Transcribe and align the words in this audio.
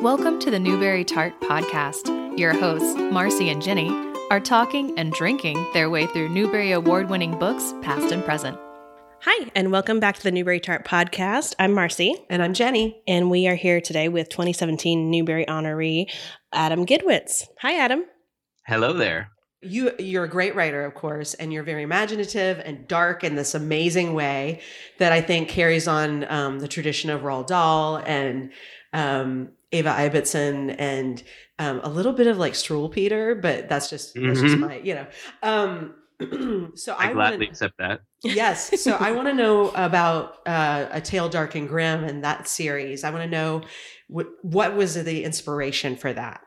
Welcome 0.00 0.38
to 0.40 0.50
the 0.52 0.60
Newbery 0.60 1.02
Tart 1.04 1.40
Podcast. 1.40 2.38
Your 2.38 2.52
hosts, 2.52 2.94
Marcy 3.10 3.48
and 3.50 3.60
Jenny, 3.60 3.90
are 4.30 4.38
talking 4.38 4.96
and 4.96 5.12
drinking 5.12 5.66
their 5.74 5.90
way 5.90 6.06
through 6.06 6.28
Newbery 6.28 6.70
Award 6.70 7.10
winning 7.10 7.36
books, 7.36 7.74
past 7.82 8.12
and 8.12 8.24
present. 8.24 8.56
Hi, 9.22 9.50
and 9.56 9.72
welcome 9.72 9.98
back 9.98 10.14
to 10.14 10.22
the 10.22 10.30
Newbery 10.30 10.60
Tart 10.60 10.84
Podcast. 10.84 11.56
I'm 11.58 11.72
Marcy. 11.72 12.14
And 12.30 12.44
I'm 12.44 12.54
Jenny. 12.54 13.02
And 13.08 13.28
we 13.28 13.48
are 13.48 13.56
here 13.56 13.80
today 13.80 14.08
with 14.08 14.28
2017 14.28 15.10
Newbery 15.10 15.44
honoree, 15.46 16.06
Adam 16.52 16.86
Gidwitz. 16.86 17.48
Hi, 17.60 17.76
Adam. 17.80 18.04
Hello 18.68 18.92
there. 18.92 19.32
You 19.62 19.90
you're 19.98 20.22
a 20.22 20.30
great 20.30 20.54
writer, 20.54 20.84
of 20.84 20.94
course, 20.94 21.34
and 21.34 21.52
you're 21.52 21.64
very 21.64 21.82
imaginative 21.82 22.60
and 22.64 22.86
dark 22.86 23.24
in 23.24 23.34
this 23.34 23.52
amazing 23.52 24.14
way 24.14 24.60
that 24.98 25.10
I 25.10 25.22
think 25.22 25.48
carries 25.48 25.88
on 25.88 26.24
um, 26.30 26.60
the 26.60 26.68
tradition 26.68 27.10
of 27.10 27.22
Roald 27.22 27.48
Dahl 27.48 27.96
and 27.96 28.52
um, 28.92 29.50
Eva 29.72 29.90
Ibbotson 29.90 30.74
and 30.78 31.22
um, 31.58 31.80
a 31.82 31.88
little 31.88 32.12
bit 32.12 32.26
of 32.26 32.38
like 32.38 32.54
Struwwelpeter, 32.54 33.40
but 33.40 33.68
that's 33.68 33.90
just 33.90 34.14
that's 34.14 34.40
just 34.40 34.56
Mhm. 34.56 34.60
my 34.60 34.76
you 34.78 34.94
know. 34.94 35.06
Um, 35.42 35.94
so 36.74 36.94
I, 36.94 37.10
I, 37.10 37.12
gladly 37.12 37.36
wanna, 37.38 37.50
accept 37.50 37.74
that. 37.78 38.00
yes. 38.24 38.82
So 38.82 38.92
I 38.92 39.12
want 39.12 39.28
to 39.28 39.34
know 39.42 39.70
about 39.70 40.38
uh, 40.46 40.86
a 40.90 41.00
tale 41.00 41.28
dark 41.28 41.54
and 41.54 41.68
Grimm 41.68 42.02
and 42.04 42.24
that 42.24 42.48
series. 42.48 43.04
I 43.04 43.10
want 43.10 43.22
to 43.24 43.30
know 43.30 43.62
what 44.08 44.26
what 44.42 44.74
was 44.74 44.94
the 44.94 45.22
inspiration 45.24 45.96
for 45.96 46.12
that. 46.12 46.40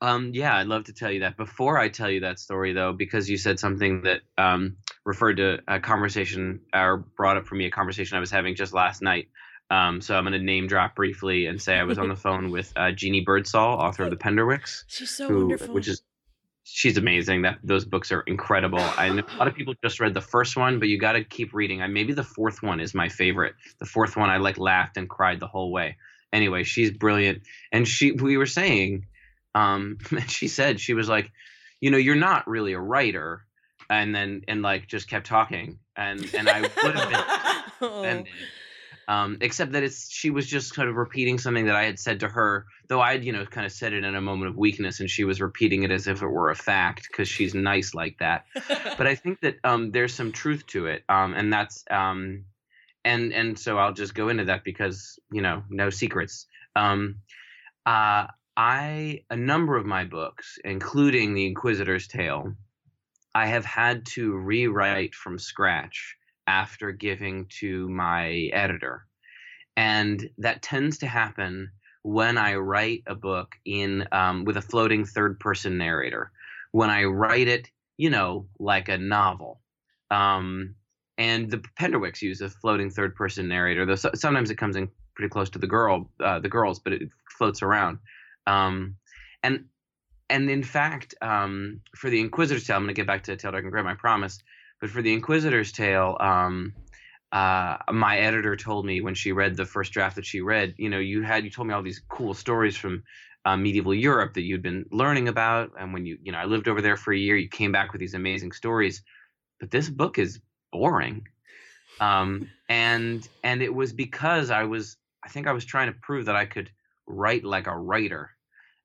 Um, 0.00 0.30
yeah, 0.32 0.56
I'd 0.56 0.68
love 0.68 0.84
to 0.84 0.92
tell 0.92 1.10
you 1.10 1.20
that. 1.20 1.36
Before 1.36 1.76
I 1.76 1.88
tell 1.88 2.08
you 2.08 2.20
that 2.20 2.38
story, 2.38 2.72
though, 2.72 2.92
because 2.92 3.28
you 3.28 3.36
said 3.36 3.58
something 3.58 4.02
that 4.02 4.20
um, 4.38 4.76
referred 5.04 5.38
to 5.38 5.58
a 5.66 5.80
conversation 5.80 6.60
or 6.72 6.98
brought 6.98 7.36
up 7.36 7.46
for 7.46 7.56
me 7.56 7.66
a 7.66 7.70
conversation 7.70 8.16
I 8.16 8.20
was 8.20 8.30
having 8.30 8.54
just 8.54 8.72
last 8.72 9.02
night. 9.02 9.28
Um, 9.70 10.00
so 10.00 10.16
I'm 10.16 10.24
going 10.24 10.32
to 10.32 10.38
name 10.38 10.66
drop 10.66 10.96
briefly 10.96 11.46
and 11.46 11.60
say 11.60 11.76
I 11.78 11.84
was 11.84 11.98
on 11.98 12.08
the 12.08 12.16
phone 12.24 12.50
with 12.50 12.72
uh, 12.76 12.90
Jeanne 12.92 13.22
Birdsall, 13.24 13.78
author 13.78 14.04
of 14.04 14.10
The 14.10 14.16
Penderwicks, 14.16 14.84
She's 14.86 15.10
so 15.10 15.28
who, 15.28 15.38
wonderful. 15.40 15.74
which 15.74 15.88
is 15.88 16.02
she's 16.64 16.96
amazing. 16.96 17.42
That 17.42 17.58
those 17.62 17.84
books 17.84 18.12
are 18.12 18.20
incredible. 18.22 18.78
I 18.80 19.08
know 19.10 19.22
a 19.30 19.36
lot 19.36 19.48
of 19.48 19.54
people 19.54 19.74
just 19.82 20.00
read 20.00 20.14
the 20.14 20.20
first 20.20 20.56
one, 20.56 20.78
but 20.78 20.88
you 20.88 20.98
got 20.98 21.12
to 21.12 21.24
keep 21.24 21.52
reading. 21.52 21.82
I 21.82 21.86
maybe 21.86 22.12
the 22.12 22.24
fourth 22.24 22.62
one 22.62 22.80
is 22.80 22.94
my 22.94 23.08
favorite. 23.08 23.54
The 23.78 23.86
fourth 23.86 24.16
one 24.16 24.30
I 24.30 24.38
like 24.38 24.58
laughed 24.58 24.96
and 24.96 25.08
cried 25.08 25.40
the 25.40 25.46
whole 25.46 25.70
way. 25.70 25.96
Anyway, 26.32 26.64
she's 26.64 26.90
brilliant, 26.90 27.42
and 27.72 27.86
she 27.88 28.12
we 28.12 28.36
were 28.36 28.46
saying, 28.46 29.06
um, 29.54 29.98
she 30.28 30.48
said 30.48 30.80
she 30.80 30.94
was 30.94 31.08
like, 31.08 31.30
you 31.80 31.90
know, 31.90 31.96
you're 31.98 32.16
not 32.16 32.46
really 32.48 32.72
a 32.74 32.80
writer, 32.80 33.44
and 33.90 34.14
then 34.14 34.42
and 34.48 34.62
like 34.62 34.86
just 34.86 35.08
kept 35.08 35.26
talking, 35.26 35.78
and 35.96 36.22
and 36.34 36.48
I 36.48 36.60
would 36.62 36.94
have 36.96 37.10
been 37.10 37.64
Oh. 37.80 38.02
Um, 39.08 39.38
except 39.40 39.72
that 39.72 39.82
it's 39.82 40.12
she 40.12 40.28
was 40.28 40.46
just 40.46 40.74
kind 40.74 40.86
of 40.86 40.96
repeating 40.96 41.38
something 41.38 41.64
that 41.64 41.74
I 41.74 41.84
had 41.84 41.98
said 41.98 42.20
to 42.20 42.28
her, 42.28 42.66
though 42.88 43.00
I'd 43.00 43.24
you 43.24 43.32
know 43.32 43.46
kind 43.46 43.64
of 43.64 43.72
said 43.72 43.94
it 43.94 44.04
in 44.04 44.14
a 44.14 44.20
moment 44.20 44.50
of 44.50 44.56
weakness, 44.56 45.00
and 45.00 45.08
she 45.08 45.24
was 45.24 45.40
repeating 45.40 45.82
it 45.82 45.90
as 45.90 46.06
if 46.06 46.20
it 46.20 46.26
were 46.26 46.50
a 46.50 46.54
fact 46.54 47.08
because 47.10 47.26
she's 47.26 47.54
nice 47.54 47.94
like 47.94 48.18
that. 48.18 48.44
But 48.98 49.06
I 49.06 49.14
think 49.14 49.40
that 49.40 49.56
um, 49.64 49.92
there's 49.92 50.12
some 50.12 50.32
truth 50.32 50.66
to 50.68 50.86
it, 50.86 51.04
um, 51.08 51.32
and 51.32 51.50
that's 51.50 51.84
um, 51.90 52.44
and 53.02 53.32
and 53.32 53.58
so 53.58 53.78
I'll 53.78 53.94
just 53.94 54.14
go 54.14 54.28
into 54.28 54.44
that 54.44 54.62
because 54.62 55.18
you 55.32 55.40
know 55.40 55.62
no 55.70 55.88
secrets. 55.88 56.46
Um, 56.76 57.20
uh, 57.86 58.26
I 58.58 59.22
a 59.30 59.36
number 59.36 59.76
of 59.76 59.86
my 59.86 60.04
books, 60.04 60.58
including 60.64 61.32
The 61.32 61.46
Inquisitor's 61.46 62.08
Tale, 62.08 62.52
I 63.34 63.46
have 63.46 63.64
had 63.64 64.04
to 64.14 64.36
rewrite 64.36 65.14
from 65.14 65.38
scratch 65.38 66.17
after 66.48 66.90
giving 66.90 67.46
to 67.60 67.88
my 67.90 68.50
editor. 68.52 69.06
And 69.76 70.28
that 70.38 70.62
tends 70.62 70.98
to 70.98 71.06
happen 71.06 71.70
when 72.02 72.38
I 72.38 72.54
write 72.54 73.02
a 73.06 73.14
book 73.14 73.54
in 73.64 74.08
um, 74.10 74.44
with 74.44 74.56
a 74.56 74.62
floating 74.62 75.04
third 75.04 75.38
person 75.38 75.78
narrator. 75.78 76.32
When 76.72 76.90
I 76.90 77.04
write 77.04 77.48
it, 77.48 77.70
you 77.98 78.10
know, 78.10 78.46
like 78.58 78.88
a 78.88 78.98
novel. 78.98 79.60
Um, 80.10 80.74
and 81.18 81.50
the 81.50 81.62
Penderwicks 81.78 82.22
use 82.22 82.40
a 82.40 82.48
floating 82.48 82.90
third 82.90 83.14
person 83.14 83.46
narrator, 83.46 83.84
though 83.84 83.96
so- 83.96 84.10
sometimes 84.14 84.50
it 84.50 84.56
comes 84.56 84.76
in 84.76 84.88
pretty 85.14 85.28
close 85.28 85.50
to 85.50 85.58
the 85.58 85.66
girl, 85.66 86.10
uh, 86.20 86.38
the 86.38 86.48
girls, 86.48 86.78
but 86.78 86.92
it 86.92 87.08
floats 87.36 87.60
around. 87.62 87.98
Um, 88.46 88.96
and 89.42 89.64
and 90.30 90.50
in 90.50 90.62
fact, 90.62 91.14
um, 91.22 91.80
for 91.96 92.10
the 92.10 92.20
Inquisitor's 92.20 92.66
Tale, 92.66 92.76
I'm 92.76 92.82
going 92.82 92.94
to 92.94 93.00
get 93.00 93.06
back 93.06 93.22
to 93.24 93.36
Tale 93.36 93.52
Dark 93.52 93.64
and 93.64 93.72
Grimm, 93.72 93.86
I 93.86 93.94
promise. 93.94 94.38
But 94.80 94.90
for 94.90 95.02
the 95.02 95.12
Inquisitor's 95.12 95.72
Tale, 95.72 96.16
um, 96.20 96.72
uh, 97.32 97.76
my 97.92 98.18
editor 98.18 98.56
told 98.56 98.86
me 98.86 99.00
when 99.00 99.14
she 99.14 99.32
read 99.32 99.56
the 99.56 99.66
first 99.66 99.92
draft 99.92 100.16
that 100.16 100.24
she 100.24 100.40
read, 100.40 100.74
you 100.78 100.88
know, 100.88 100.98
you 100.98 101.22
had 101.22 101.44
you 101.44 101.50
told 101.50 101.68
me 101.68 101.74
all 101.74 101.82
these 101.82 102.02
cool 102.08 102.32
stories 102.32 102.76
from 102.76 103.02
uh, 103.44 103.56
medieval 103.56 103.94
Europe 103.94 104.34
that 104.34 104.42
you'd 104.42 104.62
been 104.62 104.84
learning 104.90 105.28
about, 105.28 105.72
and 105.78 105.92
when 105.92 106.06
you 106.06 106.18
you 106.22 106.32
know 106.32 106.38
I 106.38 106.44
lived 106.44 106.68
over 106.68 106.82
there 106.82 106.96
for 106.96 107.12
a 107.12 107.18
year, 107.18 107.36
you 107.36 107.48
came 107.48 107.72
back 107.72 107.92
with 107.92 108.00
these 108.00 108.14
amazing 108.14 108.52
stories, 108.52 109.02
but 109.60 109.70
this 109.70 109.88
book 109.88 110.18
is 110.18 110.40
boring, 110.72 111.26
um, 112.00 112.48
and 112.68 113.26
and 113.42 113.62
it 113.62 113.74
was 113.74 113.92
because 113.92 114.50
I 114.50 114.64
was 114.64 114.96
I 115.24 115.28
think 115.28 115.46
I 115.46 115.52
was 115.52 115.64
trying 115.64 115.92
to 115.92 115.98
prove 116.00 116.26
that 116.26 116.36
I 116.36 116.46
could 116.46 116.70
write 117.06 117.44
like 117.44 117.66
a 117.66 117.76
writer, 117.76 118.30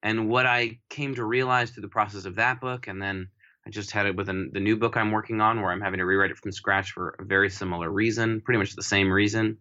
and 0.01 0.29
what 0.29 0.45
I 0.45 0.79
came 0.89 1.15
to 1.15 1.25
realize 1.25 1.71
through 1.71 1.81
the 1.81 1.89
process 1.89 2.25
of 2.25 2.35
that 2.35 2.61
book, 2.61 2.87
and 2.87 3.01
then 3.01 3.27
I 3.65 3.69
just 3.69 3.91
had 3.91 4.05
it 4.05 4.15
with 4.15 4.29
an, 4.29 4.51
the 4.53 4.59
new 4.59 4.75
book 4.75 4.97
I'm 4.97 5.11
working 5.11 5.39
on, 5.39 5.61
where 5.61 5.71
I'm 5.71 5.81
having 5.81 5.99
to 5.99 6.05
rewrite 6.05 6.31
it 6.31 6.37
from 6.37 6.51
scratch 6.51 6.91
for 6.91 7.15
a 7.19 7.23
very 7.23 7.49
similar 7.49 7.89
reason, 7.89 8.41
pretty 8.41 8.57
much 8.57 8.75
the 8.75 8.83
same 8.83 9.11
reason. 9.11 9.57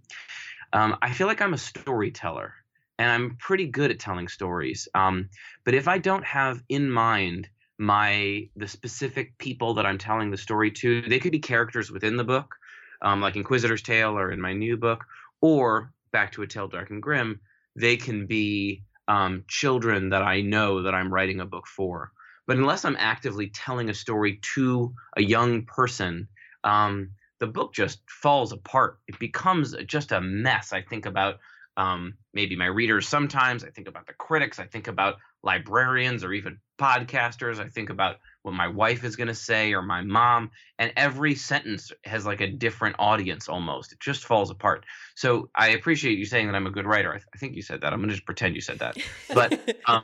Um, 0.72 0.96
I 1.02 1.12
feel 1.12 1.26
like 1.26 1.40
I'm 1.40 1.54
a 1.54 1.58
storyteller, 1.58 2.54
and 2.98 3.10
I'm 3.10 3.36
pretty 3.36 3.66
good 3.66 3.90
at 3.90 4.00
telling 4.00 4.28
stories. 4.28 4.88
Um, 4.94 5.28
but 5.64 5.74
if 5.74 5.86
I 5.86 5.98
don't 5.98 6.24
have 6.24 6.62
in 6.68 6.90
mind 6.90 7.48
my 7.78 8.48
the 8.56 8.68
specific 8.68 9.36
people 9.38 9.74
that 9.74 9.86
I'm 9.86 9.98
telling 9.98 10.30
the 10.30 10.36
story 10.36 10.70
to, 10.72 11.02
they 11.02 11.18
could 11.18 11.32
be 11.32 11.38
characters 11.38 11.90
within 11.90 12.16
the 12.16 12.24
book, 12.24 12.54
um, 13.02 13.20
like 13.20 13.36
Inquisitor's 13.36 13.82
Tale 13.82 14.18
or 14.18 14.30
in 14.32 14.40
my 14.40 14.52
new 14.52 14.76
book, 14.76 15.04
or 15.40 15.92
back 16.12 16.32
to 16.32 16.42
a 16.42 16.46
Tale 16.46 16.68
Dark 16.68 16.90
and 16.90 17.02
Grimm, 17.02 17.40
they 17.76 17.96
can 17.96 18.26
be 18.26 18.82
um, 19.08 19.44
children 19.48 20.10
that 20.10 20.22
I 20.22 20.40
know 20.40 20.82
that 20.82 20.94
I'm 20.94 21.12
writing 21.12 21.40
a 21.40 21.46
book 21.46 21.66
for. 21.66 22.12
But 22.46 22.56
unless 22.56 22.84
I'm 22.84 22.96
actively 22.98 23.48
telling 23.48 23.88
a 23.88 23.94
story 23.94 24.40
to 24.54 24.94
a 25.16 25.22
young 25.22 25.64
person, 25.64 26.28
um, 26.64 27.10
the 27.40 27.46
book 27.46 27.72
just 27.74 28.00
falls 28.08 28.52
apart. 28.52 28.98
It 29.08 29.18
becomes 29.18 29.74
just 29.86 30.12
a 30.12 30.20
mess. 30.20 30.72
I 30.72 30.82
think 30.82 31.06
about 31.06 31.38
um, 31.76 32.14
maybe 32.34 32.56
my 32.56 32.66
readers 32.66 33.08
sometimes. 33.08 33.64
I 33.64 33.70
think 33.70 33.88
about 33.88 34.06
the 34.06 34.12
critics. 34.12 34.58
I 34.58 34.66
think 34.66 34.88
about 34.88 35.16
librarians 35.42 36.22
or 36.22 36.32
even 36.32 36.58
podcasters. 36.78 37.58
I 37.58 37.68
think 37.68 37.90
about 37.90 38.16
what 38.42 38.54
my 38.54 38.68
wife 38.68 39.04
is 39.04 39.16
going 39.16 39.28
to 39.28 39.34
say 39.34 39.72
or 39.72 39.82
my 39.82 40.02
mom. 40.02 40.50
And 40.78 40.92
every 40.96 41.34
sentence 41.34 41.92
has 42.04 42.26
like 42.26 42.40
a 42.40 42.46
different 42.46 42.96
audience 42.98 43.48
almost. 43.48 43.92
It 43.92 44.00
just 44.00 44.24
falls 44.24 44.50
apart. 44.50 44.84
So 45.14 45.48
I 45.54 45.68
appreciate 45.68 46.18
you 46.18 46.24
saying 46.24 46.46
that 46.46 46.54
I'm 46.54 46.66
a 46.66 46.70
good 46.70 46.86
writer. 46.86 47.10
I, 47.10 47.16
th- 47.16 47.28
I 47.34 47.38
think 47.38 47.56
you 47.56 47.62
said 47.62 47.80
that. 47.80 47.92
I'm 47.92 48.00
going 48.00 48.10
to 48.10 48.14
just 48.14 48.26
pretend 48.26 48.54
you 48.54 48.60
said 48.60 48.80
that. 48.80 48.98
But 49.32 49.58
um, 49.86 50.02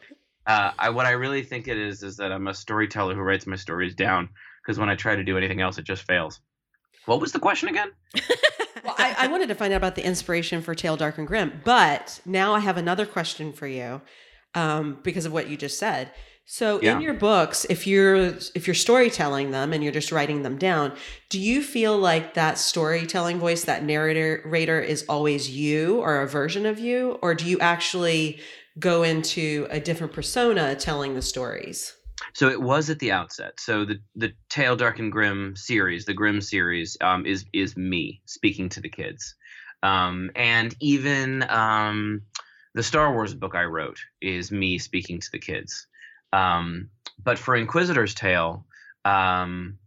uh, 0.48 0.72
I, 0.78 0.90
what 0.90 1.06
I 1.06 1.10
really 1.12 1.42
think 1.42 1.68
it 1.68 1.78
is 1.78 2.02
is 2.02 2.16
that 2.16 2.32
I'm 2.32 2.48
a 2.48 2.54
storyteller 2.54 3.14
who 3.14 3.20
writes 3.20 3.46
my 3.46 3.54
stories 3.56 3.94
down 3.94 4.28
because 4.62 4.78
when 4.78 4.88
I 4.88 4.96
try 4.96 5.14
to 5.14 5.22
do 5.22 5.36
anything 5.38 5.60
else, 5.60 5.78
it 5.78 5.84
just 5.84 6.02
fails. 6.02 6.40
What 7.06 7.20
was 7.20 7.30
the 7.32 7.38
question 7.38 7.68
again? 7.68 7.92
Well, 8.84 8.94
I, 8.96 9.14
I 9.18 9.26
wanted 9.26 9.48
to 9.48 9.56
find 9.56 9.72
out 9.72 9.78
about 9.78 9.96
the 9.96 10.04
inspiration 10.06 10.62
for 10.62 10.72
Tale 10.74 10.96
Dark 10.96 11.18
and 11.18 11.26
Grimm, 11.26 11.60
but 11.64 12.20
now 12.24 12.54
I 12.54 12.60
have 12.60 12.76
another 12.76 13.04
question 13.06 13.52
for 13.52 13.66
you 13.66 14.00
um, 14.54 14.98
because 15.02 15.26
of 15.26 15.32
what 15.32 15.48
you 15.50 15.56
just 15.56 15.78
said. 15.78 16.12
So 16.46 16.80
Yeah. 16.80 16.94
in 16.94 17.00
your 17.02 17.12
books, 17.12 17.66
if 17.68 17.86
you're 17.88 18.34
if 18.54 18.66
you're 18.68 18.74
storytelling 18.74 19.50
them 19.50 19.72
and 19.72 19.82
you're 19.82 19.92
just 19.92 20.12
writing 20.12 20.42
them 20.42 20.56
down, 20.58 20.92
do 21.28 21.40
you 21.40 21.60
feel 21.62 21.98
like 21.98 22.34
that 22.34 22.56
storytelling 22.56 23.38
voice, 23.40 23.64
that 23.64 23.82
narrator 23.84 24.80
is 24.80 25.04
always 25.08 25.50
you 25.50 25.98
or 25.98 26.22
a 26.22 26.28
version 26.28 26.64
of 26.64 26.78
you, 26.78 27.18
or 27.20 27.34
do 27.34 27.44
you 27.46 27.58
actually 27.58 28.40
go 28.78 29.02
into 29.02 29.66
a 29.70 29.80
different 29.80 30.12
persona 30.12 30.74
telling 30.74 31.14
the 31.14 31.22
stories? 31.22 31.94
So 32.34 32.48
it 32.48 32.60
was 32.60 32.90
at 32.90 32.98
the 32.98 33.12
outset. 33.12 33.60
So 33.60 33.84
the 33.84 34.00
the 34.16 34.32
Tale 34.48 34.76
Dark 34.76 34.98
and 34.98 35.12
Grimm 35.12 35.54
series, 35.56 36.04
the 36.04 36.14
Grimm 36.14 36.40
series, 36.40 36.96
um, 37.00 37.26
is 37.26 37.44
is 37.52 37.76
me 37.76 38.22
speaking 38.26 38.68
to 38.70 38.80
the 38.80 38.88
kids, 38.88 39.34
um, 39.82 40.30
and 40.34 40.74
even 40.80 41.48
um, 41.48 42.22
the 42.74 42.82
Star 42.82 43.12
Wars 43.12 43.34
book 43.34 43.54
I 43.54 43.64
wrote 43.64 43.98
is 44.20 44.50
me 44.50 44.78
speaking 44.78 45.20
to 45.20 45.30
the 45.30 45.38
kids. 45.38 45.86
Um, 46.32 46.90
but 47.22 47.38
for 47.38 47.56
Inquisitor's 47.56 48.14
Tale, 48.14 48.66
um, 49.04 49.78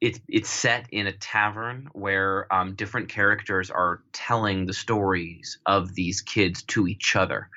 it's 0.00 0.20
it's 0.28 0.50
set 0.50 0.86
in 0.90 1.06
a 1.06 1.12
tavern 1.12 1.88
where 1.92 2.52
um, 2.52 2.74
different 2.74 3.08
characters 3.08 3.70
are 3.70 4.02
telling 4.12 4.66
the 4.66 4.74
stories 4.74 5.58
of 5.66 5.94
these 5.94 6.20
kids 6.20 6.62
to 6.64 6.86
each 6.86 7.16
other, 7.16 7.48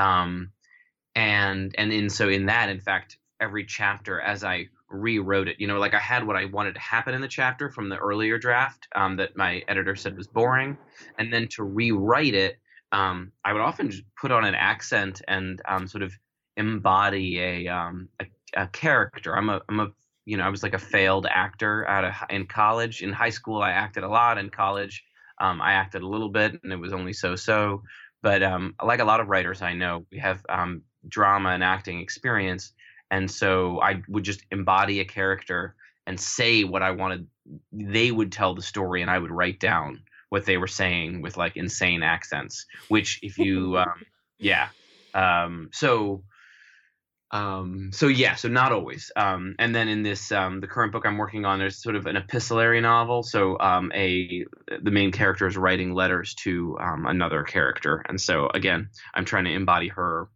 um, 0.00 0.52
and 1.14 1.74
and 1.78 1.92
in 1.92 2.10
so 2.10 2.28
in 2.28 2.46
that, 2.46 2.68
in 2.68 2.80
fact, 2.80 3.18
every 3.40 3.64
chapter 3.64 4.20
as 4.20 4.44
I 4.44 4.68
rewrote 4.88 5.48
it. 5.48 5.56
You 5.60 5.66
know, 5.66 5.78
like 5.78 5.94
I 5.94 5.98
had 5.98 6.26
what 6.26 6.36
I 6.36 6.46
wanted 6.46 6.74
to 6.74 6.80
happen 6.80 7.14
in 7.14 7.20
the 7.20 7.28
chapter 7.28 7.70
from 7.70 7.88
the 7.88 7.96
earlier 7.96 8.38
draft 8.38 8.88
um, 8.94 9.16
that 9.16 9.36
my 9.36 9.62
editor 9.68 9.94
said 9.94 10.16
was 10.16 10.26
boring, 10.26 10.76
and 11.18 11.32
then 11.32 11.48
to 11.48 11.64
rewrite 11.64 12.34
it, 12.34 12.58
um, 12.92 13.32
I 13.44 13.52
would 13.52 13.62
often 13.62 13.92
put 14.20 14.32
on 14.32 14.44
an 14.44 14.54
accent 14.54 15.22
and 15.28 15.60
um, 15.66 15.86
sort 15.86 16.02
of 16.02 16.12
embody 16.56 17.40
a, 17.40 17.68
um, 17.68 18.08
a, 18.20 18.26
a 18.56 18.66
character. 18.68 19.36
I'm 19.36 19.48
a 19.48 19.60
I'm 19.68 19.80
a 19.80 19.88
you 20.24 20.36
know 20.36 20.44
I 20.44 20.48
was 20.48 20.62
like 20.62 20.74
a 20.74 20.78
failed 20.78 21.26
actor 21.30 21.86
out 21.88 22.04
of 22.04 22.14
in 22.30 22.46
college. 22.46 23.02
In 23.02 23.12
high 23.12 23.30
school, 23.30 23.62
I 23.62 23.70
acted 23.70 24.02
a 24.02 24.08
lot. 24.08 24.38
In 24.38 24.50
college, 24.50 25.04
um, 25.40 25.60
I 25.60 25.72
acted 25.72 26.02
a 26.02 26.08
little 26.08 26.30
bit, 26.30 26.60
and 26.62 26.72
it 26.72 26.76
was 26.76 26.92
only 26.92 27.12
so 27.12 27.36
so. 27.36 27.82
But 28.22 28.42
um, 28.42 28.74
like 28.82 29.00
a 29.00 29.04
lot 29.04 29.20
of 29.20 29.28
writers 29.28 29.62
I 29.62 29.72
know, 29.72 30.06
we 30.10 30.18
have 30.18 30.44
um, 30.48 30.82
drama 31.08 31.50
and 31.50 31.64
acting 31.64 32.00
experience, 32.00 32.72
and 33.10 33.30
so 33.30 33.80
I 33.80 34.02
would 34.08 34.24
just 34.24 34.42
embody 34.50 35.00
a 35.00 35.04
character 35.04 35.74
and 36.06 36.20
say 36.20 36.64
what 36.64 36.82
I 36.82 36.90
wanted. 36.92 37.26
They 37.72 38.10
would 38.10 38.32
tell 38.32 38.54
the 38.54 38.62
story, 38.62 39.02
and 39.02 39.10
I 39.10 39.18
would 39.18 39.30
write 39.30 39.60
down 39.60 40.02
what 40.28 40.44
they 40.44 40.56
were 40.56 40.68
saying 40.68 41.22
with 41.22 41.36
like 41.36 41.56
insane 41.56 42.02
accents. 42.02 42.66
Which, 42.88 43.20
if 43.22 43.38
you, 43.38 43.78
um, 43.78 44.04
yeah, 44.38 44.68
um, 45.14 45.70
so 45.72 46.24
um, 47.32 47.90
so 47.92 48.08
yeah, 48.08 48.34
so 48.34 48.48
not 48.48 48.72
always. 48.72 49.12
Um, 49.14 49.54
and 49.58 49.74
then 49.74 49.88
in 49.88 50.02
this, 50.02 50.32
um, 50.32 50.60
the 50.60 50.66
current 50.66 50.92
book 50.92 51.06
I'm 51.06 51.18
working 51.18 51.44
on, 51.44 51.58
there's 51.58 51.80
sort 51.80 51.94
of 51.94 52.06
an 52.06 52.16
epistolary 52.16 52.80
novel. 52.80 53.22
So 53.22 53.58
um, 53.60 53.92
a 53.94 54.44
the 54.82 54.90
main 54.90 55.12
character 55.12 55.46
is 55.46 55.56
writing 55.56 55.94
letters 55.94 56.34
to 56.42 56.76
um, 56.80 57.06
another 57.06 57.44
character, 57.44 58.02
and 58.08 58.20
so 58.20 58.48
again, 58.52 58.88
I'm 59.14 59.24
trying 59.24 59.44
to 59.44 59.52
embody 59.52 59.88
her 59.88 60.28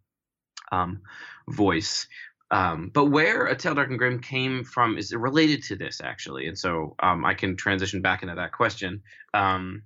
um, 0.71 1.03
voice. 1.49 2.07
Um, 2.51 2.91
but 2.95 3.07
where 3.07 3.47
A 3.47 3.57
Tale 3.57 3.75
Dark 3.75 3.89
and 3.89 3.99
Grimm 3.99 4.21
came 4.21 4.63
from 4.63 4.97
is 4.97 5.13
related 5.13 5.65
to 5.65 5.77
this 5.77 6.01
actually, 6.01 6.47
and 6.47 6.57
so 6.57 6.95
um, 7.03 7.25
I 7.25 7.35
can 7.35 7.57
transition 7.57 8.03
back 8.03 8.23
into 8.23 8.37
that 8.37 8.53
question. 8.53 9.03
Um, 9.33 9.83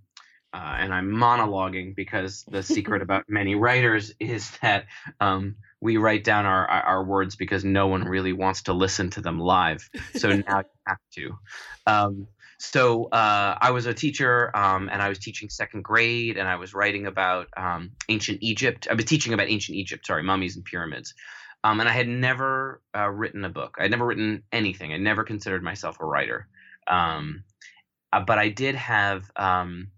uh, 0.52 0.76
and 0.78 0.94
I'm 0.94 1.10
monologuing 1.10 1.94
because 1.94 2.44
the 2.50 2.62
secret 2.62 3.02
about 3.02 3.24
many 3.28 3.54
writers 3.54 4.12
is 4.18 4.50
that 4.62 4.86
um, 5.20 5.56
we 5.80 5.96
write 5.96 6.24
down 6.24 6.46
our 6.46 6.66
our 6.66 7.04
words 7.04 7.36
because 7.36 7.64
no 7.64 7.86
one 7.86 8.04
really 8.04 8.32
wants 8.32 8.62
to 8.62 8.72
listen 8.72 9.10
to 9.10 9.20
them 9.20 9.38
live. 9.38 9.88
So 10.14 10.28
now 10.48 10.58
you 10.58 10.64
have 10.86 10.98
to. 11.14 11.38
Um, 11.86 12.26
so 12.60 13.04
uh, 13.04 13.56
I 13.60 13.70
was 13.70 13.86
a 13.86 13.94
teacher, 13.94 14.54
um, 14.56 14.88
and 14.90 15.00
I 15.00 15.08
was 15.08 15.20
teaching 15.20 15.48
second 15.48 15.84
grade, 15.84 16.36
and 16.36 16.48
I 16.48 16.56
was 16.56 16.74
writing 16.74 17.06
about 17.06 17.46
um, 17.56 17.92
ancient 18.08 18.38
Egypt. 18.42 18.88
I 18.90 18.94
was 18.94 19.04
teaching 19.04 19.32
about 19.32 19.48
ancient 19.48 19.76
Egypt. 19.78 20.06
Sorry, 20.06 20.24
mummies 20.24 20.56
and 20.56 20.64
pyramids. 20.64 21.14
Um, 21.62 21.80
and 21.80 21.88
I 21.88 21.92
had 21.92 22.08
never 22.08 22.80
uh, 22.96 23.08
written 23.08 23.44
a 23.44 23.48
book. 23.48 23.76
I 23.78 23.82
had 23.82 23.90
never 23.90 24.06
written 24.06 24.42
anything. 24.52 24.92
I 24.92 24.96
never 24.96 25.24
considered 25.24 25.62
myself 25.62 25.98
a 26.00 26.06
writer. 26.06 26.48
Um, 26.86 27.44
uh, 28.12 28.20
but 28.20 28.38
I 28.38 28.48
did 28.48 28.74
have 28.74 29.30
um, 29.36 29.88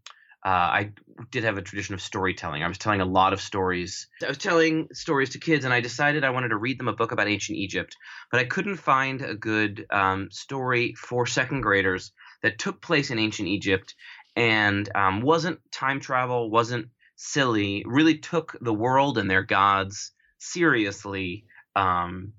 uh, 0.44 0.48
I 0.48 0.92
did 1.30 1.44
have 1.44 1.58
a 1.58 1.62
tradition 1.62 1.94
of 1.94 2.00
storytelling. 2.00 2.62
I 2.62 2.68
was 2.68 2.78
telling 2.78 3.02
a 3.02 3.06
lot 3.06 3.32
of 3.32 3.40
stories. 3.40 4.08
I 4.24 4.28
was 4.28 4.38
telling 4.38 4.88
stories 4.92 5.30
to 5.30 5.38
kids, 5.38 5.64
and 5.64 5.74
I 5.74 5.80
decided 5.80 6.24
I 6.24 6.30
wanted 6.30 6.48
to 6.48 6.56
read 6.56 6.78
them 6.78 6.88
a 6.88 6.94
book 6.94 7.12
about 7.12 7.28
ancient 7.28 7.58
Egypt, 7.58 7.94
but 8.30 8.40
I 8.40 8.44
couldn't 8.44 8.76
find 8.76 9.20
a 9.20 9.34
good 9.34 9.86
um, 9.90 10.30
story 10.30 10.94
for 10.94 11.26
second 11.26 11.60
graders 11.60 12.12
that 12.42 12.58
took 12.58 12.80
place 12.80 13.10
in 13.10 13.18
ancient 13.18 13.48
Egypt 13.48 13.94
and 14.34 14.88
um, 14.94 15.20
wasn't 15.20 15.60
time 15.70 16.00
travel, 16.00 16.50
wasn't 16.50 16.88
silly, 17.16 17.84
really 17.86 18.16
took 18.16 18.56
the 18.62 18.72
world 18.72 19.18
and 19.18 19.30
their 19.30 19.42
gods 19.42 20.12
seriously, 20.38 21.44
um, 21.76 22.32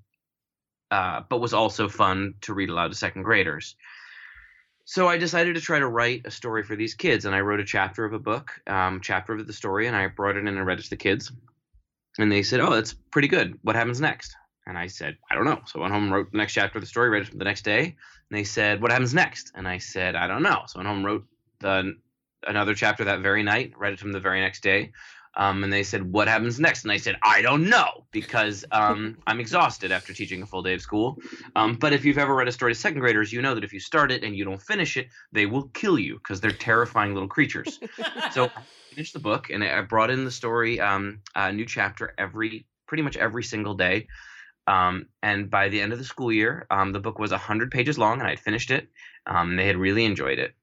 uh, 0.90 1.20
but 1.30 1.40
was 1.40 1.54
also 1.54 1.88
fun 1.88 2.34
to 2.40 2.52
read 2.52 2.68
aloud 2.68 2.88
to 2.88 2.96
second 2.96 3.22
graders. 3.22 3.76
So 4.84 5.08
I 5.08 5.16
decided 5.16 5.54
to 5.54 5.60
try 5.60 5.78
to 5.78 5.86
write 5.86 6.26
a 6.26 6.30
story 6.30 6.62
for 6.64 6.76
these 6.76 6.94
kids, 6.94 7.24
and 7.24 7.34
I 7.34 7.40
wrote 7.40 7.60
a 7.60 7.64
chapter 7.64 8.04
of 8.04 8.12
a 8.12 8.18
book, 8.18 8.60
um, 8.66 9.00
chapter 9.00 9.32
of 9.32 9.46
the 9.46 9.52
story, 9.52 9.86
and 9.86 9.96
I 9.96 10.08
brought 10.08 10.36
it 10.36 10.40
in 10.40 10.48
and 10.48 10.66
read 10.66 10.80
it 10.80 10.82
to 10.82 10.90
the 10.90 10.96
kids. 10.96 11.32
And 12.18 12.30
they 12.30 12.42
said, 12.42 12.60
"Oh, 12.60 12.74
that's 12.74 12.92
pretty 12.92 13.28
good. 13.28 13.58
What 13.62 13.76
happens 13.76 14.00
next?" 14.00 14.36
And 14.66 14.76
I 14.76 14.88
said, 14.88 15.16
"I 15.30 15.34
don't 15.34 15.44
know." 15.44 15.62
So 15.66 15.78
I 15.78 15.82
went 15.82 15.94
home, 15.94 16.04
and 16.04 16.12
wrote 16.12 16.32
the 16.32 16.38
next 16.38 16.52
chapter 16.54 16.78
of 16.78 16.82
the 16.82 16.88
story, 16.88 17.08
read 17.08 17.22
it 17.22 17.38
the 17.38 17.44
next 17.44 17.62
day. 17.62 17.84
And 17.84 18.38
they 18.38 18.44
said, 18.44 18.82
"What 18.82 18.90
happens 18.90 19.14
next?" 19.14 19.52
And 19.54 19.66
I 19.68 19.78
said, 19.78 20.14
"I 20.16 20.26
don't 20.26 20.42
know." 20.42 20.64
So 20.66 20.78
I 20.78 20.82
went 20.82 20.88
home, 20.94 21.06
wrote 21.06 21.26
the 21.60 21.96
another 22.46 22.74
chapter 22.74 23.04
that 23.04 23.20
very 23.20 23.42
night, 23.42 23.72
read 23.76 23.92
it 23.92 23.98
to 23.98 24.04
them 24.04 24.12
the 24.12 24.20
very 24.20 24.40
next 24.40 24.62
day. 24.62 24.92
Um, 25.34 25.64
and 25.64 25.72
they 25.72 25.82
said, 25.82 26.12
"What 26.12 26.28
happens 26.28 26.60
next?" 26.60 26.84
And 26.84 26.92
I 26.92 26.98
said, 26.98 27.16
"I 27.22 27.42
don't 27.42 27.68
know 27.68 28.04
because 28.10 28.64
um, 28.70 29.18
I'm 29.26 29.40
exhausted 29.40 29.90
after 29.90 30.12
teaching 30.12 30.42
a 30.42 30.46
full 30.46 30.62
day 30.62 30.74
of 30.74 30.82
school." 30.82 31.18
Um, 31.56 31.74
but 31.74 31.92
if 31.92 32.04
you've 32.04 32.18
ever 32.18 32.34
read 32.34 32.48
a 32.48 32.52
story 32.52 32.74
to 32.74 32.78
second 32.78 33.00
graders, 33.00 33.32
you 33.32 33.40
know 33.40 33.54
that 33.54 33.64
if 33.64 33.72
you 33.72 33.80
start 33.80 34.12
it 34.12 34.24
and 34.24 34.36
you 34.36 34.44
don't 34.44 34.60
finish 34.60 34.96
it, 34.96 35.08
they 35.32 35.46
will 35.46 35.68
kill 35.68 35.98
you 35.98 36.18
because 36.18 36.40
they're 36.40 36.50
terrifying 36.50 37.14
little 37.14 37.28
creatures. 37.28 37.80
so 38.32 38.44
I 38.56 38.62
finished 38.90 39.14
the 39.14 39.20
book 39.20 39.50
and 39.50 39.64
I 39.64 39.80
brought 39.82 40.10
in 40.10 40.24
the 40.24 40.30
story, 40.30 40.80
um, 40.80 41.20
a 41.34 41.52
new 41.52 41.64
chapter 41.64 42.14
every 42.18 42.66
pretty 42.86 43.02
much 43.02 43.16
every 43.16 43.42
single 43.42 43.74
day. 43.74 44.06
Um, 44.66 45.06
and 45.22 45.50
by 45.50 45.70
the 45.70 45.80
end 45.80 45.92
of 45.92 45.98
the 45.98 46.04
school 46.04 46.30
year, 46.32 46.66
um, 46.70 46.92
the 46.92 47.00
book 47.00 47.18
was 47.18 47.30
100 47.30 47.70
pages 47.70 47.98
long, 47.98 48.20
and 48.20 48.28
I'd 48.28 48.38
finished 48.38 48.70
it. 48.70 48.88
they 49.26 49.66
had 49.66 49.76
really 49.76 50.04
enjoyed 50.04 50.38
it. 50.38 50.54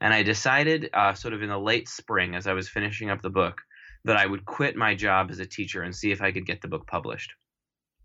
And 0.00 0.12
I 0.12 0.22
decided, 0.22 0.90
uh, 0.92 1.14
sort 1.14 1.34
of 1.34 1.42
in 1.42 1.48
the 1.48 1.58
late 1.58 1.88
spring, 1.88 2.34
as 2.34 2.46
I 2.46 2.52
was 2.52 2.68
finishing 2.68 3.10
up 3.10 3.22
the 3.22 3.30
book, 3.30 3.60
that 4.04 4.16
I 4.16 4.26
would 4.26 4.44
quit 4.44 4.76
my 4.76 4.94
job 4.94 5.30
as 5.30 5.38
a 5.38 5.46
teacher 5.46 5.82
and 5.82 5.94
see 5.94 6.12
if 6.12 6.22
I 6.22 6.32
could 6.32 6.46
get 6.46 6.60
the 6.60 6.68
book 6.68 6.86
published. 6.86 7.32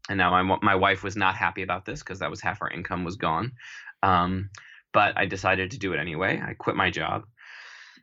And 0.09 0.17
now 0.17 0.43
my 0.43 0.57
my 0.61 0.75
wife 0.75 1.03
was 1.03 1.15
not 1.15 1.35
happy 1.35 1.61
about 1.61 1.85
this 1.85 1.99
because 1.99 2.19
that 2.19 2.31
was 2.31 2.41
half 2.41 2.61
our 2.61 2.69
income 2.69 3.03
was 3.03 3.17
gone. 3.17 3.53
Um, 4.01 4.49
but 4.91 5.17
I 5.17 5.25
decided 5.25 5.71
to 5.71 5.79
do 5.79 5.93
it 5.93 5.99
anyway. 5.99 6.41
I 6.43 6.53
quit 6.53 6.75
my 6.75 6.89
job 6.89 7.25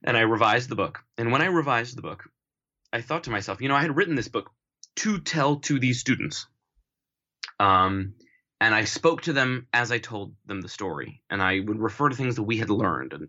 and 0.04 0.16
I 0.16 0.20
revised 0.20 0.68
the 0.68 0.76
book. 0.76 1.00
And 1.18 1.32
when 1.32 1.42
I 1.42 1.46
revised 1.46 1.96
the 1.96 2.02
book, 2.02 2.24
I 2.92 3.00
thought 3.00 3.24
to 3.24 3.30
myself, 3.30 3.60
you 3.60 3.68
know, 3.68 3.74
I 3.74 3.82
had 3.82 3.96
written 3.96 4.14
this 4.14 4.28
book 4.28 4.50
to 4.96 5.18
tell 5.18 5.56
to 5.60 5.78
these 5.78 6.00
students. 6.00 6.46
Um, 7.58 8.14
and 8.60 8.74
I 8.74 8.84
spoke 8.84 9.22
to 9.22 9.32
them 9.32 9.66
as 9.72 9.92
I 9.92 9.98
told 9.98 10.34
them 10.46 10.60
the 10.60 10.68
story, 10.68 11.22
and 11.28 11.42
I 11.42 11.60
would 11.60 11.78
refer 11.78 12.08
to 12.08 12.16
things 12.16 12.36
that 12.36 12.42
we 12.44 12.56
had 12.56 12.70
learned 12.70 13.12
and 13.12 13.28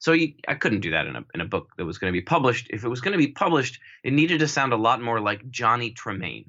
so 0.00 0.12
you, 0.12 0.32
I 0.48 0.54
couldn't 0.54 0.80
do 0.80 0.92
that 0.92 1.06
in 1.06 1.14
a 1.14 1.24
in 1.34 1.40
a 1.42 1.44
book 1.44 1.72
that 1.76 1.84
was 1.84 1.98
going 1.98 2.10
to 2.12 2.18
be 2.18 2.24
published. 2.24 2.68
If 2.70 2.84
it 2.84 2.88
was 2.88 3.02
going 3.02 3.12
to 3.12 3.18
be 3.18 3.32
published, 3.32 3.78
it 4.02 4.14
needed 4.14 4.40
to 4.40 4.48
sound 4.48 4.72
a 4.72 4.76
lot 4.76 5.00
more 5.02 5.20
like 5.20 5.48
Johnny 5.50 5.92
Tremain. 5.92 6.46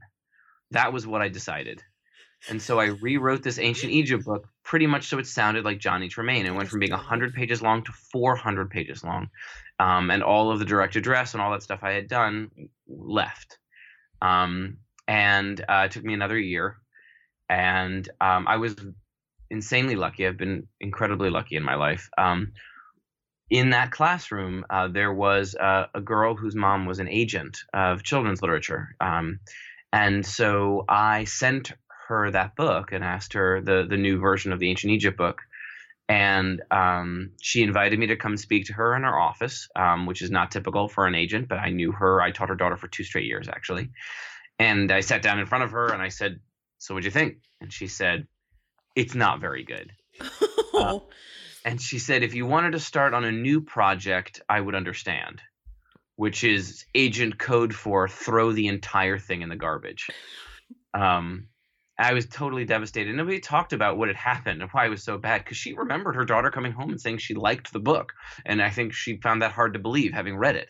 That 0.71 0.93
was 0.93 1.05
what 1.05 1.21
I 1.21 1.27
decided. 1.27 1.83
And 2.49 2.61
so 2.61 2.79
I 2.79 2.85
rewrote 2.85 3.43
this 3.43 3.59
ancient 3.59 3.91
Egypt 3.91 4.25
book 4.25 4.47
pretty 4.63 4.87
much 4.87 5.07
so 5.07 5.19
it 5.19 5.27
sounded 5.27 5.65
like 5.65 5.79
Johnny 5.79 6.07
Tremain. 6.07 6.45
It 6.45 6.51
went 6.51 6.69
from 6.69 6.79
being 6.79 6.91
100 6.91 7.33
pages 7.33 7.61
long 7.61 7.83
to 7.83 7.91
400 7.91 8.69
pages 8.69 9.03
long. 9.03 9.29
Um, 9.79 10.09
and 10.09 10.23
all 10.23 10.49
of 10.49 10.59
the 10.59 10.65
direct 10.65 10.95
address 10.95 11.33
and 11.33 11.41
all 11.41 11.51
that 11.51 11.61
stuff 11.61 11.81
I 11.83 11.91
had 11.91 12.07
done 12.07 12.49
left. 12.87 13.59
Um, 14.21 14.77
and 15.07 15.59
uh, 15.67 15.83
it 15.85 15.91
took 15.91 16.03
me 16.03 16.13
another 16.13 16.39
year. 16.39 16.77
And 17.49 18.07
um, 18.21 18.47
I 18.47 18.57
was 18.57 18.75
insanely 19.49 19.95
lucky. 19.95 20.25
I've 20.25 20.37
been 20.37 20.67
incredibly 20.79 21.29
lucky 21.29 21.57
in 21.57 21.63
my 21.63 21.75
life. 21.75 22.09
Um, 22.17 22.53
in 23.51 23.71
that 23.71 23.91
classroom, 23.91 24.65
uh, 24.69 24.87
there 24.87 25.13
was 25.13 25.55
uh, 25.55 25.87
a 25.93 25.99
girl 25.99 26.35
whose 26.35 26.55
mom 26.55 26.85
was 26.85 26.99
an 26.99 27.09
agent 27.09 27.57
of 27.73 28.01
children's 28.01 28.41
literature. 28.41 28.95
Um, 29.01 29.41
and 29.91 30.25
so 30.25 30.85
I 30.87 31.25
sent 31.25 31.73
her 32.07 32.31
that 32.31 32.55
book 32.55 32.93
and 32.93 33.03
asked 33.03 33.33
her 33.33 33.59
the, 33.59 33.85
the 33.87 33.97
new 33.97 34.19
version 34.19 34.53
of 34.53 34.59
the 34.59 34.69
Ancient 34.69 34.93
Egypt 34.93 35.17
book. 35.17 35.41
And 36.07 36.61
um, 36.71 37.31
she 37.41 37.61
invited 37.61 37.99
me 37.99 38.07
to 38.07 38.15
come 38.15 38.37
speak 38.37 38.67
to 38.67 38.73
her 38.73 38.95
in 38.95 39.03
her 39.03 39.19
office, 39.19 39.67
um, 39.75 40.05
which 40.05 40.21
is 40.21 40.31
not 40.31 40.51
typical 40.51 40.87
for 40.87 41.05
an 41.05 41.15
agent, 41.15 41.49
but 41.49 41.59
I 41.59 41.71
knew 41.71 41.91
her. 41.91 42.21
I 42.21 42.31
taught 42.31 42.49
her 42.49 42.55
daughter 42.55 42.77
for 42.77 42.87
two 42.87 43.03
straight 43.03 43.25
years, 43.25 43.49
actually. 43.49 43.91
And 44.59 44.93
I 44.93 45.01
sat 45.01 45.21
down 45.21 45.39
in 45.39 45.45
front 45.45 45.65
of 45.65 45.71
her 45.71 45.91
and 45.91 46.01
I 46.01 46.09
said, 46.09 46.39
So 46.77 46.93
what'd 46.93 47.03
you 47.03 47.11
think? 47.11 47.39
And 47.59 47.71
she 47.71 47.87
said, 47.87 48.27
It's 48.95 49.13
not 49.13 49.41
very 49.41 49.65
good. 49.65 49.91
Uh, 50.73 50.99
and 51.65 51.81
she 51.81 51.99
said 51.99 52.23
if 52.23 52.33
you 52.33 52.45
wanted 52.45 52.71
to 52.71 52.79
start 52.79 53.13
on 53.13 53.23
a 53.23 53.31
new 53.31 53.61
project 53.61 54.41
i 54.49 54.59
would 54.59 54.75
understand 54.75 55.41
which 56.21 56.43
is 56.43 56.85
agent 56.93 57.39
code 57.39 57.73
for 57.73 58.07
throw 58.07 58.51
the 58.51 58.67
entire 58.67 59.17
thing 59.17 59.41
in 59.41 59.49
the 59.49 59.55
garbage. 59.55 60.07
Um, 60.93 61.47
i 61.97 62.13
was 62.13 62.27
totally 62.27 62.63
devastated. 62.63 63.15
Nobody 63.15 63.39
talked 63.39 63.73
about 63.73 63.97
what 63.97 64.07
had 64.07 64.17
happened 64.17 64.61
and 64.61 64.69
why 64.69 64.85
it 64.85 64.89
was 64.89 65.03
so 65.03 65.17
bad 65.17 65.43
because 65.43 65.57
she 65.57 65.73
remembered 65.73 66.15
her 66.15 66.23
daughter 66.23 66.51
coming 66.51 66.73
home 66.73 66.91
and 66.91 67.01
saying 67.01 67.17
she 67.17 67.33
liked 67.33 67.73
the 67.73 67.79
book 67.79 68.13
and 68.45 68.61
i 68.61 68.69
think 68.69 68.93
she 68.93 69.17
found 69.17 69.41
that 69.41 69.51
hard 69.51 69.73
to 69.73 69.79
believe 69.79 70.13
having 70.13 70.37
read 70.37 70.57
it. 70.57 70.69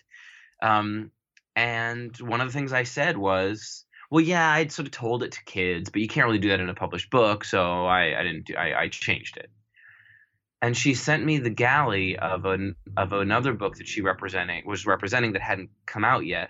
Um, 0.61 1.11
and 1.57 2.15
one 2.21 2.39
of 2.39 2.47
the 2.47 2.53
things 2.53 2.71
i 2.71 2.83
said 2.83 3.17
was 3.17 3.83
well 4.09 4.23
yeah 4.23 4.51
i'd 4.51 4.71
sort 4.71 4.87
of 4.87 4.93
told 4.93 5.21
it 5.21 5.33
to 5.33 5.43
kids 5.43 5.89
but 5.89 6.01
you 6.01 6.07
can't 6.07 6.27
really 6.27 6.39
do 6.39 6.47
that 6.47 6.61
in 6.61 6.69
a 6.69 6.73
published 6.73 7.09
book 7.09 7.43
so 7.43 7.85
i, 7.85 8.17
I 8.17 8.23
didn't 8.23 8.45
do, 8.45 8.55
I, 8.55 8.83
I 8.83 8.87
changed 8.87 9.35
it 9.35 9.49
and 10.61 10.77
she 10.77 10.93
sent 10.93 11.25
me 11.25 11.39
the 11.39 11.49
galley 11.49 12.17
of 12.17 12.45
an 12.45 12.75
of 12.95 13.13
another 13.13 13.53
book 13.53 13.75
that 13.77 13.87
she 13.87 14.01
representing 14.01 14.63
was 14.65 14.85
representing 14.85 15.33
that 15.33 15.41
hadn't 15.41 15.69
come 15.85 16.05
out 16.05 16.25
yet, 16.25 16.49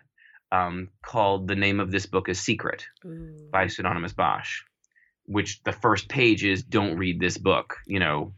um, 0.52 0.90
called 1.04 1.48
"The 1.48 1.56
Name 1.56 1.80
of 1.80 1.92
This 1.92 2.06
Book 2.06 2.30
Is 2.30 2.40
Secret" 2.40 2.86
Ooh. 3.06 3.50
by 3.52 3.68
Pseudonymous 3.68 4.14
Bosch, 4.14 4.62
which 5.26 5.64
the 5.64 5.72
first 5.72 6.10
page 6.10 6.44
is 6.44 6.64
"Don't 6.64 6.98
read 6.98 7.20
this 7.20 7.38
book." 7.38 7.78
You 7.88 8.00
know, 8.00 8.34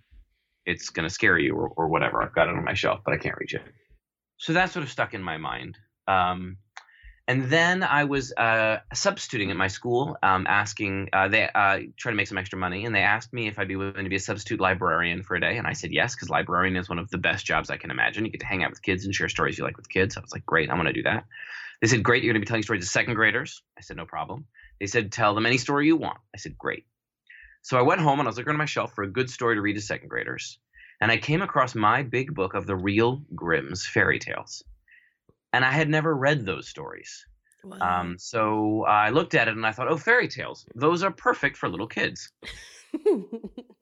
it's 0.66 0.90
gonna 0.90 1.10
scare 1.10 1.38
you 1.38 1.56
or, 1.56 1.70
or 1.70 1.88
whatever. 1.88 2.22
I've 2.22 2.36
got 2.36 2.50
it 2.50 2.56
on 2.56 2.64
my 2.64 2.76
shelf, 2.76 3.02
but 3.04 3.14
I 3.14 3.18
can't 3.18 3.38
reach 3.38 3.56
it. 3.56 3.64
So 4.38 4.54
that 4.54 4.72
sort 4.72 4.84
of 4.84 4.92
stuck 4.92 5.14
in 5.14 5.24
my 5.24 5.38
mind. 5.38 5.78
Um, 6.08 6.58
and 7.26 7.46
then 7.46 7.84
I 7.84 8.04
was 8.04 8.34
uh, 8.34 8.80
substituting 8.94 9.50
at 9.50 9.56
my 9.56 9.68
school, 9.68 10.18
um, 10.22 10.46
asking 10.48 11.10
uh, 11.14 11.30
they 11.30 11.48
uh, 11.48 11.80
to 12.00 12.12
make 12.12 12.28
some 12.28 12.38
extra 12.38 12.60
money, 12.60 12.86
and 12.86 12.94
they 12.94 13.02
asked 13.02 13.32
me 13.32 13.48
if 13.48 13.58
I'd 13.58 13.70
be 13.70 13.78
willing 13.78 14.04
to 14.04 14.10
be 14.10 14.18
a 14.18 14.20
substitute 14.20 14.60
librarian 14.60 15.24
for 15.24 15.36
a 15.36 15.40
day, 15.40 15.58
and 15.58 15.66
I 15.66 15.72
said 15.72 15.94
yes 15.94 16.16
because 16.16 16.30
librarian 16.30 16.76
is 16.76 16.90
one 16.90 17.00
of 17.00 17.10
the 17.10 17.18
best 17.18 17.46
jobs 17.46 17.70
I 17.70 17.78
can 17.78 17.92
imagine. 17.92 18.26
You 18.26 18.32
get 18.32 18.42
to 18.42 18.46
hang 18.46 18.64
out 18.64 18.72
with 18.72 18.82
kids 18.82 19.06
and 19.06 19.16
share 19.16 19.30
stories 19.30 19.58
you 19.58 19.64
like 19.64 19.78
with 19.78 19.88
kids. 19.88 20.18
I 20.18 20.20
was 20.20 20.34
like, 20.34 20.46
great, 20.46 20.70
I'm 20.70 20.76
going 20.76 20.88
to 20.88 20.94
do 20.94 21.04
that. 21.04 21.24
They 21.82 21.88
said, 21.88 22.04
great, 22.04 22.24
you're 22.24 22.34
going 22.34 22.42
to 22.42 22.46
be 22.46 22.48
telling 22.48 22.64
stories 22.64 22.84
to 22.84 22.90
second 22.90 23.14
graders. 23.14 23.62
I 23.78 23.82
said, 23.82 23.96
no 23.96 24.06
problem. 24.06 24.46
They 24.82 24.88
said, 24.88 25.12
tell 25.12 25.34
them 25.34 25.46
any 25.46 25.58
story 25.58 25.88
you 25.88 25.96
want. 25.96 26.18
I 26.36 26.38
said, 26.38 26.58
great. 26.58 26.86
So 27.62 27.78
I 27.78 27.84
went 27.84 28.02
home 28.02 28.20
and 28.20 28.28
I 28.28 28.30
was 28.30 28.38
looking 28.38 28.52
on 28.52 28.58
my 28.58 28.66
shelf 28.66 28.94
for 28.94 29.04
a 29.04 29.10
good 29.10 29.30
story 29.30 29.56
to 29.56 29.62
read 29.62 29.76
to 29.76 29.82
second 29.82 30.10
graders, 30.10 30.60
and 31.00 31.10
I 31.10 31.18
came 31.18 31.42
across 31.42 31.74
my 31.74 32.04
big 32.04 32.36
book 32.36 32.54
of 32.54 32.68
the 32.68 32.76
real 32.76 33.24
Grimm's 33.34 33.86
fairy 33.86 34.20
tales 34.20 34.62
and 35.54 35.64
I 35.64 35.72
had 35.72 35.88
never 35.88 36.14
read 36.14 36.46
those 36.46 36.68
stories. 36.68 37.26
Wow. 37.64 37.78
Um, 37.80 38.18
so 38.18 38.84
I 38.84 39.10
looked 39.10 39.36
at 39.36 39.48
it 39.48 39.56
and 39.56 39.66
I 39.66 39.72
thought, 39.72 39.88
oh, 39.88 39.98
fairy 39.98 40.28
tales. 40.28 40.66
Those 40.76 41.04
are 41.04 41.12
perfect 41.12 41.56
for 41.56 41.70
little 41.70 41.88
kids. 41.88 42.30
so 43.06 43.30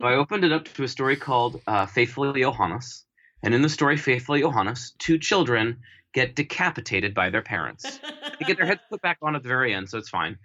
I 0.01 0.15
opened 0.15 0.43
it 0.43 0.51
up 0.51 0.65
to 0.65 0.83
a 0.83 0.87
story 0.87 1.15
called 1.15 1.61
uh, 1.65 1.87
Faithfully 1.87 2.41
Johannes. 2.41 3.05
And 3.41 3.55
in 3.55 3.63
the 3.63 3.69
story 3.69 3.97
Faithfully 3.97 4.41
Johannes, 4.41 4.93
two 4.99 5.17
children 5.17 5.79
get 6.13 6.35
decapitated 6.35 7.15
by 7.15 7.29
their 7.29 7.41
parents. 7.41 7.99
they 8.39 8.45
get 8.45 8.57
their 8.57 8.67
heads 8.67 8.81
put 8.89 9.01
back 9.01 9.17
on 9.21 9.35
at 9.35 9.41
the 9.41 9.49
very 9.49 9.73
end, 9.73 9.89
so 9.89 9.97
it's 9.97 10.09
fine. 10.09 10.37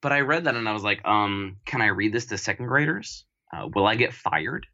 But 0.00 0.12
I 0.12 0.20
read 0.20 0.44
that 0.44 0.54
and 0.54 0.68
I 0.68 0.72
was 0.72 0.84
like, 0.84 1.04
um, 1.04 1.56
can 1.66 1.82
I 1.82 1.88
read 1.88 2.12
this 2.12 2.26
to 2.26 2.38
second 2.38 2.68
graders? 2.68 3.24
Uh, 3.52 3.68
will 3.74 3.86
I 3.86 3.96
get 3.96 4.14
fired? 4.14 4.66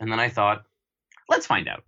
And 0.00 0.10
then 0.10 0.18
I 0.18 0.30
thought, 0.30 0.64
let's 1.28 1.46
find 1.46 1.68
out 1.68 1.84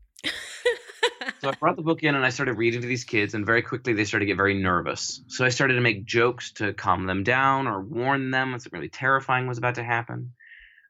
so 1.40 1.48
I 1.48 1.52
brought 1.52 1.76
the 1.76 1.82
book 1.82 2.02
in 2.02 2.14
and 2.14 2.24
I 2.24 2.30
started 2.30 2.54
reading 2.54 2.82
to 2.82 2.86
these 2.86 3.04
kids, 3.04 3.34
and 3.34 3.44
very 3.44 3.62
quickly 3.62 3.92
they 3.92 4.04
started 4.04 4.24
to 4.24 4.30
get 4.30 4.36
very 4.36 4.54
nervous. 4.54 5.22
So 5.28 5.44
I 5.44 5.50
started 5.50 5.74
to 5.74 5.80
make 5.80 6.04
jokes 6.04 6.52
to 6.54 6.72
calm 6.72 7.06
them 7.06 7.24
down 7.24 7.66
or 7.66 7.80
warn 7.80 8.30
them 8.30 8.50
when 8.50 8.60
something 8.60 8.78
really 8.78 8.88
terrifying 8.88 9.46
was 9.46 9.58
about 9.58 9.76
to 9.76 9.84
happen. 9.84 10.32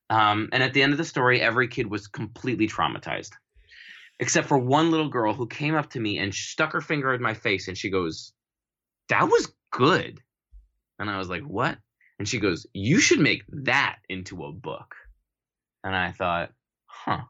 Um, 0.09 0.51
and 0.53 0.63
at 0.63 0.73
the 0.73 0.83
end 0.83 0.93
of 0.93 0.99
the 0.99 1.05
story, 1.05 1.41
every 1.41 1.69
kid 1.69 1.91
was 1.91 2.07
completely 2.07 2.69
traumatized, 2.69 3.33
except 4.21 4.49
for 4.49 4.59
one 4.59 4.91
little 4.91 5.09
girl 5.09 5.35
who 5.35 5.47
came 5.47 5.75
up 5.75 5.91
to 5.91 6.01
me 6.01 6.19
and 6.19 6.33
stuck 6.33 6.73
her 6.73 6.81
finger 6.81 7.13
in 7.13 7.23
my 7.23 7.35
face 7.35 7.69
and 7.69 7.77
she 7.77 7.91
goes, 7.91 8.33
That 9.09 9.29
was 9.29 9.53
good. 9.73 10.21
And 10.99 11.11
I 11.11 11.19
was 11.19 11.29
like, 11.29 11.43
What? 11.43 11.77
And 12.19 12.29
she 12.29 12.39
goes, 12.39 12.67
You 12.73 13.01
should 13.01 13.21
make 13.21 13.43
that 13.65 13.99
into 14.09 14.45
a 14.45 14.53
book. 14.53 14.95
And 15.83 15.95
I 15.95 16.13
thought, 16.13 16.53
Huh. 16.87 17.23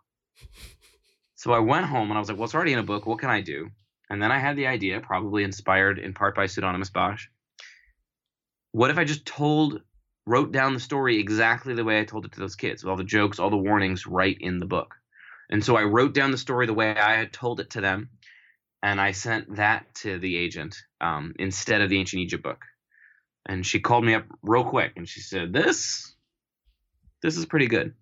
So 1.36 1.52
I 1.52 1.58
went 1.60 1.86
home 1.86 2.10
and 2.10 2.16
I 2.16 2.20
was 2.20 2.28
like, 2.28 2.38
well, 2.38 2.46
it's 2.46 2.54
already 2.54 2.72
in 2.72 2.78
a 2.78 2.82
book. 2.82 3.06
What 3.06 3.18
can 3.18 3.30
I 3.30 3.42
do? 3.42 3.70
And 4.08 4.22
then 4.22 4.32
I 4.32 4.38
had 4.38 4.56
the 4.56 4.66
idea, 4.66 5.00
probably 5.00 5.44
inspired 5.44 5.98
in 5.98 6.14
part 6.14 6.34
by 6.34 6.46
Pseudonymous 6.46 6.90
Bosch. 6.90 7.26
What 8.72 8.90
if 8.90 8.98
I 8.98 9.04
just 9.04 9.26
told, 9.26 9.82
wrote 10.26 10.52
down 10.52 10.74
the 10.74 10.80
story 10.80 11.18
exactly 11.18 11.74
the 11.74 11.84
way 11.84 12.00
I 12.00 12.04
told 12.04 12.24
it 12.24 12.32
to 12.32 12.40
those 12.40 12.56
kids, 12.56 12.82
with 12.82 12.90
all 12.90 12.96
the 12.96 13.04
jokes, 13.04 13.38
all 13.38 13.50
the 13.50 13.56
warnings 13.56 14.06
right 14.06 14.36
in 14.38 14.58
the 14.58 14.66
book? 14.66 14.94
And 15.50 15.62
so 15.62 15.76
I 15.76 15.82
wrote 15.82 16.14
down 16.14 16.30
the 16.30 16.38
story 16.38 16.66
the 16.66 16.74
way 16.74 16.96
I 16.96 17.16
had 17.16 17.32
told 17.32 17.60
it 17.60 17.70
to 17.70 17.80
them, 17.80 18.10
and 18.82 19.00
I 19.00 19.12
sent 19.12 19.56
that 19.56 19.94
to 19.96 20.18
the 20.18 20.36
agent 20.36 20.76
um, 21.00 21.34
instead 21.38 21.80
of 21.82 21.90
the 21.90 21.98
Ancient 21.98 22.22
Egypt 22.22 22.42
book. 22.42 22.64
And 23.44 23.64
she 23.64 23.80
called 23.80 24.04
me 24.04 24.14
up 24.14 24.24
real 24.42 24.64
quick 24.64 24.92
and 24.96 25.08
she 25.08 25.20
said, 25.20 25.52
"This, 25.52 26.14
this 27.22 27.36
is 27.36 27.46
pretty 27.46 27.68
good." 27.68 27.94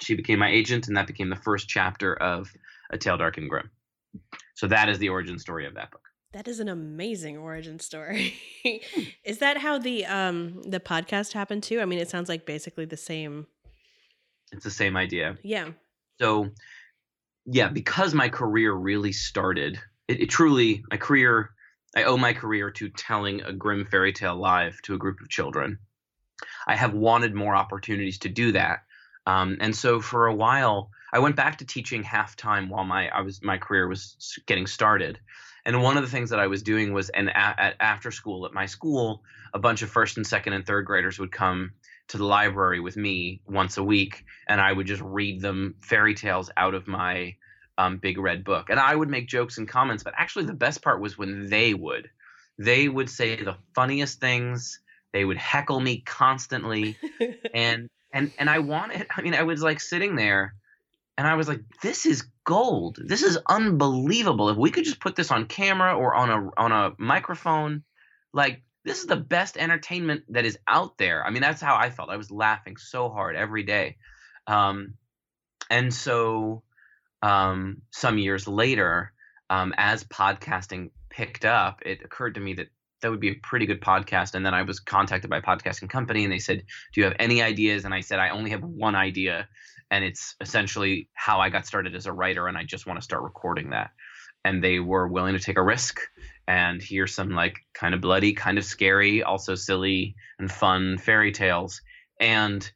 She 0.00 0.14
became 0.14 0.38
my 0.38 0.50
agent, 0.50 0.88
and 0.88 0.96
that 0.96 1.06
became 1.06 1.30
the 1.30 1.36
first 1.36 1.68
chapter 1.68 2.14
of 2.14 2.52
A 2.90 2.98
Tale 2.98 3.16
Dark 3.16 3.38
and 3.38 3.48
Grimm. 3.48 3.70
So 4.54 4.66
that 4.68 4.88
is 4.88 4.98
the 4.98 5.08
origin 5.08 5.38
story 5.38 5.66
of 5.66 5.74
that 5.74 5.90
book. 5.90 6.02
That 6.32 6.48
is 6.48 6.60
an 6.60 6.68
amazing 6.68 7.38
origin 7.38 7.78
story. 7.78 8.34
is 9.24 9.38
that 9.38 9.58
how 9.58 9.78
the 9.78 10.04
um 10.06 10.62
the 10.62 10.80
podcast 10.80 11.32
happened 11.32 11.62
too? 11.62 11.80
I 11.80 11.84
mean, 11.84 11.98
it 11.98 12.10
sounds 12.10 12.28
like 12.28 12.44
basically 12.44 12.84
the 12.84 12.96
same. 12.96 13.46
It's 14.52 14.64
the 14.64 14.70
same 14.70 14.96
idea. 14.96 15.36
Yeah. 15.42 15.70
So, 16.20 16.50
yeah, 17.46 17.68
because 17.68 18.14
my 18.14 18.28
career 18.28 18.72
really 18.72 19.12
started, 19.12 19.78
it, 20.08 20.20
it 20.20 20.26
truly 20.26 20.84
my 20.90 20.96
career. 20.96 21.50
I 21.94 22.04
owe 22.04 22.18
my 22.18 22.34
career 22.34 22.70
to 22.72 22.90
telling 22.90 23.40
a 23.40 23.54
grim 23.54 23.86
fairy 23.86 24.12
tale 24.12 24.36
live 24.36 24.82
to 24.82 24.94
a 24.94 24.98
group 24.98 25.20
of 25.22 25.30
children. 25.30 25.78
I 26.66 26.76
have 26.76 26.92
wanted 26.92 27.34
more 27.34 27.56
opportunities 27.56 28.18
to 28.18 28.28
do 28.28 28.52
that 28.52 28.80
um, 29.26 29.58
and 29.60 29.74
so 29.74 30.00
for 30.00 30.26
a 30.26 30.34
while, 30.34 30.90
I 31.12 31.18
went 31.18 31.36
back 31.36 31.58
to 31.58 31.64
teaching 31.64 32.02
half 32.02 32.36
time 32.36 32.68
while 32.68 32.84
my 32.84 33.08
I 33.08 33.22
was 33.22 33.42
my 33.42 33.58
career 33.58 33.88
was 33.88 34.38
getting 34.46 34.66
started. 34.66 35.18
And 35.64 35.82
one 35.82 35.96
of 35.96 36.04
the 36.04 36.10
things 36.10 36.30
that 36.30 36.38
I 36.38 36.46
was 36.46 36.62
doing 36.62 36.92
was, 36.92 37.08
and 37.08 37.28
at, 37.28 37.58
at 37.58 37.76
after 37.80 38.12
school 38.12 38.46
at 38.46 38.52
my 38.52 38.66
school, 38.66 39.24
a 39.52 39.58
bunch 39.58 39.82
of 39.82 39.90
first 39.90 40.16
and 40.16 40.24
second 40.24 40.52
and 40.52 40.64
third 40.64 40.86
graders 40.86 41.18
would 41.18 41.32
come 41.32 41.72
to 42.08 42.18
the 42.18 42.24
library 42.24 42.78
with 42.78 42.96
me 42.96 43.40
once 43.46 43.76
a 43.76 43.82
week, 43.82 44.24
and 44.48 44.60
I 44.60 44.72
would 44.72 44.86
just 44.86 45.02
read 45.02 45.40
them 45.40 45.74
fairy 45.80 46.14
tales 46.14 46.50
out 46.56 46.74
of 46.74 46.86
my 46.86 47.34
um, 47.78 47.98
big 47.98 48.16
red 48.18 48.44
book. 48.44 48.70
And 48.70 48.78
I 48.78 48.94
would 48.94 49.08
make 49.08 49.26
jokes 49.26 49.58
and 49.58 49.68
comments, 49.68 50.04
but 50.04 50.14
actually 50.16 50.44
the 50.44 50.54
best 50.54 50.82
part 50.82 51.00
was 51.00 51.18
when 51.18 51.48
they 51.48 51.74
would. 51.74 52.10
They 52.58 52.88
would 52.88 53.10
say 53.10 53.34
the 53.34 53.56
funniest 53.74 54.20
things. 54.20 54.78
They 55.12 55.24
would 55.24 55.36
heckle 55.36 55.80
me 55.80 56.00
constantly, 56.00 56.96
and 57.54 57.88
and 58.16 58.32
and 58.38 58.48
I 58.48 58.60
wanted. 58.60 59.06
I 59.14 59.20
mean, 59.20 59.34
I 59.34 59.42
was 59.42 59.62
like 59.62 59.78
sitting 59.78 60.16
there, 60.16 60.54
and 61.18 61.26
I 61.26 61.34
was 61.34 61.48
like, 61.48 61.60
"This 61.82 62.06
is 62.06 62.24
gold. 62.44 62.98
This 63.04 63.22
is 63.22 63.38
unbelievable. 63.48 64.48
If 64.48 64.56
we 64.56 64.70
could 64.70 64.84
just 64.84 65.00
put 65.00 65.16
this 65.16 65.30
on 65.30 65.46
camera 65.46 65.96
or 65.96 66.14
on 66.14 66.30
a 66.30 66.50
on 66.56 66.72
a 66.72 66.92
microphone, 66.98 67.84
like." 68.32 68.62
This 68.84 69.00
is 69.00 69.06
the 69.06 69.16
best 69.16 69.56
entertainment 69.56 70.22
that 70.28 70.44
is 70.44 70.56
out 70.64 70.96
there. 70.96 71.26
I 71.26 71.30
mean, 71.30 71.42
that's 71.42 71.60
how 71.60 71.74
I 71.74 71.90
felt. 71.90 72.08
I 72.08 72.18
was 72.18 72.30
laughing 72.30 72.76
so 72.76 73.08
hard 73.08 73.34
every 73.34 73.64
day. 73.64 73.96
Um, 74.46 74.94
and 75.68 75.92
so 75.92 76.62
um, 77.20 77.82
some 77.90 78.16
years 78.16 78.46
later, 78.46 79.12
um, 79.50 79.74
as 79.76 80.04
podcasting 80.04 80.90
picked 81.10 81.44
up, 81.44 81.82
it 81.84 82.04
occurred 82.04 82.36
to 82.36 82.40
me 82.40 82.54
that 82.54 82.68
that 83.02 83.10
would 83.10 83.20
be 83.20 83.30
a 83.30 83.34
pretty 83.34 83.66
good 83.66 83.80
podcast. 83.80 84.34
And 84.34 84.44
then 84.44 84.54
I 84.54 84.62
was 84.62 84.80
contacted 84.80 85.30
by 85.30 85.38
a 85.38 85.42
podcasting 85.42 85.90
company 85.90 86.24
and 86.24 86.32
they 86.32 86.38
said, 86.38 86.64
Do 86.92 87.00
you 87.00 87.04
have 87.04 87.16
any 87.18 87.42
ideas? 87.42 87.84
And 87.84 87.92
I 87.92 88.00
said, 88.00 88.18
I 88.18 88.30
only 88.30 88.50
have 88.50 88.62
one 88.62 88.94
idea. 88.94 89.48
And 89.90 90.04
it's 90.04 90.34
essentially 90.40 91.08
how 91.14 91.40
I 91.40 91.50
got 91.50 91.66
started 91.66 91.94
as 91.94 92.06
a 92.06 92.12
writer. 92.12 92.48
And 92.48 92.56
I 92.56 92.64
just 92.64 92.86
want 92.86 92.98
to 92.98 93.04
start 93.04 93.22
recording 93.22 93.70
that. 93.70 93.90
And 94.44 94.62
they 94.62 94.78
were 94.78 95.08
willing 95.08 95.34
to 95.34 95.40
take 95.40 95.58
a 95.58 95.62
risk 95.62 96.00
and 96.46 96.80
hear 96.80 97.06
some 97.06 97.30
like 97.30 97.58
kind 97.74 97.94
of 97.94 98.00
bloody, 98.00 98.32
kind 98.32 98.58
of 98.58 98.64
scary, 98.64 99.22
also 99.22 99.54
silly 99.54 100.14
and 100.38 100.50
fun 100.50 100.98
fairy 100.98 101.32
tales 101.32 101.80
and 102.20 102.68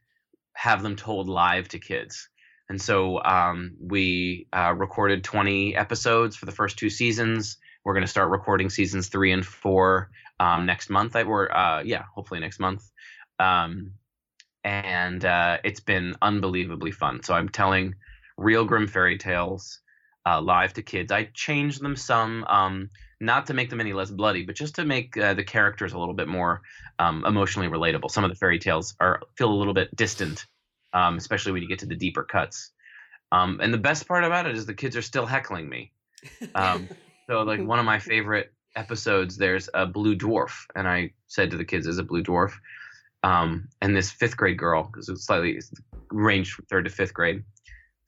have 0.53 0.83
them 0.83 0.97
told 0.97 1.29
live 1.29 1.69
to 1.69 1.79
kids. 1.79 2.29
And 2.69 2.81
so 2.81 3.23
um, 3.23 3.73
we 3.81 4.47
uh, 4.53 4.75
recorded 4.77 5.25
20 5.25 5.75
episodes 5.75 6.37
for 6.37 6.47
the 6.47 6.53
first 6.53 6.79
two 6.79 6.91
seasons 6.91 7.57
we're 7.85 7.95
going 7.95 8.05
to 8.05 8.11
start 8.11 8.31
recording 8.31 8.71
seasons 8.71 9.09
three 9.09 9.33
and 9.33 9.45
four 9.45 10.11
um, 10.39 10.67
next 10.67 10.91
month. 10.91 11.17
I, 11.17 11.23
or 11.23 11.55
uh, 11.57 11.83
yeah, 11.83 12.05
hopefully 12.15 12.41
next 12.41 12.61
month. 12.61 12.91
Um, 13.39 13.93
and 14.65 15.25
uh, 15.25 15.59
it's 15.65 15.81
been 15.81 16.15
unbelievably 16.21 16.93
fun. 16.93 17.23
So 17.23 17.35
I'm 17.35 17.49
telling 17.49 17.95
real 18.37 18.65
grim 18.65 18.87
fairy 18.87 19.19
tales 19.19 19.81
uh, 20.27 20.41
live 20.41 20.75
to 20.75 20.83
kids. 20.83 21.13
I 21.13 21.31
changed 21.33 21.83
them 21.83 21.97
some, 21.97 22.45
um, 22.45 22.91
not 23.21 23.47
to 23.47 23.55
make 23.55 23.71
them 23.71 23.81
any 23.81 23.93
less 23.93 24.11
bloody, 24.11 24.45
but 24.45 24.55
just 24.55 24.75
to 24.77 24.85
make 24.85 25.17
uh, 25.17 25.35
the 25.35 25.45
characters 25.45 25.93
a 25.93 25.99
little 25.99 26.15
bit 26.15 26.29
more 26.29 26.63
um, 26.99 27.25
emotionally 27.25 27.69
relatable. 27.69 28.11
Some 28.11 28.25
of 28.25 28.31
the 28.31 28.37
fairy 28.37 28.59
tales 28.59 28.95
are 29.01 29.23
feel 29.37 29.51
a 29.51 29.55
little 29.55 29.75
bit 29.75 29.95
distant, 29.97 30.45
um, 30.93 31.17
especially 31.17 31.53
when 31.53 31.63
you 31.63 31.69
get 31.69 31.81
to 31.81 31.87
the 31.87 31.97
deeper 31.97 32.23
cuts. 32.23 32.71
Um, 33.33 33.61
and 33.63 33.73
the 33.73 33.79
best 33.79 34.07
part 34.07 34.25
about 34.25 34.47
it 34.47 34.57
is 34.57 34.67
the 34.67 34.75
kids 34.75 34.97
are 34.97 35.03
still 35.03 35.27
heckling 35.27 35.69
me. 35.69 35.93
So 37.31 37.43
like 37.43 37.65
one 37.65 37.79
of 37.79 37.85
my 37.85 38.01
favorite 38.01 38.53
episodes, 38.75 39.37
there's 39.37 39.71
a 39.73 39.87
blue 39.87 40.17
dwarf, 40.17 40.51
and 40.75 40.89
I 40.89 41.13
said 41.29 41.53
to 41.53 41.57
the 41.57 41.65
kids, 41.65 41.87
"Is 41.87 41.99
a 41.99 42.03
blue 42.03 42.25
dwarf," 42.25 42.55
um, 43.23 43.69
and 43.81 43.97
this 43.97 44.11
fifth 44.11 44.37
grade 44.37 44.59
girl, 44.59 44.83
because 44.83 45.09
it's 45.09 45.27
slightly 45.27 45.53
it's 45.53 45.71
ranged 46.11 46.55
from 46.55 46.65
third 46.67 46.87
to 46.87 46.91
fifth 46.91 47.15
grade. 47.15 47.45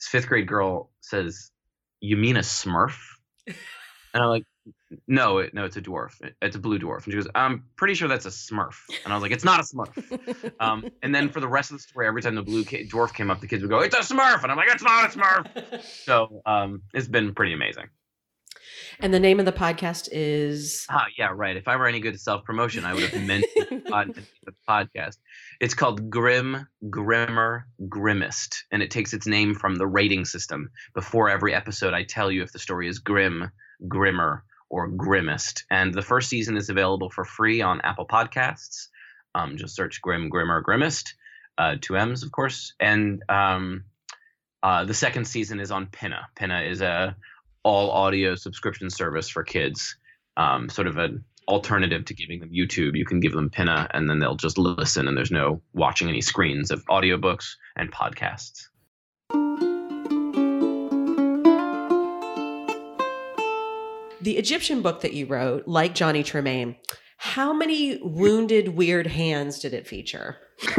This 0.00 0.08
fifth 0.08 0.26
grade 0.26 0.48
girl 0.48 0.90
says, 1.02 1.52
"You 2.00 2.16
mean 2.16 2.36
a 2.36 2.40
Smurf?" 2.40 2.98
and 3.46 3.56
I'm 4.12 4.28
like, 4.28 4.44
"No, 5.06 5.38
it, 5.38 5.54
no, 5.54 5.66
it's 5.66 5.76
a 5.76 5.82
dwarf. 5.82 6.20
It's 6.42 6.56
a 6.56 6.58
blue 6.58 6.80
dwarf." 6.80 7.04
And 7.04 7.12
she 7.12 7.18
goes, 7.18 7.28
"I'm 7.32 7.66
pretty 7.76 7.94
sure 7.94 8.08
that's 8.08 8.26
a 8.26 8.30
Smurf." 8.30 8.74
And 9.04 9.12
I 9.12 9.16
was 9.16 9.22
like, 9.22 9.30
"It's 9.30 9.44
not 9.44 9.60
a 9.60 9.62
Smurf." 9.62 10.52
um, 10.58 10.84
and 11.00 11.14
then 11.14 11.28
for 11.28 11.38
the 11.38 11.46
rest 11.46 11.70
of 11.70 11.76
the 11.76 11.82
story, 11.84 12.08
every 12.08 12.22
time 12.22 12.34
the 12.34 12.42
blue 12.42 12.64
dwarf 12.64 13.14
came 13.14 13.30
up, 13.30 13.40
the 13.40 13.46
kids 13.46 13.62
would 13.62 13.70
go, 13.70 13.78
"It's 13.78 13.94
a 13.94 14.00
Smurf," 14.00 14.42
and 14.42 14.50
I'm 14.50 14.56
like, 14.56 14.68
"It's 14.68 14.82
not 14.82 15.14
a 15.14 15.16
Smurf." 15.16 15.84
so 16.04 16.42
um, 16.44 16.82
it's 16.92 17.06
been 17.06 17.34
pretty 17.36 17.52
amazing. 17.52 17.86
And 19.02 19.12
the 19.12 19.18
name 19.18 19.40
of 19.40 19.46
the 19.46 19.52
podcast 19.52 20.08
is 20.12 20.86
Ah, 20.88 21.06
yeah, 21.18 21.32
right. 21.34 21.56
If 21.56 21.66
I 21.66 21.74
were 21.74 21.88
any 21.88 21.98
good 21.98 22.14
at 22.14 22.20
self 22.20 22.44
promotion, 22.44 22.84
I 22.84 22.94
would 22.94 23.02
have 23.02 23.26
mentioned 23.26 23.50
the 23.84 24.54
podcast. 24.68 25.16
It's 25.60 25.74
called 25.74 26.08
Grimm, 26.08 26.68
Grimmer, 26.88 27.66
Grimmest, 27.88 28.62
and 28.70 28.80
it 28.80 28.92
takes 28.92 29.12
its 29.12 29.26
name 29.26 29.56
from 29.56 29.74
the 29.74 29.88
rating 29.88 30.24
system. 30.24 30.70
Before 30.94 31.28
every 31.28 31.52
episode, 31.52 31.94
I 31.94 32.04
tell 32.04 32.30
you 32.30 32.44
if 32.44 32.52
the 32.52 32.60
story 32.60 32.86
is 32.86 33.00
grim, 33.00 33.50
grimmer, 33.88 34.44
or 34.70 34.88
Grimmest. 34.88 35.64
And 35.68 35.92
the 35.92 36.02
first 36.02 36.28
season 36.28 36.56
is 36.56 36.70
available 36.70 37.10
for 37.10 37.24
free 37.24 37.60
on 37.60 37.80
Apple 37.80 38.06
Podcasts. 38.06 38.86
Um, 39.34 39.56
just 39.56 39.74
search 39.74 40.00
Grimm, 40.00 40.28
Grimmer, 40.28 40.62
Grimmest, 40.62 41.14
uh, 41.58 41.74
two 41.80 41.96
M's, 41.96 42.22
of 42.22 42.30
course. 42.30 42.74
And 42.78 43.24
um, 43.28 43.82
uh, 44.62 44.84
the 44.84 44.94
second 44.94 45.24
season 45.24 45.58
is 45.58 45.72
on 45.72 45.86
Pinna. 45.86 46.28
Pinna 46.36 46.60
is 46.60 46.82
a 46.82 47.16
all 47.64 47.90
audio 47.90 48.34
subscription 48.34 48.90
service 48.90 49.28
for 49.28 49.42
kids, 49.42 49.96
um, 50.36 50.68
sort 50.68 50.86
of 50.86 50.96
an 50.96 51.24
alternative 51.48 52.04
to 52.06 52.14
giving 52.14 52.40
them 52.40 52.50
YouTube. 52.50 52.96
You 52.96 53.04
can 53.04 53.20
give 53.20 53.32
them 53.32 53.50
Pinna, 53.50 53.88
and 53.92 54.08
then 54.08 54.18
they'll 54.18 54.36
just 54.36 54.58
listen, 54.58 55.08
and 55.08 55.16
there's 55.16 55.30
no 55.30 55.60
watching 55.72 56.08
any 56.08 56.20
screens 56.20 56.70
of 56.70 56.84
audiobooks 56.86 57.54
and 57.76 57.92
podcasts. 57.92 58.68
The 64.20 64.38
Egyptian 64.38 64.82
book 64.82 65.00
that 65.00 65.14
you 65.14 65.26
wrote, 65.26 65.66
like 65.66 65.96
Johnny 65.96 66.22
Tremain, 66.22 66.76
how 67.22 67.52
many 67.52 67.98
wounded, 68.02 68.70
weird 68.70 69.06
hands 69.06 69.60
did 69.60 69.74
it 69.74 69.86
feature? 69.86 70.38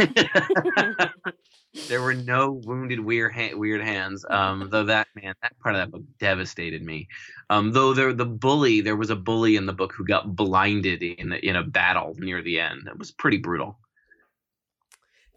there 1.88 2.02
were 2.02 2.14
no 2.14 2.52
wounded 2.66 3.00
weird 3.00 3.34
ha- 3.34 3.54
weird 3.54 3.80
hands. 3.80 4.26
Um, 4.30 4.68
though 4.70 4.84
that 4.84 5.08
man, 5.16 5.36
that 5.42 5.58
part 5.60 5.76
of 5.76 5.80
that 5.80 5.92
book 5.92 6.04
devastated 6.20 6.84
me. 6.84 7.08
Um, 7.50 7.72
though 7.72 7.94
there 7.94 8.12
the 8.12 8.26
bully, 8.26 8.82
there 8.82 8.98
was 8.98 9.10
a 9.10 9.16
bully 9.16 9.56
in 9.56 9.68
the 9.68 9.72
book 9.72 9.94
who 9.94 10.04
got 10.04 10.36
blinded 10.36 11.02
in 11.02 11.32
a, 11.32 11.38
in 11.38 11.56
a 11.56 11.64
battle 11.64 12.14
near 12.18 12.42
the 12.42 12.60
end. 12.60 12.88
It 12.88 13.00
was 13.00 13.10
pretty 13.10 13.38
brutal. 13.38 13.80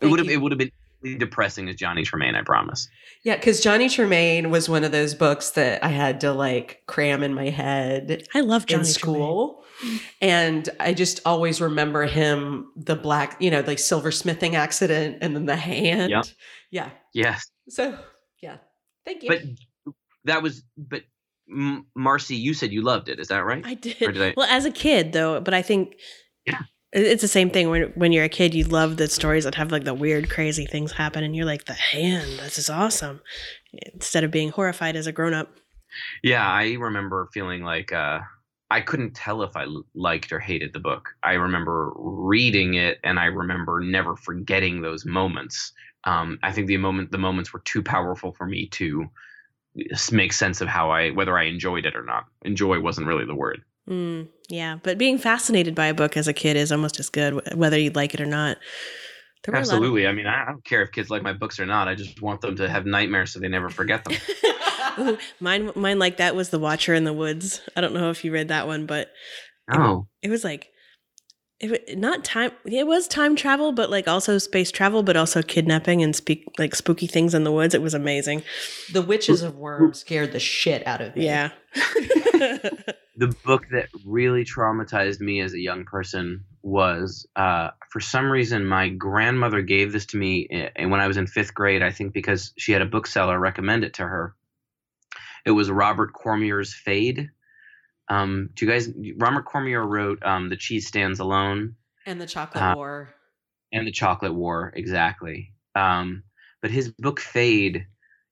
it 0.00 0.08
would 0.08 0.18
have 0.18 0.28
it 0.28 0.38
would 0.38 0.50
have 0.50 0.58
been 0.58 0.72
depressing 1.18 1.68
as 1.68 1.76
Johnny 1.76 2.02
Tremain, 2.02 2.34
I 2.34 2.42
promise. 2.42 2.88
Yeah, 3.22 3.36
because 3.36 3.60
Johnny 3.60 3.88
Tremain 3.88 4.50
was 4.50 4.68
one 4.68 4.82
of 4.82 4.90
those 4.90 5.14
books 5.14 5.50
that 5.50 5.84
I 5.84 5.88
had 5.90 6.20
to 6.22 6.32
like 6.32 6.82
cram 6.86 7.22
in 7.22 7.32
my 7.32 7.50
head. 7.50 8.26
I 8.34 8.40
love 8.40 8.66
Johnny 8.66 8.80
in 8.80 8.86
school. 8.86 9.52
Tremain. 9.52 9.65
And 10.20 10.68
I 10.80 10.94
just 10.94 11.20
always 11.24 11.60
remember 11.60 12.04
him, 12.06 12.70
the 12.76 12.96
black, 12.96 13.36
you 13.40 13.50
know, 13.50 13.60
like 13.60 13.78
silversmithing 13.78 14.54
accident 14.54 15.18
and 15.20 15.34
then 15.36 15.46
the 15.46 15.56
hand. 15.56 16.10
Yeah. 16.10 16.22
Yeah. 16.70 16.90
Yes. 17.12 17.50
So, 17.68 17.98
yeah. 18.42 18.58
Thank 19.04 19.22
you. 19.22 19.28
But 19.28 19.42
that 20.24 20.42
was, 20.42 20.62
but 20.76 21.02
Marcy, 21.46 22.36
you 22.36 22.54
said 22.54 22.72
you 22.72 22.82
loved 22.82 23.08
it. 23.08 23.20
Is 23.20 23.28
that 23.28 23.44
right? 23.44 23.64
I 23.64 23.74
did. 23.74 23.98
did 23.98 24.20
I- 24.20 24.34
well, 24.36 24.48
as 24.50 24.64
a 24.64 24.70
kid, 24.70 25.12
though, 25.12 25.40
but 25.40 25.54
I 25.54 25.62
think. 25.62 25.96
Yeah 26.46 26.60
it's 26.92 27.22
the 27.22 27.28
same 27.28 27.50
thing 27.50 27.68
when 27.68 27.82
when 27.94 28.12
you're 28.12 28.24
a 28.24 28.28
kid 28.28 28.54
you 28.54 28.64
love 28.64 28.96
the 28.96 29.08
stories 29.08 29.44
that 29.44 29.54
have 29.54 29.70
like 29.72 29.84
the 29.84 29.94
weird 29.94 30.30
crazy 30.30 30.64
things 30.64 30.92
happen 30.92 31.22
and 31.22 31.36
you're 31.36 31.44
like 31.44 31.64
the 31.64 31.74
hand 31.74 32.38
this 32.38 32.58
is 32.58 32.70
awesome 32.70 33.20
instead 33.92 34.24
of 34.24 34.30
being 34.30 34.50
horrified 34.50 34.96
as 34.96 35.06
a 35.06 35.12
grown-up 35.12 35.48
yeah 36.22 36.46
i 36.46 36.72
remember 36.74 37.28
feeling 37.32 37.62
like 37.62 37.92
uh 37.92 38.20
i 38.70 38.80
couldn't 38.80 39.14
tell 39.14 39.42
if 39.42 39.56
i 39.56 39.66
liked 39.94 40.32
or 40.32 40.38
hated 40.38 40.72
the 40.72 40.80
book 40.80 41.10
i 41.22 41.32
remember 41.32 41.92
reading 41.96 42.74
it 42.74 42.98
and 43.04 43.18
i 43.18 43.26
remember 43.26 43.80
never 43.80 44.16
forgetting 44.16 44.80
those 44.80 45.04
moments 45.04 45.72
um, 46.04 46.38
i 46.42 46.52
think 46.52 46.66
the 46.66 46.76
moment 46.76 47.10
the 47.10 47.18
moments 47.18 47.52
were 47.52 47.60
too 47.60 47.82
powerful 47.82 48.32
for 48.32 48.46
me 48.46 48.68
to 48.68 49.06
make 50.10 50.32
sense 50.32 50.60
of 50.60 50.68
how 50.68 50.90
i 50.90 51.10
whether 51.10 51.36
i 51.36 51.44
enjoyed 51.44 51.86
it 51.86 51.96
or 51.96 52.02
not 52.04 52.24
enjoy 52.42 52.80
wasn't 52.80 53.06
really 53.06 53.26
the 53.26 53.34
word 53.34 53.62
Mm, 53.88 54.28
yeah, 54.48 54.78
but 54.82 54.98
being 54.98 55.18
fascinated 55.18 55.74
by 55.74 55.86
a 55.86 55.94
book 55.94 56.16
as 56.16 56.26
a 56.26 56.32
kid 56.32 56.56
is 56.56 56.72
almost 56.72 56.98
as 56.98 57.08
good, 57.08 57.40
whether 57.56 57.78
you 57.78 57.90
like 57.90 58.14
it 58.14 58.20
or 58.20 58.26
not. 58.26 58.58
Absolutely. 59.52 60.04
Of- 60.04 60.10
I 60.10 60.12
mean, 60.12 60.26
I 60.26 60.44
don't 60.44 60.64
care 60.64 60.82
if 60.82 60.90
kids 60.90 61.08
like 61.08 61.22
my 61.22 61.32
books 61.32 61.60
or 61.60 61.66
not. 61.66 61.86
I 61.86 61.94
just 61.94 62.20
want 62.20 62.40
them 62.40 62.56
to 62.56 62.68
have 62.68 62.84
nightmares 62.84 63.32
so 63.32 63.38
they 63.38 63.48
never 63.48 63.68
forget 63.68 64.02
them. 64.04 64.14
Ooh, 64.98 65.18
mine, 65.40 65.70
mine 65.74 65.98
like 65.98 66.16
that 66.18 66.34
was 66.34 66.50
The 66.50 66.58
Watcher 66.58 66.94
in 66.94 67.04
the 67.04 67.12
Woods. 67.12 67.60
I 67.76 67.80
don't 67.80 67.94
know 67.94 68.10
if 68.10 68.24
you 68.24 68.32
read 68.32 68.48
that 68.48 68.66
one, 68.66 68.86
but 68.86 69.10
oh, 69.70 70.06
it, 70.22 70.28
it 70.28 70.30
was 70.30 70.44
like 70.44 70.70
it 71.58 71.96
not 71.96 72.22
time 72.22 72.52
it 72.66 72.86
was 72.86 73.08
time 73.08 73.34
travel 73.34 73.72
but 73.72 73.88
like 73.88 74.06
also 74.06 74.36
space 74.36 74.70
travel 74.70 75.02
but 75.02 75.16
also 75.16 75.42
kidnapping 75.42 76.02
and 76.02 76.14
speak 76.14 76.44
like 76.58 76.74
spooky 76.74 77.06
things 77.06 77.34
in 77.34 77.44
the 77.44 77.52
woods. 77.52 77.74
It 77.74 77.80
was 77.82 77.94
amazing. 77.94 78.42
The 78.92 79.02
witches 79.02 79.42
of 79.42 79.56
worm 79.56 79.94
scared 79.94 80.32
the 80.32 80.40
shit 80.40 80.86
out 80.86 81.00
of 81.00 81.16
me. 81.16 81.24
Yeah. 81.24 81.50
The 83.18 83.34
book 83.46 83.64
that 83.70 83.88
really 84.04 84.44
traumatized 84.44 85.20
me 85.20 85.40
as 85.40 85.54
a 85.54 85.58
young 85.58 85.86
person 85.86 86.44
was 86.60 87.26
uh, 87.34 87.70
for 87.88 87.98
some 87.98 88.30
reason 88.30 88.66
my 88.66 88.90
grandmother 88.90 89.62
gave 89.62 89.92
this 89.92 90.04
to 90.06 90.18
me 90.18 90.46
and 90.50 90.70
eh, 90.76 90.84
when 90.84 91.00
i 91.00 91.06
was 91.06 91.16
in 91.16 91.26
fifth 91.26 91.54
grade 91.54 91.82
i 91.82 91.90
think 91.90 92.12
because 92.12 92.52
she 92.58 92.72
had 92.72 92.82
a 92.82 92.86
bookseller 92.86 93.38
recommend 93.38 93.84
it 93.84 93.94
to 93.94 94.02
her 94.02 94.34
it 95.46 95.52
was 95.52 95.70
robert 95.70 96.12
cormier's 96.12 96.74
fade 96.74 97.30
um, 98.08 98.50
do 98.54 98.64
you 98.64 98.70
guys? 98.70 98.88
Robert 99.16 99.44
Cormier 99.44 99.84
wrote 99.84 100.22
um, 100.24 100.48
"The 100.48 100.56
Cheese 100.56 100.86
Stands 100.86 101.20
Alone" 101.20 101.74
and 102.04 102.20
"The 102.20 102.26
Chocolate 102.26 102.62
uh, 102.62 102.74
War," 102.76 103.14
and 103.72 103.86
"The 103.86 103.92
Chocolate 103.92 104.34
War." 104.34 104.72
Exactly. 104.76 105.52
Um, 105.74 106.22
but 106.62 106.70
his 106.70 106.90
book 106.90 107.20
"Fade" 107.20 107.86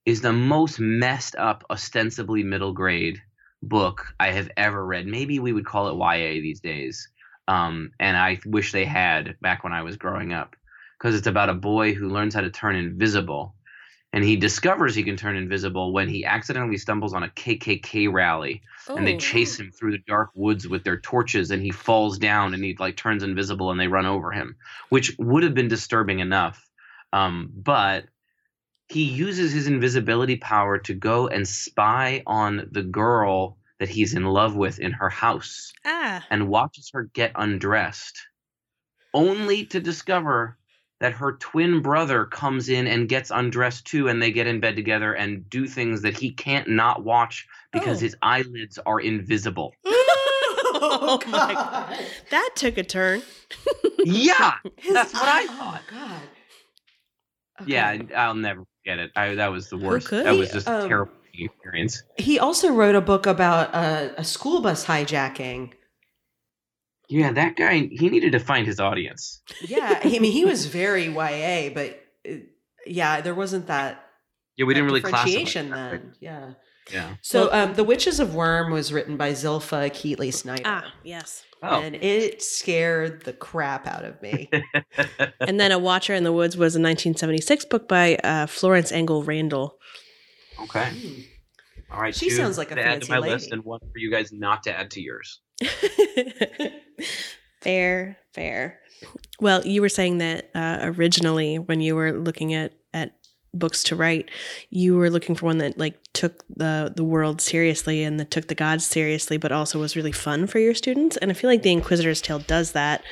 is 0.06 0.20
the 0.20 0.32
most 0.32 0.78
messed 0.78 1.34
up, 1.36 1.64
ostensibly 1.70 2.42
middle 2.42 2.72
grade 2.72 3.20
book 3.62 4.14
I 4.20 4.30
have 4.30 4.50
ever 4.56 4.84
read. 4.84 5.06
Maybe 5.06 5.38
we 5.38 5.52
would 5.52 5.66
call 5.66 5.88
it 5.88 5.96
YA 5.96 6.40
these 6.40 6.60
days. 6.60 7.08
Um, 7.48 7.90
and 7.98 8.16
I 8.16 8.38
wish 8.46 8.72
they 8.72 8.84
had 8.84 9.36
back 9.40 9.64
when 9.64 9.72
I 9.72 9.82
was 9.82 9.96
growing 9.96 10.32
up, 10.32 10.54
because 10.98 11.16
it's 11.16 11.26
about 11.26 11.50
a 11.50 11.54
boy 11.54 11.94
who 11.94 12.08
learns 12.08 12.34
how 12.34 12.42
to 12.42 12.50
turn 12.50 12.76
invisible 12.76 13.54
and 14.14 14.22
he 14.22 14.36
discovers 14.36 14.94
he 14.94 15.02
can 15.02 15.16
turn 15.16 15.34
invisible 15.34 15.92
when 15.92 16.08
he 16.08 16.24
accidentally 16.24 16.78
stumbles 16.78 17.12
on 17.12 17.24
a 17.24 17.28
KKK 17.28 18.10
rally 18.12 18.62
and 18.88 19.04
they 19.04 19.16
oh. 19.16 19.18
chase 19.18 19.58
him 19.58 19.72
through 19.72 19.90
the 19.90 20.04
dark 20.06 20.30
woods 20.36 20.68
with 20.68 20.84
their 20.84 21.00
torches 21.00 21.50
and 21.50 21.60
he 21.60 21.72
falls 21.72 22.16
down 22.16 22.54
and 22.54 22.62
he 22.62 22.76
like 22.78 22.96
turns 22.96 23.24
invisible 23.24 23.72
and 23.72 23.78
they 23.78 23.88
run 23.88 24.06
over 24.06 24.30
him 24.30 24.56
which 24.88 25.14
would 25.18 25.42
have 25.42 25.52
been 25.52 25.68
disturbing 25.68 26.20
enough 26.20 26.64
um, 27.12 27.50
but 27.54 28.04
he 28.88 29.02
uses 29.02 29.52
his 29.52 29.66
invisibility 29.66 30.36
power 30.36 30.78
to 30.78 30.94
go 30.94 31.26
and 31.26 31.46
spy 31.46 32.22
on 32.26 32.68
the 32.70 32.82
girl 32.82 33.58
that 33.80 33.88
he's 33.88 34.14
in 34.14 34.24
love 34.24 34.54
with 34.54 34.78
in 34.78 34.92
her 34.92 35.10
house 35.10 35.72
ah. 35.84 36.24
and 36.30 36.48
watches 36.48 36.90
her 36.94 37.10
get 37.14 37.32
undressed 37.34 38.20
only 39.12 39.66
to 39.66 39.80
discover 39.80 40.56
that 41.04 41.12
her 41.12 41.32
twin 41.32 41.82
brother 41.82 42.24
comes 42.24 42.70
in 42.70 42.86
and 42.86 43.10
gets 43.10 43.30
undressed 43.30 43.84
too 43.84 44.08
and 44.08 44.22
they 44.22 44.32
get 44.32 44.46
in 44.46 44.58
bed 44.58 44.74
together 44.74 45.12
and 45.12 45.46
do 45.50 45.66
things 45.66 46.00
that 46.00 46.16
he 46.16 46.30
can't 46.30 46.66
not 46.66 47.04
watch 47.04 47.46
because 47.74 47.98
oh. 47.98 48.00
his 48.00 48.16
eyelids 48.22 48.78
are 48.86 48.98
invisible. 48.98 49.74
oh, 49.84 51.20
my 51.26 51.52
god. 51.52 51.98
That 52.30 52.50
took 52.56 52.78
a 52.78 52.82
turn. 52.82 53.20
yeah. 53.98 54.54
That's 54.90 55.12
what 55.12 55.28
I 55.28 55.46
thought. 55.46 55.82
Oh, 55.92 55.94
god. 55.94 56.22
Okay. 57.60 57.72
Yeah, 57.72 57.98
I'll 58.16 58.34
never 58.34 58.64
forget 58.78 58.98
it. 58.98 59.10
I, 59.14 59.34
that 59.34 59.52
was 59.52 59.68
the 59.68 59.76
worst. 59.76 60.08
That 60.08 60.34
was 60.34 60.52
just 60.52 60.66
um, 60.66 60.86
a 60.86 60.88
terrible 60.88 61.12
experience. 61.34 62.02
He 62.16 62.38
also 62.38 62.72
wrote 62.72 62.94
a 62.94 63.02
book 63.02 63.26
about 63.26 63.74
a, 63.74 64.14
a 64.16 64.24
school 64.24 64.62
bus 64.62 64.86
hijacking 64.86 65.74
yeah, 67.08 67.32
that 67.32 67.56
guy, 67.56 67.88
he 67.90 68.08
needed 68.08 68.32
to 68.32 68.40
find 68.40 68.66
his 68.66 68.80
audience. 68.80 69.42
Yeah, 69.60 70.00
I 70.02 70.18
mean, 70.18 70.32
he 70.32 70.44
was 70.44 70.66
very 70.66 71.06
YA, 71.08 71.70
but 71.74 72.00
uh, 72.28 72.36
yeah, 72.86 73.20
there 73.20 73.34
wasn't 73.34 73.66
that. 73.66 74.04
Yeah, 74.56 74.66
we 74.66 74.74
didn't 74.74 74.86
really 74.86 75.00
differentiation 75.00 75.70
then. 75.70 75.90
Right? 75.90 76.02
Yeah. 76.20 76.50
Yeah. 76.92 77.14
So, 77.22 77.50
um, 77.50 77.74
The 77.74 77.84
Witches 77.84 78.20
of 78.20 78.34
Worm 78.34 78.70
was 78.70 78.92
written 78.92 79.16
by 79.16 79.32
Zilpha 79.32 79.90
Keatley 79.90 80.32
Snyder. 80.32 80.62
Ah, 80.66 80.92
yes. 81.02 81.42
Oh. 81.62 81.80
And 81.80 81.94
it 81.94 82.42
scared 82.42 83.22
the 83.22 83.32
crap 83.32 83.86
out 83.86 84.04
of 84.04 84.20
me. 84.20 84.50
and 85.40 85.58
then 85.58 85.72
A 85.72 85.78
Watcher 85.78 86.12
in 86.12 86.24
the 86.24 86.32
Woods 86.32 86.58
was 86.58 86.76
a 86.76 86.80
1976 86.80 87.64
book 87.66 87.88
by 87.88 88.16
uh, 88.16 88.46
Florence 88.46 88.92
Engel 88.92 89.22
Randall. 89.22 89.78
Okay. 90.60 90.90
Hmm. 90.90 91.20
All 91.94 92.00
right. 92.00 92.14
She 92.14 92.28
sounds 92.30 92.58
like 92.58 92.72
a 92.72 92.74
fancy 92.74 92.90
add 92.90 93.02
to 93.02 93.10
my 93.10 93.18
lady. 93.18 93.34
list 93.34 93.52
and 93.52 93.64
one 93.64 93.78
for 93.78 93.98
you 93.98 94.10
guys 94.10 94.32
not 94.32 94.64
to 94.64 94.76
add 94.76 94.90
to 94.92 95.00
yours. 95.00 95.40
fair, 97.62 98.18
fair. 98.32 98.80
Well, 99.40 99.64
you 99.64 99.80
were 99.80 99.88
saying 99.88 100.18
that 100.18 100.50
uh, 100.56 100.78
originally 100.82 101.58
when 101.58 101.80
you 101.80 101.94
were 101.94 102.12
looking 102.12 102.52
at 102.52 102.72
at 102.92 103.12
books 103.52 103.84
to 103.84 103.96
write, 103.96 104.28
you 104.70 104.96
were 104.96 105.08
looking 105.08 105.36
for 105.36 105.46
one 105.46 105.58
that 105.58 105.78
like 105.78 105.96
took 106.14 106.44
the 106.48 106.92
the 106.96 107.04
world 107.04 107.40
seriously 107.40 108.02
and 108.02 108.18
that 108.18 108.32
took 108.32 108.48
the 108.48 108.56
gods 108.56 108.84
seriously, 108.84 109.36
but 109.36 109.52
also 109.52 109.78
was 109.78 109.94
really 109.94 110.12
fun 110.12 110.48
for 110.48 110.58
your 110.58 110.74
students. 110.74 111.16
And 111.18 111.30
I 111.30 111.34
feel 111.34 111.48
like 111.48 111.62
the 111.62 111.72
Inquisitor's 111.72 112.20
Tale 112.20 112.40
does 112.40 112.72
that. 112.72 113.04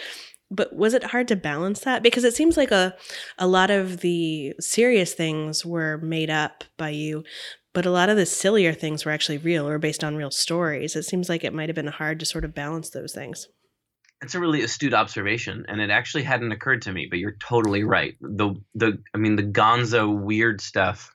But 0.51 0.75
was 0.75 0.93
it 0.93 1.05
hard 1.05 1.29
to 1.29 1.37
balance 1.37 1.81
that? 1.81 2.03
Because 2.03 2.25
it 2.25 2.35
seems 2.35 2.57
like 2.57 2.73
a 2.73 2.97
a 3.39 3.47
lot 3.47 3.71
of 3.71 4.01
the 4.01 4.55
serious 4.59 5.15
things 5.15 5.65
were 5.65 5.99
made 5.99 6.31
up 6.31 6.65
by 6.77 6.91
you, 6.91 7.23
but 7.73 7.87
a 7.87 7.91
lot 7.91 8.09
of 8.09 8.17
the 8.17 8.27
sillier 8.27 8.73
things 8.73 9.05
were 9.05 9.13
actually 9.13 9.39
real 9.39 9.67
or 9.67 9.79
based 9.79 10.05
on 10.05 10.17
real 10.17 10.31
stories. 10.31 10.97
It 10.97 11.05
seems 11.05 11.29
like 11.29 11.45
it 11.45 11.55
might 11.55 11.69
have 11.69 11.77
been 11.77 11.87
hard 11.87 12.21
to 12.21 12.27
sort 12.27 12.45
of 12.45 12.55
balance 12.55 12.91
those 12.91 13.13
things. 13.13 13.49
It's 14.23 14.35
a 14.35 14.41
really 14.41 14.63
astute 14.63 14.95
observation, 14.95 15.65
and 15.69 15.81
it 15.81 15.91
actually 15.91 16.23
hadn't 16.23 16.53
occurred 16.53 16.83
to 16.83 16.93
me. 16.93 17.09
But 17.11 17.19
you're 17.19 17.37
totally 17.41 17.83
right. 17.83 18.15
The 18.21 18.55
the 18.75 19.03
I 19.15 19.19
mean 19.19 19.37
the 19.37 19.43
Gonzo 19.43 20.17
weird 20.17 20.61
stuff 20.61 21.15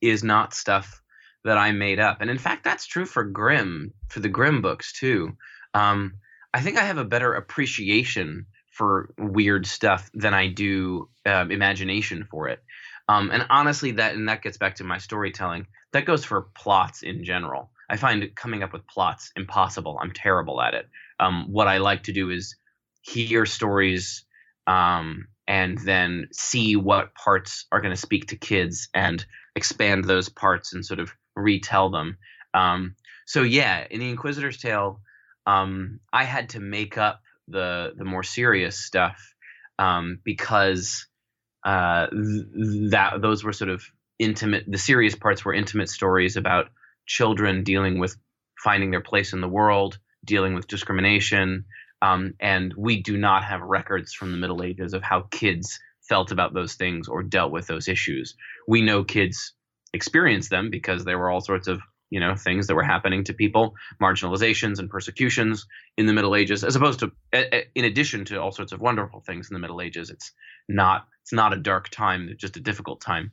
is 0.00 0.22
not 0.22 0.54
stuff 0.54 1.02
that 1.44 1.58
I 1.58 1.72
made 1.72 1.98
up. 1.98 2.20
And 2.20 2.30
in 2.30 2.38
fact, 2.38 2.64
that's 2.64 2.86
true 2.86 3.04
for 3.04 3.24
Grimm, 3.24 3.92
for 4.08 4.20
the 4.20 4.28
Grimm 4.28 4.62
books 4.62 4.92
too. 4.92 5.36
Um, 5.74 6.14
I 6.54 6.60
think 6.60 6.76
I 6.76 6.84
have 6.84 6.98
a 6.98 7.04
better 7.04 7.34
appreciation 7.34 8.46
for 8.70 9.12
weird 9.18 9.66
stuff 9.66 10.10
than 10.14 10.34
I 10.34 10.48
do 10.48 11.08
uh, 11.26 11.46
imagination 11.50 12.26
for 12.30 12.48
it. 12.48 12.60
Um, 13.08 13.30
and 13.30 13.46
honestly, 13.50 13.92
that 13.92 14.14
and 14.14 14.28
that 14.28 14.42
gets 14.42 14.58
back 14.58 14.76
to 14.76 14.84
my 14.84 14.98
storytelling. 14.98 15.66
That 15.92 16.06
goes 16.06 16.24
for 16.24 16.48
plots 16.54 17.02
in 17.02 17.24
general. 17.24 17.70
I 17.90 17.96
find 17.96 18.34
coming 18.34 18.62
up 18.62 18.72
with 18.72 18.86
plots 18.86 19.32
impossible. 19.36 19.98
I'm 20.00 20.12
terrible 20.12 20.60
at 20.62 20.74
it. 20.74 20.88
Um, 21.20 21.46
what 21.50 21.68
I 21.68 21.78
like 21.78 22.04
to 22.04 22.12
do 22.12 22.30
is 22.30 22.56
hear 23.02 23.44
stories 23.44 24.24
um, 24.66 25.26
and 25.46 25.76
then 25.78 26.28
see 26.32 26.76
what 26.76 27.14
parts 27.14 27.66
are 27.70 27.80
going 27.80 27.94
to 27.94 28.00
speak 28.00 28.28
to 28.28 28.36
kids 28.36 28.88
and 28.94 29.24
expand 29.54 30.04
those 30.04 30.28
parts 30.28 30.72
and 30.72 30.86
sort 30.86 31.00
of 31.00 31.12
retell 31.36 31.90
them. 31.90 32.16
Um, 32.54 32.96
so 33.26 33.42
yeah, 33.42 33.86
in 33.90 34.00
the 34.00 34.08
Inquisitor's 34.08 34.58
Tale, 34.58 35.00
um, 35.46 36.00
I 36.12 36.24
had 36.24 36.50
to 36.50 36.60
make 36.60 36.96
up 36.96 37.20
the 37.48 37.92
the 37.96 38.04
more 38.04 38.22
serious 38.22 38.78
stuff 38.78 39.34
um, 39.78 40.18
because 40.24 41.06
uh, 41.64 42.06
th- 42.08 42.90
that 42.90 43.20
those 43.20 43.44
were 43.44 43.52
sort 43.52 43.70
of 43.70 43.84
intimate. 44.18 44.64
The 44.68 44.78
serious 44.78 45.14
parts 45.14 45.44
were 45.44 45.54
intimate 45.54 45.88
stories 45.88 46.36
about 46.36 46.70
children 47.06 47.64
dealing 47.64 47.98
with 47.98 48.16
finding 48.62 48.90
their 48.90 49.00
place 49.00 49.32
in 49.32 49.40
the 49.40 49.48
world, 49.48 49.98
dealing 50.24 50.54
with 50.54 50.68
discrimination, 50.68 51.64
um, 52.00 52.34
and 52.40 52.74
we 52.76 53.02
do 53.02 53.16
not 53.16 53.44
have 53.44 53.60
records 53.60 54.12
from 54.12 54.32
the 54.32 54.38
Middle 54.38 54.62
Ages 54.62 54.92
of 54.92 55.02
how 55.02 55.22
kids 55.30 55.78
felt 56.08 56.32
about 56.32 56.52
those 56.52 56.74
things 56.74 57.08
or 57.08 57.22
dealt 57.22 57.52
with 57.52 57.66
those 57.66 57.88
issues. 57.88 58.34
We 58.66 58.82
know 58.82 59.04
kids 59.04 59.54
experienced 59.92 60.50
them 60.50 60.70
because 60.70 61.04
there 61.04 61.18
were 61.18 61.30
all 61.30 61.40
sorts 61.40 61.68
of 61.68 61.80
you 62.12 62.20
know 62.20 62.36
things 62.36 62.66
that 62.66 62.74
were 62.74 62.82
happening 62.82 63.24
to 63.24 63.32
people 63.32 63.74
marginalizations 64.00 64.78
and 64.78 64.90
persecutions 64.90 65.66
in 65.96 66.06
the 66.06 66.12
middle 66.12 66.36
ages 66.36 66.62
as 66.62 66.76
opposed 66.76 67.00
to 67.00 67.10
in 67.74 67.84
addition 67.86 68.24
to 68.26 68.36
all 68.40 68.52
sorts 68.52 68.72
of 68.72 68.80
wonderful 68.80 69.20
things 69.20 69.48
in 69.50 69.54
the 69.54 69.60
middle 69.60 69.80
ages 69.80 70.10
it's 70.10 70.32
not 70.68 71.06
it's 71.22 71.32
not 71.32 71.54
a 71.54 71.56
dark 71.56 71.88
time 71.88 72.28
it's 72.28 72.40
just 72.40 72.58
a 72.58 72.60
difficult 72.60 73.00
time 73.00 73.32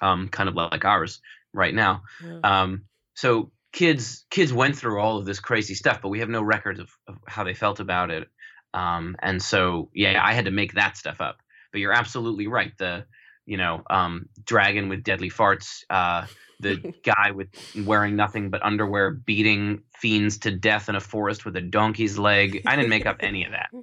um, 0.00 0.28
kind 0.28 0.48
of 0.48 0.54
like 0.54 0.84
ours 0.84 1.20
right 1.52 1.74
now. 1.74 2.02
Um, 2.44 2.84
so 3.14 3.50
kids 3.72 4.24
kids 4.30 4.52
went 4.52 4.76
through 4.76 5.00
all 5.00 5.18
of 5.18 5.26
this 5.26 5.40
crazy 5.40 5.74
stuff 5.74 6.00
but 6.00 6.08
we 6.08 6.20
have 6.20 6.30
no 6.30 6.40
records 6.42 6.80
of, 6.80 6.88
of 7.06 7.16
how 7.26 7.44
they 7.44 7.54
felt 7.54 7.80
about 7.80 8.10
it. 8.10 8.28
Um, 8.72 9.16
and 9.22 9.42
so 9.42 9.90
yeah 9.94 10.20
i 10.22 10.32
had 10.34 10.46
to 10.46 10.50
make 10.50 10.74
that 10.74 10.96
stuff 10.96 11.20
up. 11.20 11.38
But 11.72 11.80
you're 11.80 11.92
absolutely 11.92 12.46
right. 12.46 12.72
The 12.78 13.04
you 13.44 13.56
know 13.56 13.82
um, 13.88 14.28
dragon 14.44 14.88
with 14.88 15.02
deadly 15.02 15.30
farts 15.30 15.84
uh, 15.90 16.26
the 16.60 16.94
guy 17.02 17.32
with 17.32 17.48
wearing 17.84 18.16
nothing 18.16 18.50
but 18.50 18.64
underwear 18.64 19.10
beating 19.10 19.82
fiends 19.94 20.38
to 20.38 20.50
death 20.50 20.88
in 20.88 20.94
a 20.94 21.00
forest 21.00 21.44
with 21.44 21.56
a 21.56 21.60
donkey's 21.60 22.18
leg. 22.18 22.62
I 22.66 22.76
didn't 22.76 22.90
make 22.90 23.06
up 23.06 23.18
any 23.20 23.44
of 23.44 23.52
that. 23.52 23.70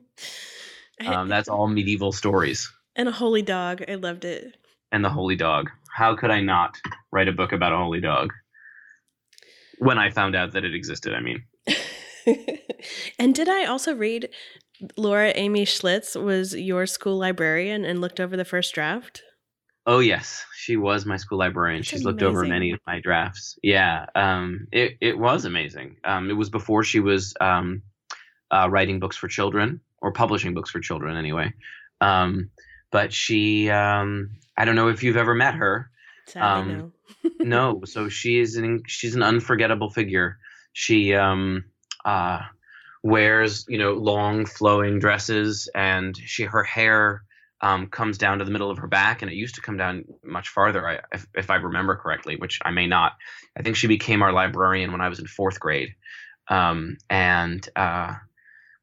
Um, 1.03 1.27
that's 1.27 1.49
all 1.49 1.67
medieval 1.67 2.11
stories. 2.11 2.71
And 2.95 3.09
a 3.09 3.11
holy 3.11 3.41
dog. 3.41 3.83
I 3.89 3.95
loved 3.95 4.25
it. 4.25 4.55
And 4.91 5.03
the 5.03 5.09
holy 5.09 5.35
dog. 5.35 5.69
How 5.91 6.15
could 6.15 6.31
I 6.31 6.39
not 6.39 6.77
write 7.11 7.27
a 7.27 7.33
book 7.33 7.51
about 7.51 7.73
a 7.73 7.77
holy 7.77 7.99
dog? 7.99 8.31
When 9.79 9.97
I 9.97 10.11
found 10.11 10.35
out 10.35 10.51
that 10.53 10.63
it 10.63 10.75
existed, 10.75 11.13
I 11.13 11.19
mean. 11.19 11.43
and 13.19 13.33
did 13.33 13.49
I 13.49 13.65
also 13.65 13.95
read 13.95 14.29
Laura 14.95 15.33
Amy 15.35 15.65
Schlitz 15.65 16.15
was 16.15 16.55
your 16.55 16.85
school 16.85 17.17
librarian 17.17 17.83
and 17.85 17.99
looked 17.99 18.19
over 18.19 18.37
the 18.37 18.45
first 18.45 18.73
draft? 18.73 19.23
Oh 19.85 19.99
yes, 19.99 20.45
she 20.55 20.77
was 20.77 21.05
my 21.05 21.17
school 21.17 21.39
librarian. 21.39 21.81
That's 21.81 21.89
She's 21.89 22.05
amazing. 22.05 22.11
looked 22.11 22.23
over 22.23 22.45
many 22.45 22.71
of 22.71 22.79
my 22.87 23.01
drafts. 23.01 23.57
Yeah, 23.61 24.05
um, 24.15 24.67
it 24.71 24.97
it 25.01 25.17
was 25.17 25.45
amazing. 25.45 25.97
Um, 26.05 26.29
it 26.29 26.33
was 26.33 26.49
before 26.49 26.83
she 26.83 27.01
was 27.01 27.33
um, 27.41 27.83
uh, 28.49 28.69
writing 28.69 28.99
books 28.99 29.17
for 29.17 29.27
children 29.27 29.81
or 30.01 30.13
publishing 30.13 30.53
books 30.53 30.69
for 30.69 30.79
children 30.79 31.17
anyway. 31.17 31.53
Um, 31.99 32.49
but 32.91 33.11
she, 33.11 33.69
um, 33.69 34.31
I 34.55 34.65
don't 34.65 34.75
know 34.75 34.89
if 34.89 35.03
you've 35.03 35.17
ever 35.17 35.33
met 35.33 35.55
her. 35.55 35.89
Sadly, 36.27 36.75
no. 36.75 36.91
no. 37.39 37.81
So 37.85 38.07
she 38.07 38.39
is 38.39 38.55
an 38.55 38.83
she's 38.87 39.15
an 39.15 39.23
unforgettable 39.23 39.89
figure. 39.89 40.37
She 40.71 41.13
um, 41.13 41.65
uh, 42.05 42.39
wears 43.01 43.65
you 43.67 43.77
know 43.77 43.93
long 43.93 44.45
flowing 44.45 44.99
dresses 44.99 45.69
and 45.75 46.15
she 46.15 46.43
her 46.43 46.63
hair 46.63 47.23
um, 47.63 47.87
comes 47.87 48.17
down 48.17 48.39
to 48.39 48.45
the 48.45 48.51
middle 48.51 48.69
of 48.69 48.77
her 48.79 48.87
back, 48.87 49.21
and 49.21 49.31
it 49.31 49.35
used 49.35 49.55
to 49.55 49.61
come 49.61 49.77
down 49.77 50.03
much 50.21 50.49
farther, 50.49 50.85
I, 50.85 50.99
if, 51.13 51.25
if, 51.33 51.49
I 51.49 51.55
remember 51.55 51.95
correctly, 51.95 52.35
which 52.35 52.59
I 52.63 52.71
may 52.71 52.87
not. 52.87 53.13
I 53.57 53.63
think 53.63 53.77
she 53.77 53.87
became 53.87 54.21
our 54.21 54.33
librarian 54.33 54.91
when 54.91 54.99
I 54.99 55.07
was 55.07 55.19
in 55.19 55.27
fourth 55.27 55.61
grade, 55.61 55.95
um, 56.49 56.97
and 57.09 57.67
uh, 57.73 58.15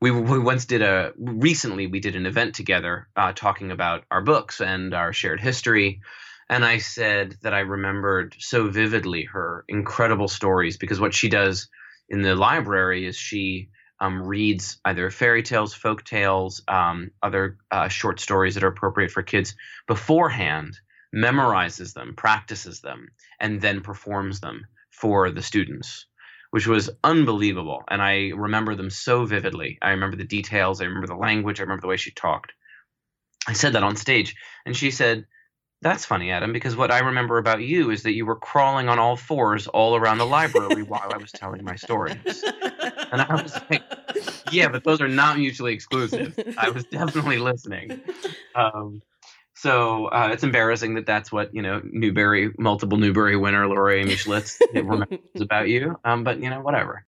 we, 0.00 0.10
we 0.10 0.38
once 0.38 0.64
did 0.64 0.80
a 0.80 1.12
recently 1.18 1.88
we 1.88 2.00
did 2.00 2.16
an 2.16 2.24
event 2.24 2.54
together 2.54 3.06
uh, 3.16 3.32
talking 3.34 3.70
about 3.70 4.04
our 4.10 4.22
books 4.22 4.62
and 4.62 4.94
our 4.94 5.12
shared 5.12 5.40
history. 5.40 6.00
And 6.48 6.64
I 6.64 6.78
said 6.78 7.36
that 7.42 7.54
I 7.54 7.60
remembered 7.60 8.34
so 8.38 8.68
vividly 8.68 9.24
her 9.24 9.64
incredible 9.68 10.26
stories 10.26 10.78
because 10.78 10.98
what 10.98 11.14
she 11.14 11.28
does 11.28 11.68
in 12.08 12.22
the 12.22 12.34
library 12.34 13.06
is 13.06 13.14
she 13.14 13.68
um, 14.00 14.22
reads 14.22 14.78
either 14.84 15.10
fairy 15.10 15.42
tales, 15.42 15.74
folk 15.74 16.04
tales, 16.04 16.62
um, 16.68 17.10
other 17.22 17.58
uh, 17.70 17.88
short 17.88 18.20
stories 18.20 18.54
that 18.54 18.64
are 18.64 18.68
appropriate 18.68 19.10
for 19.10 19.22
kids 19.22 19.54
beforehand, 19.86 20.78
memorizes 21.14 21.92
them, 21.92 22.14
practices 22.16 22.80
them, 22.80 23.08
and 23.38 23.60
then 23.60 23.80
performs 23.80 24.40
them 24.40 24.66
for 24.90 25.30
the 25.30 25.42
students, 25.42 26.06
which 26.50 26.66
was 26.66 26.90
unbelievable. 27.04 27.82
And 27.88 28.00
I 28.00 28.30
remember 28.34 28.74
them 28.74 28.90
so 28.90 29.26
vividly. 29.26 29.78
I 29.82 29.90
remember 29.90 30.16
the 30.16 30.24
details, 30.24 30.80
I 30.80 30.84
remember 30.84 31.06
the 31.06 31.14
language, 31.14 31.60
I 31.60 31.64
remember 31.64 31.82
the 31.82 31.88
way 31.88 31.96
she 31.96 32.10
talked. 32.10 32.52
I 33.46 33.54
said 33.54 33.72
that 33.72 33.82
on 33.82 33.96
stage, 33.96 34.36
and 34.66 34.76
she 34.76 34.90
said, 34.90 35.26
that's 35.82 36.04
funny, 36.04 36.30
Adam, 36.30 36.52
because 36.52 36.76
what 36.76 36.90
I 36.90 36.98
remember 36.98 37.38
about 37.38 37.62
you 37.62 37.90
is 37.90 38.02
that 38.02 38.12
you 38.12 38.26
were 38.26 38.36
crawling 38.36 38.88
on 38.88 38.98
all 38.98 39.16
fours 39.16 39.66
all 39.66 39.96
around 39.96 40.18
the 40.18 40.26
library 40.26 40.82
while 40.82 41.10
I 41.12 41.16
was 41.16 41.32
telling 41.32 41.64
my 41.64 41.76
stories. 41.76 42.44
And 43.12 43.22
I 43.22 43.42
was 43.42 43.58
like, 43.70 43.82
yeah, 44.52 44.68
but 44.68 44.84
those 44.84 45.00
are 45.00 45.08
not 45.08 45.38
mutually 45.38 45.72
exclusive. 45.72 46.38
I 46.58 46.70
was 46.70 46.84
definitely 46.90 47.38
listening. 47.38 48.00
Um, 48.54 49.00
so 49.54 50.06
uh, 50.06 50.30
it's 50.32 50.42
embarrassing 50.42 50.94
that 50.94 51.06
that's 51.06 51.32
what, 51.32 51.54
you 51.54 51.62
know, 51.62 51.80
Newbery, 51.84 52.52
multiple 52.58 52.98
Newbery 52.98 53.36
winner 53.36 53.66
Laura 53.66 53.96
Amy 53.96 54.14
Schlitz 54.16 54.60
remembers 54.74 55.18
about 55.40 55.68
you. 55.68 55.96
Um, 56.04 56.24
but, 56.24 56.40
you 56.40 56.50
know, 56.50 56.60
whatever. 56.60 57.06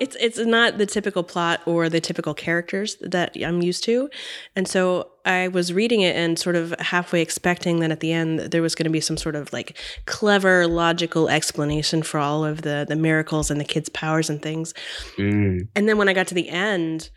It's 0.00 0.16
it's 0.18 0.38
not 0.38 0.78
the 0.78 0.86
typical 0.86 1.22
plot 1.22 1.60
or 1.66 1.90
the 1.90 2.00
typical 2.00 2.32
characters 2.32 2.96
that 3.02 3.36
I'm 3.36 3.60
used 3.60 3.84
to. 3.84 4.08
And 4.56 4.66
so 4.66 5.10
I 5.26 5.48
was 5.48 5.74
reading 5.74 6.00
it 6.00 6.16
and 6.16 6.38
sort 6.38 6.56
of 6.56 6.74
halfway 6.80 7.20
expecting 7.20 7.80
that 7.80 7.90
at 7.90 8.00
the 8.00 8.12
end 8.12 8.40
there 8.40 8.62
was 8.62 8.74
going 8.74 8.84
to 8.84 8.90
be 8.90 9.00
some 9.00 9.18
sort 9.18 9.36
of 9.36 9.52
like 9.52 9.76
clever 10.06 10.66
logical 10.66 11.28
explanation 11.28 12.02
for 12.02 12.18
all 12.18 12.46
of 12.46 12.62
the 12.62 12.86
the 12.88 12.96
miracles 12.96 13.50
and 13.50 13.60
the 13.60 13.64
kids' 13.64 13.90
powers 13.90 14.30
and 14.30 14.40
things. 14.40 14.72
Mm. 15.18 15.68
And 15.76 15.86
then 15.86 15.98
when 15.98 16.08
I 16.08 16.14
got 16.14 16.26
to 16.28 16.34
the 16.34 16.48
end, 16.48 17.10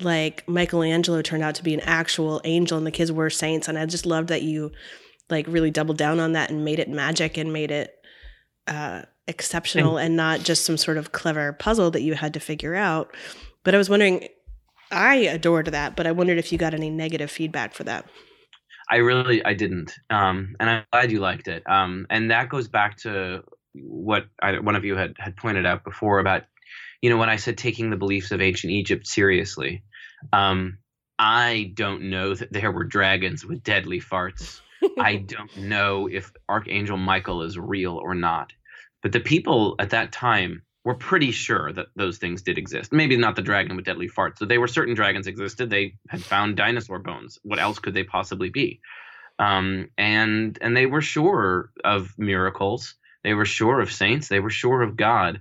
like 0.00 0.48
Michelangelo 0.48 1.22
turned 1.22 1.42
out 1.42 1.56
to 1.56 1.64
be 1.64 1.74
an 1.74 1.80
actual 1.80 2.40
angel 2.44 2.78
and 2.78 2.86
the 2.86 2.92
kids 2.92 3.10
were 3.10 3.30
saints 3.30 3.66
and 3.66 3.76
I 3.76 3.84
just 3.84 4.06
loved 4.06 4.28
that 4.28 4.42
you 4.42 4.70
like 5.28 5.46
really 5.48 5.72
doubled 5.72 5.98
down 5.98 6.20
on 6.20 6.32
that 6.32 6.50
and 6.50 6.64
made 6.64 6.78
it 6.78 6.88
magic 6.88 7.36
and 7.36 7.52
made 7.52 7.72
it 7.72 7.94
uh 8.68 9.02
exceptional 9.28 9.98
and, 9.98 10.06
and 10.06 10.16
not 10.16 10.40
just 10.40 10.64
some 10.64 10.76
sort 10.76 10.96
of 10.96 11.12
clever 11.12 11.52
puzzle 11.52 11.90
that 11.92 12.02
you 12.02 12.14
had 12.14 12.34
to 12.34 12.40
figure 12.40 12.74
out. 12.74 13.14
But 13.62 13.74
I 13.74 13.78
was 13.78 13.90
wondering, 13.90 14.28
I 14.90 15.16
adored 15.16 15.66
that, 15.66 15.94
but 15.96 16.06
I 16.06 16.12
wondered 16.12 16.38
if 16.38 16.50
you 16.50 16.58
got 16.58 16.74
any 16.74 16.90
negative 16.90 17.30
feedback 17.30 17.74
for 17.74 17.84
that. 17.84 18.06
I 18.90 18.96
really 18.96 19.44
I 19.44 19.54
didn't, 19.54 19.94
um, 20.08 20.56
and 20.58 20.70
I'm 20.70 20.84
glad 20.90 21.12
you 21.12 21.20
liked 21.20 21.46
it. 21.46 21.62
Um, 21.68 22.06
and 22.08 22.30
that 22.30 22.48
goes 22.48 22.68
back 22.68 22.96
to 22.98 23.44
what 23.74 24.26
I, 24.42 24.58
one 24.58 24.76
of 24.76 24.84
you 24.84 24.96
had 24.96 25.14
had 25.18 25.36
pointed 25.36 25.66
out 25.66 25.84
before 25.84 26.18
about, 26.20 26.44
you 27.02 27.10
know, 27.10 27.18
when 27.18 27.28
I 27.28 27.36
said 27.36 27.58
taking 27.58 27.90
the 27.90 27.96
beliefs 27.96 28.30
of 28.30 28.40
ancient 28.40 28.72
Egypt 28.72 29.06
seriously. 29.06 29.82
Um, 30.32 30.78
I 31.18 31.72
don't 31.74 32.04
know 32.10 32.34
that 32.34 32.52
there 32.52 32.72
were 32.72 32.84
dragons 32.84 33.44
with 33.44 33.62
deadly 33.62 34.00
farts. 34.00 34.60
I 34.98 35.16
don't 35.16 35.54
know 35.56 36.08
if 36.08 36.32
Archangel 36.48 36.96
Michael 36.96 37.42
is 37.42 37.58
real 37.58 37.96
or 37.96 38.14
not. 38.14 38.52
But 39.02 39.12
the 39.12 39.20
people 39.20 39.76
at 39.78 39.90
that 39.90 40.12
time 40.12 40.62
were 40.84 40.94
pretty 40.94 41.30
sure 41.30 41.72
that 41.72 41.88
those 41.96 42.18
things 42.18 42.42
did 42.42 42.58
exist. 42.58 42.92
Maybe 42.92 43.16
not 43.16 43.36
the 43.36 43.42
dragon 43.42 43.76
with 43.76 43.84
deadly 43.84 44.08
farts. 44.08 44.38
So 44.38 44.46
they 44.46 44.58
were 44.58 44.68
certain 44.68 44.94
dragons 44.94 45.26
existed. 45.26 45.70
They 45.70 45.94
had 46.08 46.22
found 46.22 46.56
dinosaur 46.56 46.98
bones. 46.98 47.38
What 47.42 47.58
else 47.58 47.78
could 47.78 47.94
they 47.94 48.04
possibly 48.04 48.50
be? 48.50 48.80
Um, 49.38 49.90
and 49.96 50.58
and 50.60 50.76
they 50.76 50.86
were 50.86 51.02
sure 51.02 51.70
of 51.84 52.12
miracles. 52.18 52.94
They 53.22 53.34
were 53.34 53.44
sure 53.44 53.80
of 53.80 53.92
saints. 53.92 54.28
They 54.28 54.40
were 54.40 54.50
sure 54.50 54.82
of 54.82 54.96
God. 54.96 55.40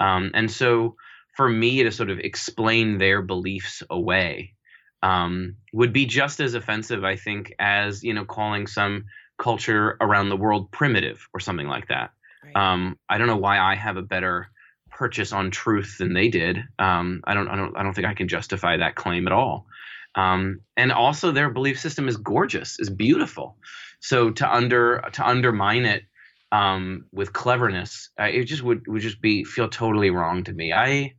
Um, 0.00 0.30
and 0.34 0.50
so 0.50 0.96
for 1.36 1.48
me 1.48 1.82
to 1.82 1.92
sort 1.92 2.10
of 2.10 2.18
explain 2.18 2.98
their 2.98 3.22
beliefs 3.22 3.82
away 3.90 4.54
um, 5.02 5.56
would 5.72 5.92
be 5.92 6.06
just 6.06 6.40
as 6.40 6.54
offensive, 6.54 7.04
I 7.04 7.16
think, 7.16 7.54
as 7.58 8.02
you 8.02 8.14
know 8.14 8.24
calling 8.24 8.66
some 8.66 9.04
culture 9.38 9.96
around 10.00 10.30
the 10.30 10.36
world 10.36 10.70
primitive 10.70 11.28
or 11.34 11.40
something 11.40 11.68
like 11.68 11.88
that. 11.88 12.12
Right. 12.54 12.72
Um, 12.72 12.98
I 13.08 13.18
don't 13.18 13.26
know 13.26 13.36
why 13.36 13.58
I 13.58 13.74
have 13.74 13.96
a 13.96 14.02
better 14.02 14.48
purchase 14.90 15.32
on 15.32 15.50
truth 15.50 15.96
than 15.98 16.14
they 16.14 16.28
did. 16.28 16.58
Um, 16.78 17.20
I 17.24 17.34
don't, 17.34 17.48
I 17.48 17.56
don't, 17.56 17.76
I 17.76 17.82
don't 17.82 17.94
think 17.94 18.06
I 18.06 18.14
can 18.14 18.28
justify 18.28 18.78
that 18.78 18.94
claim 18.94 19.26
at 19.26 19.32
all. 19.32 19.66
Um, 20.14 20.60
and 20.76 20.92
also, 20.92 21.32
their 21.32 21.50
belief 21.50 21.78
system 21.78 22.08
is 22.08 22.16
gorgeous, 22.16 22.80
is 22.80 22.88
beautiful. 22.88 23.58
So 24.00 24.30
to 24.30 24.50
under 24.50 25.02
to 25.12 25.26
undermine 25.26 25.84
it 25.84 26.04
um, 26.52 27.06
with 27.12 27.32
cleverness, 27.32 28.10
uh, 28.18 28.24
it 28.24 28.44
just 28.44 28.62
would 28.62 28.86
would 28.86 29.02
just 29.02 29.20
be 29.20 29.44
feel 29.44 29.68
totally 29.68 30.10
wrong 30.10 30.44
to 30.44 30.52
me. 30.52 30.72
I, 30.72 31.14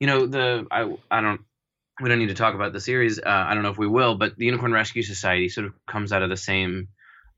you 0.00 0.06
know, 0.06 0.26
the 0.26 0.66
I 0.70 0.92
I 1.10 1.20
don't 1.20 1.42
we 2.00 2.08
don't 2.08 2.18
need 2.18 2.28
to 2.28 2.34
talk 2.34 2.54
about 2.54 2.72
the 2.72 2.80
series. 2.80 3.18
Uh, 3.18 3.22
I 3.26 3.54
don't 3.54 3.62
know 3.62 3.70
if 3.70 3.78
we 3.78 3.86
will, 3.86 4.16
but 4.16 4.36
the 4.36 4.46
Unicorn 4.46 4.72
Rescue 4.72 5.02
Society 5.02 5.48
sort 5.48 5.66
of 5.66 5.74
comes 5.86 6.12
out 6.12 6.22
of 6.22 6.30
the 6.30 6.36
same 6.36 6.88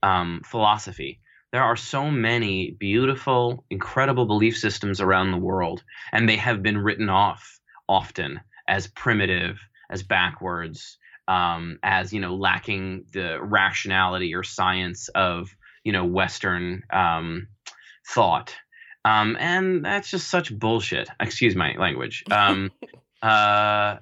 um, 0.02 0.42
philosophy. 0.44 1.20
There 1.53 1.62
are 1.62 1.77
so 1.77 2.11
many 2.11 2.71
beautiful, 2.71 3.65
incredible 3.69 4.25
belief 4.25 4.57
systems 4.57 5.01
around 5.01 5.33
the 5.33 5.38
world, 5.38 5.85
and 6.11 6.27
they 6.29 6.37
have 6.37 6.62
been 6.62 6.79
written 6.79 7.11
off 7.11 7.61
often 7.88 8.41
as 8.67 8.87
primitive, 8.87 9.59
as 9.91 10.03
backwards, 10.03 10.97
um, 11.29 11.79
as 11.83 12.12
you 12.12 12.21
know, 12.21 12.35
lacking 12.35 13.05
the 13.12 13.38
rationality 13.43 14.35
or 14.35 14.43
science 14.43 15.09
of 15.09 15.55
you 15.85 15.93
know 15.93 16.07
Western 16.07 16.83
um, 16.91 17.49
thought. 18.09 18.55
Um, 19.05 19.37
and 19.38 19.85
that's 19.85 20.11
just 20.11 20.29
such 20.31 20.57
bullshit. 20.57 21.11
Excuse 21.21 21.55
my 21.55 21.75
language. 21.77 22.25
Um, 22.31 22.71
uh, 23.23 23.97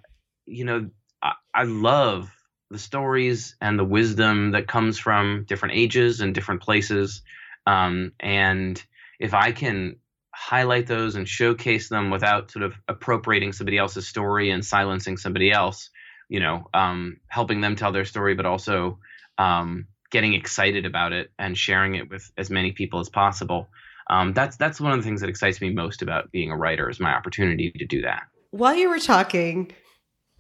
you 0.47 0.65
know, 0.65 0.91
I, 1.23 1.33
I 1.55 1.63
love 1.65 2.31
the 2.71 2.79
stories 2.79 3.57
and 3.61 3.79
the 3.79 3.85
wisdom 3.85 4.53
that 4.53 4.69
comes 4.69 4.99
from 4.99 5.45
different 5.49 5.75
ages 5.75 6.21
and 6.21 6.35
different 6.35 6.63
places. 6.63 7.23
Um, 7.67 8.13
and 8.21 8.83
if 9.19 9.35
I 9.35 9.53
can 9.53 9.97
highlight 10.35 10.87
those 10.87 11.17
and 11.17 11.29
showcase 11.29 11.89
them 11.89 12.11
without 12.11 12.51
sort 12.51 12.65
of 12.65 12.75
appropriating 12.89 13.53
somebody 13.53 13.79
else's 13.79 14.09
story 14.09 14.51
and 14.51 14.65
silencing 14.65 15.17
somebody 15.17 15.53
else, 15.53 15.91
you 16.29 16.41
know, 16.41 16.69
um, 16.73 17.19
helping 17.29 17.61
them 17.61 17.77
tell 17.77 17.93
their 17.93 18.05
story, 18.05 18.35
but 18.35 18.47
also 18.47 18.99
um, 19.39 19.87
getting 20.11 20.35
excited 20.35 20.87
about 20.87 21.13
it 21.13 21.31
and 21.39 21.59
sharing 21.59 21.95
it 21.95 22.09
with 22.09 22.31
as 22.39 22.51
many 22.51 22.73
people 22.73 23.01
as 23.01 23.09
possible. 23.09 23.69
Um, 24.09 24.33
that's 24.33 24.57
that's 24.57 24.81
one 24.81 24.93
of 24.93 24.99
the 24.99 25.05
things 25.05 25.21
that 25.21 25.31
excites 25.31 25.61
me 25.61 25.71
most 25.71 26.03
about 26.03 26.33
being 26.33 26.51
a 26.51 26.57
writer 26.57 26.89
is 26.89 26.99
my 26.99 27.15
opportunity 27.15 27.71
to 27.71 27.87
do 27.87 28.03
that. 28.03 28.25
While 28.51 28.75
you 28.75 28.89
were 28.89 28.99
talking, 28.99 29.71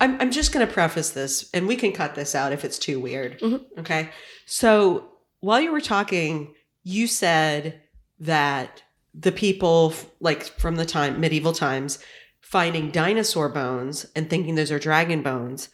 I'm, 0.00 0.20
I'm 0.20 0.30
just 0.32 0.52
going 0.52 0.66
to 0.66 0.72
preface 0.72 1.10
this 1.10 1.48
and 1.52 1.68
we 1.68 1.76
can 1.76 1.92
cut 1.92 2.14
this 2.14 2.34
out 2.34 2.52
if 2.52 2.64
it's 2.64 2.78
too 2.78 2.98
weird. 2.98 3.38
Mm-hmm. 3.38 3.80
Okay. 3.80 4.10
So 4.46 5.10
while 5.40 5.60
you 5.60 5.70
were 5.70 5.80
talking, 5.80 6.54
you 6.82 7.06
said 7.06 7.80
that 8.18 8.82
the 9.14 9.32
people, 9.32 9.94
like 10.20 10.42
from 10.42 10.76
the 10.76 10.86
time, 10.86 11.20
medieval 11.20 11.52
times, 11.52 11.98
finding 12.40 12.90
dinosaur 12.90 13.48
bones 13.48 14.06
and 14.14 14.28
thinking 14.28 14.54
those 14.54 14.70
are 14.70 14.78
dragon 14.78 15.22
bones. 15.22 15.68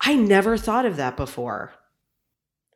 I 0.00 0.14
never 0.14 0.56
thought 0.56 0.86
of 0.86 0.96
that 0.96 1.16
before. 1.16 1.72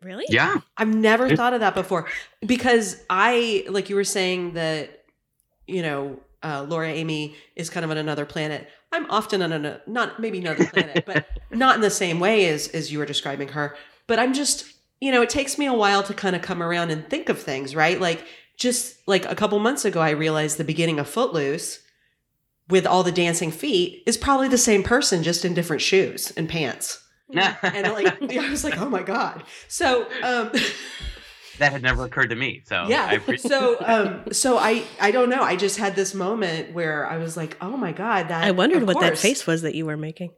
Really? 0.02 0.24
Yeah. 0.28 0.60
I've 0.76 0.94
never 0.94 1.34
thought 1.34 1.54
of 1.54 1.60
that 1.60 1.74
before 1.74 2.06
because 2.44 3.02
I, 3.10 3.64
like 3.68 3.88
you 3.88 3.96
were 3.96 4.04
saying 4.04 4.52
that, 4.52 5.04
you 5.66 5.82
know, 5.82 6.20
uh, 6.42 6.64
Laura 6.68 6.88
Amy 6.88 7.34
is 7.56 7.70
kind 7.70 7.82
of 7.82 7.90
on 7.90 7.96
another 7.96 8.24
planet. 8.24 8.68
I'm 8.92 9.10
often 9.10 9.42
on 9.42 9.52
a 9.52 9.80
not 9.86 10.20
maybe 10.20 10.38
another 10.38 10.66
planet, 10.66 11.04
but 11.04 11.26
not 11.50 11.74
in 11.74 11.80
the 11.80 11.90
same 11.90 12.20
way 12.20 12.46
as 12.48 12.68
as 12.68 12.92
you 12.92 12.98
were 12.98 13.06
describing 13.06 13.48
her. 13.48 13.76
But 14.06 14.20
I'm 14.20 14.32
just, 14.32 14.72
you 15.00 15.12
know, 15.12 15.22
it 15.22 15.30
takes 15.30 15.58
me 15.58 15.66
a 15.66 15.72
while 15.72 16.02
to 16.02 16.14
kind 16.14 16.34
of 16.34 16.42
come 16.42 16.62
around 16.62 16.90
and 16.90 17.08
think 17.08 17.28
of 17.28 17.40
things, 17.40 17.74
right? 17.74 18.00
Like 18.00 18.24
just 18.56 18.96
like 19.06 19.24
a 19.30 19.34
couple 19.34 19.58
months 19.58 19.84
ago, 19.84 20.00
I 20.00 20.10
realized 20.10 20.56
the 20.56 20.64
beginning 20.64 20.98
of 20.98 21.08
Footloose 21.08 21.80
with 22.68 22.86
all 22.86 23.02
the 23.02 23.12
dancing 23.12 23.50
feet 23.50 24.02
is 24.06 24.16
probably 24.16 24.48
the 24.48 24.58
same 24.58 24.82
person, 24.82 25.22
just 25.22 25.44
in 25.44 25.54
different 25.54 25.82
shoes 25.82 26.32
and 26.36 26.48
pants. 26.48 27.02
and 27.34 27.92
like 27.92 28.22
I 28.22 28.50
was 28.50 28.64
like, 28.64 28.78
oh 28.78 28.88
my 28.88 29.02
god. 29.02 29.42
So 29.68 30.06
um 30.22 30.50
that 31.58 31.72
had 31.72 31.82
never 31.82 32.04
occurred 32.04 32.30
to 32.30 32.36
me. 32.36 32.62
So 32.66 32.86
yeah. 32.88 33.18
so 33.36 33.76
um, 33.84 34.32
so 34.32 34.58
I 34.58 34.84
I 35.00 35.10
don't 35.10 35.28
know. 35.28 35.42
I 35.42 35.56
just 35.56 35.78
had 35.78 35.96
this 35.96 36.14
moment 36.14 36.72
where 36.72 37.06
I 37.06 37.18
was 37.18 37.36
like, 37.36 37.56
oh 37.60 37.76
my 37.76 37.92
god, 37.92 38.28
that. 38.28 38.44
I 38.44 38.52
wondered 38.52 38.84
what 38.84 38.94
course. 38.94 39.10
that 39.10 39.18
face 39.18 39.46
was 39.46 39.62
that 39.62 39.74
you 39.74 39.86
were 39.86 39.96
making. 39.96 40.32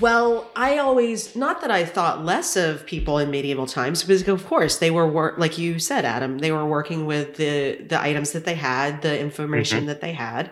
Well, 0.00 0.50
I 0.56 0.78
always 0.78 1.36
not 1.36 1.60
that 1.60 1.70
I 1.70 1.84
thought 1.84 2.24
less 2.24 2.56
of 2.56 2.86
people 2.86 3.18
in 3.18 3.30
medieval 3.30 3.66
times, 3.66 4.02
because 4.02 4.26
of 4.26 4.46
course 4.46 4.78
they 4.78 4.90
were 4.90 5.06
work 5.06 5.38
like 5.38 5.58
you 5.58 5.78
said, 5.78 6.04
Adam. 6.04 6.38
They 6.38 6.50
were 6.50 6.66
working 6.66 7.06
with 7.06 7.36
the 7.36 7.76
the 7.88 8.00
items 8.00 8.32
that 8.32 8.44
they 8.44 8.54
had, 8.54 9.02
the 9.02 9.18
information 9.18 9.78
mm-hmm. 9.78 9.86
that 9.88 10.00
they 10.00 10.12
had. 10.12 10.50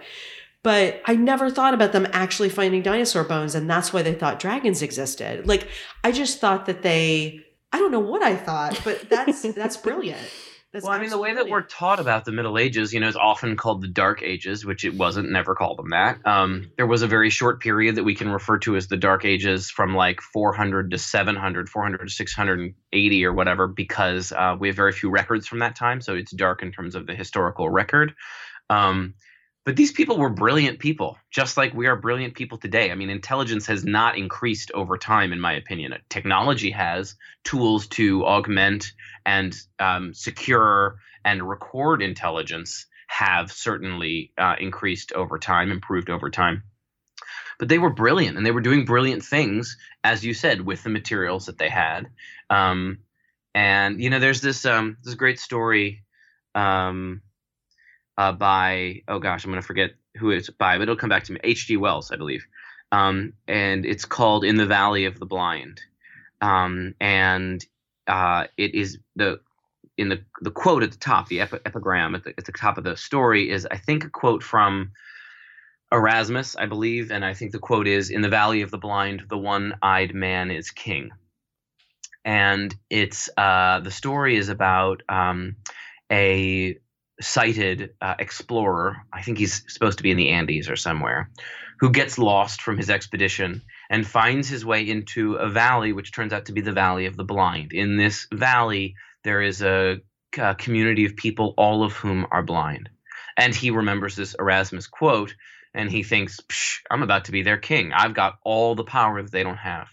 But 0.62 1.02
I 1.04 1.16
never 1.16 1.50
thought 1.50 1.74
about 1.74 1.92
them 1.92 2.06
actually 2.12 2.48
finding 2.48 2.82
dinosaur 2.82 3.24
bones, 3.24 3.54
and 3.54 3.68
that's 3.68 3.92
why 3.92 4.02
they 4.02 4.14
thought 4.14 4.38
dragons 4.38 4.82
existed. 4.82 5.46
Like 5.46 5.68
I 6.04 6.12
just 6.12 6.40
thought 6.40 6.66
that 6.66 6.82
they 6.82 7.44
I 7.72 7.78
don't 7.78 7.90
know 7.90 7.98
what 7.98 8.22
I 8.22 8.36
thought, 8.36 8.80
but 8.84 9.10
that's 9.10 9.42
that's 9.54 9.76
brilliant. 9.76 10.22
That's 10.74 10.82
well, 10.82 10.92
I 10.92 10.98
mean, 10.98 11.10
the 11.10 11.18
way 11.18 11.32
that 11.32 11.48
we're 11.48 11.62
taught 11.62 12.00
about 12.00 12.24
the 12.24 12.32
Middle 12.32 12.58
Ages, 12.58 12.92
you 12.92 12.98
know, 12.98 13.06
is 13.06 13.14
often 13.14 13.56
called 13.56 13.80
the 13.80 13.86
Dark 13.86 14.24
Ages, 14.24 14.66
which 14.66 14.84
it 14.84 14.92
wasn't. 14.94 15.30
Never 15.30 15.54
called 15.54 15.78
them 15.78 15.90
that. 15.90 16.18
Um, 16.26 16.72
there 16.76 16.86
was 16.88 17.02
a 17.02 17.06
very 17.06 17.30
short 17.30 17.60
period 17.60 17.94
that 17.94 18.02
we 18.02 18.16
can 18.16 18.28
refer 18.28 18.58
to 18.58 18.74
as 18.74 18.88
the 18.88 18.96
Dark 18.96 19.24
Ages, 19.24 19.70
from 19.70 19.94
like 19.94 20.20
400 20.20 20.90
to 20.90 20.98
700, 20.98 21.68
400 21.68 21.98
to 21.98 22.10
680 22.10 23.24
or 23.24 23.32
whatever, 23.32 23.68
because 23.68 24.32
uh, 24.32 24.56
we 24.58 24.66
have 24.66 24.74
very 24.74 24.90
few 24.90 25.10
records 25.10 25.46
from 25.46 25.60
that 25.60 25.76
time. 25.76 26.00
So 26.00 26.16
it's 26.16 26.32
dark 26.32 26.60
in 26.64 26.72
terms 26.72 26.96
of 26.96 27.06
the 27.06 27.14
historical 27.14 27.70
record. 27.70 28.12
Um, 28.68 29.14
but 29.64 29.76
these 29.76 29.92
people 29.92 30.18
were 30.18 30.28
brilliant 30.28 30.78
people, 30.78 31.16
just 31.30 31.56
like 31.56 31.72
we 31.72 31.86
are 31.86 31.96
brilliant 31.96 32.34
people 32.34 32.58
today. 32.58 32.90
I 32.90 32.94
mean, 32.94 33.08
intelligence 33.08 33.66
has 33.66 33.84
not 33.84 34.18
increased 34.18 34.70
over 34.72 34.98
time, 34.98 35.32
in 35.32 35.40
my 35.40 35.54
opinion. 35.54 35.94
Technology 36.10 36.70
has 36.70 37.16
tools 37.44 37.86
to 37.88 38.24
augment 38.26 38.92
and 39.24 39.56
um, 39.78 40.12
secure 40.12 40.96
and 41.24 41.48
record 41.48 42.02
intelligence 42.02 42.86
have 43.06 43.50
certainly 43.50 44.32
uh, 44.36 44.56
increased 44.58 45.12
over 45.12 45.38
time, 45.38 45.70
improved 45.70 46.10
over 46.10 46.30
time. 46.30 46.62
But 47.58 47.68
they 47.68 47.78
were 47.78 47.92
brilliant, 47.92 48.36
and 48.36 48.44
they 48.44 48.50
were 48.50 48.60
doing 48.60 48.84
brilliant 48.84 49.24
things, 49.24 49.78
as 50.02 50.24
you 50.24 50.34
said, 50.34 50.60
with 50.60 50.82
the 50.82 50.90
materials 50.90 51.46
that 51.46 51.56
they 51.56 51.68
had. 51.70 52.10
Um, 52.50 52.98
and 53.54 54.00
you 54.00 54.10
know, 54.10 54.18
there's 54.18 54.40
this 54.40 54.66
um, 54.66 54.98
this 55.04 55.14
great 55.14 55.38
story. 55.38 56.02
Um, 56.54 57.22
uh, 58.18 58.32
by 58.32 59.02
oh 59.08 59.18
gosh, 59.18 59.44
I'm 59.44 59.50
gonna 59.50 59.62
forget 59.62 59.92
who 60.16 60.30
it's 60.30 60.50
by, 60.50 60.78
but 60.78 60.82
it'll 60.82 60.96
come 60.96 61.10
back 61.10 61.24
to 61.24 61.32
me. 61.32 61.40
H.G. 61.42 61.76
Wells, 61.76 62.10
I 62.10 62.16
believe, 62.16 62.46
um, 62.92 63.32
and 63.48 63.84
it's 63.84 64.04
called 64.04 64.44
"In 64.44 64.56
the 64.56 64.66
Valley 64.66 65.06
of 65.06 65.18
the 65.18 65.26
Blind," 65.26 65.80
um, 66.40 66.94
and 67.00 67.64
uh, 68.06 68.46
it 68.56 68.74
is 68.74 68.98
the 69.16 69.40
in 69.96 70.08
the 70.08 70.24
the 70.40 70.50
quote 70.50 70.82
at 70.82 70.92
the 70.92 70.98
top, 70.98 71.28
the 71.28 71.40
epi- 71.40 71.58
epigram 71.64 72.14
at 72.14 72.24
the, 72.24 72.34
at 72.36 72.44
the 72.44 72.52
top 72.52 72.78
of 72.78 72.84
the 72.84 72.96
story 72.96 73.50
is 73.50 73.66
I 73.70 73.76
think 73.76 74.04
a 74.04 74.10
quote 74.10 74.42
from 74.42 74.92
Erasmus, 75.92 76.56
I 76.56 76.66
believe, 76.66 77.10
and 77.10 77.24
I 77.24 77.34
think 77.34 77.52
the 77.52 77.58
quote 77.58 77.86
is 77.86 78.10
"In 78.10 78.20
the 78.20 78.28
Valley 78.28 78.62
of 78.62 78.70
the 78.70 78.78
Blind, 78.78 79.24
the 79.28 79.38
one-eyed 79.38 80.14
man 80.14 80.50
is 80.50 80.70
king." 80.70 81.10
And 82.24 82.74
it's 82.88 83.28
uh, 83.36 83.80
the 83.80 83.90
story 83.90 84.36
is 84.36 84.48
about 84.48 85.02
um, 85.08 85.56
a 86.10 86.78
sighted 87.20 87.90
uh, 88.00 88.14
explorer, 88.18 88.96
I 89.12 89.22
think 89.22 89.38
he's 89.38 89.64
supposed 89.68 89.98
to 89.98 90.02
be 90.02 90.10
in 90.10 90.16
the 90.16 90.30
Andes 90.30 90.68
or 90.68 90.76
somewhere, 90.76 91.30
who 91.80 91.90
gets 91.90 92.18
lost 92.18 92.62
from 92.62 92.76
his 92.76 92.90
expedition 92.90 93.62
and 93.90 94.06
finds 94.06 94.48
his 94.48 94.64
way 94.64 94.88
into 94.88 95.34
a 95.34 95.48
valley, 95.48 95.92
which 95.92 96.12
turns 96.12 96.32
out 96.32 96.46
to 96.46 96.52
be 96.52 96.60
the 96.60 96.72
Valley 96.72 97.06
of 97.06 97.16
the 97.16 97.24
Blind. 97.24 97.72
In 97.72 97.96
this 97.96 98.26
valley, 98.32 98.96
there 99.22 99.42
is 99.42 99.62
a, 99.62 100.00
a 100.38 100.54
community 100.54 101.04
of 101.04 101.16
people, 101.16 101.54
all 101.56 101.84
of 101.84 101.92
whom 101.92 102.26
are 102.30 102.42
blind. 102.42 102.90
And 103.36 103.54
he 103.54 103.70
remembers 103.70 104.16
this 104.16 104.34
Erasmus 104.38 104.86
quote, 104.86 105.34
and 105.74 105.90
he 105.90 106.04
thinks, 106.04 106.38
I'm 106.90 107.02
about 107.02 107.24
to 107.24 107.32
be 107.32 107.42
their 107.42 107.58
king. 107.58 107.92
I've 107.92 108.14
got 108.14 108.38
all 108.44 108.74
the 108.74 108.84
power 108.84 109.22
that 109.22 109.32
they 109.32 109.42
don't 109.42 109.56
have. 109.56 109.88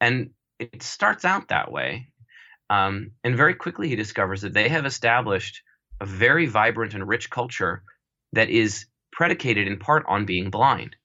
And 0.00 0.30
it 0.58 0.82
starts 0.82 1.24
out 1.24 1.48
that 1.48 1.70
way. 1.70 2.08
Um, 2.70 3.12
and 3.22 3.36
very 3.36 3.54
quickly, 3.54 3.88
he 3.88 3.96
discovers 3.96 4.42
that 4.42 4.54
they 4.54 4.68
have 4.68 4.86
established 4.86 5.62
a 6.00 6.06
very 6.06 6.46
vibrant 6.46 6.94
and 6.94 7.06
rich 7.06 7.30
culture 7.30 7.82
that 8.32 8.48
is 8.48 8.86
predicated 9.12 9.66
in 9.66 9.78
part 9.78 10.04
on 10.08 10.24
being 10.24 10.50
blind. 10.50 10.96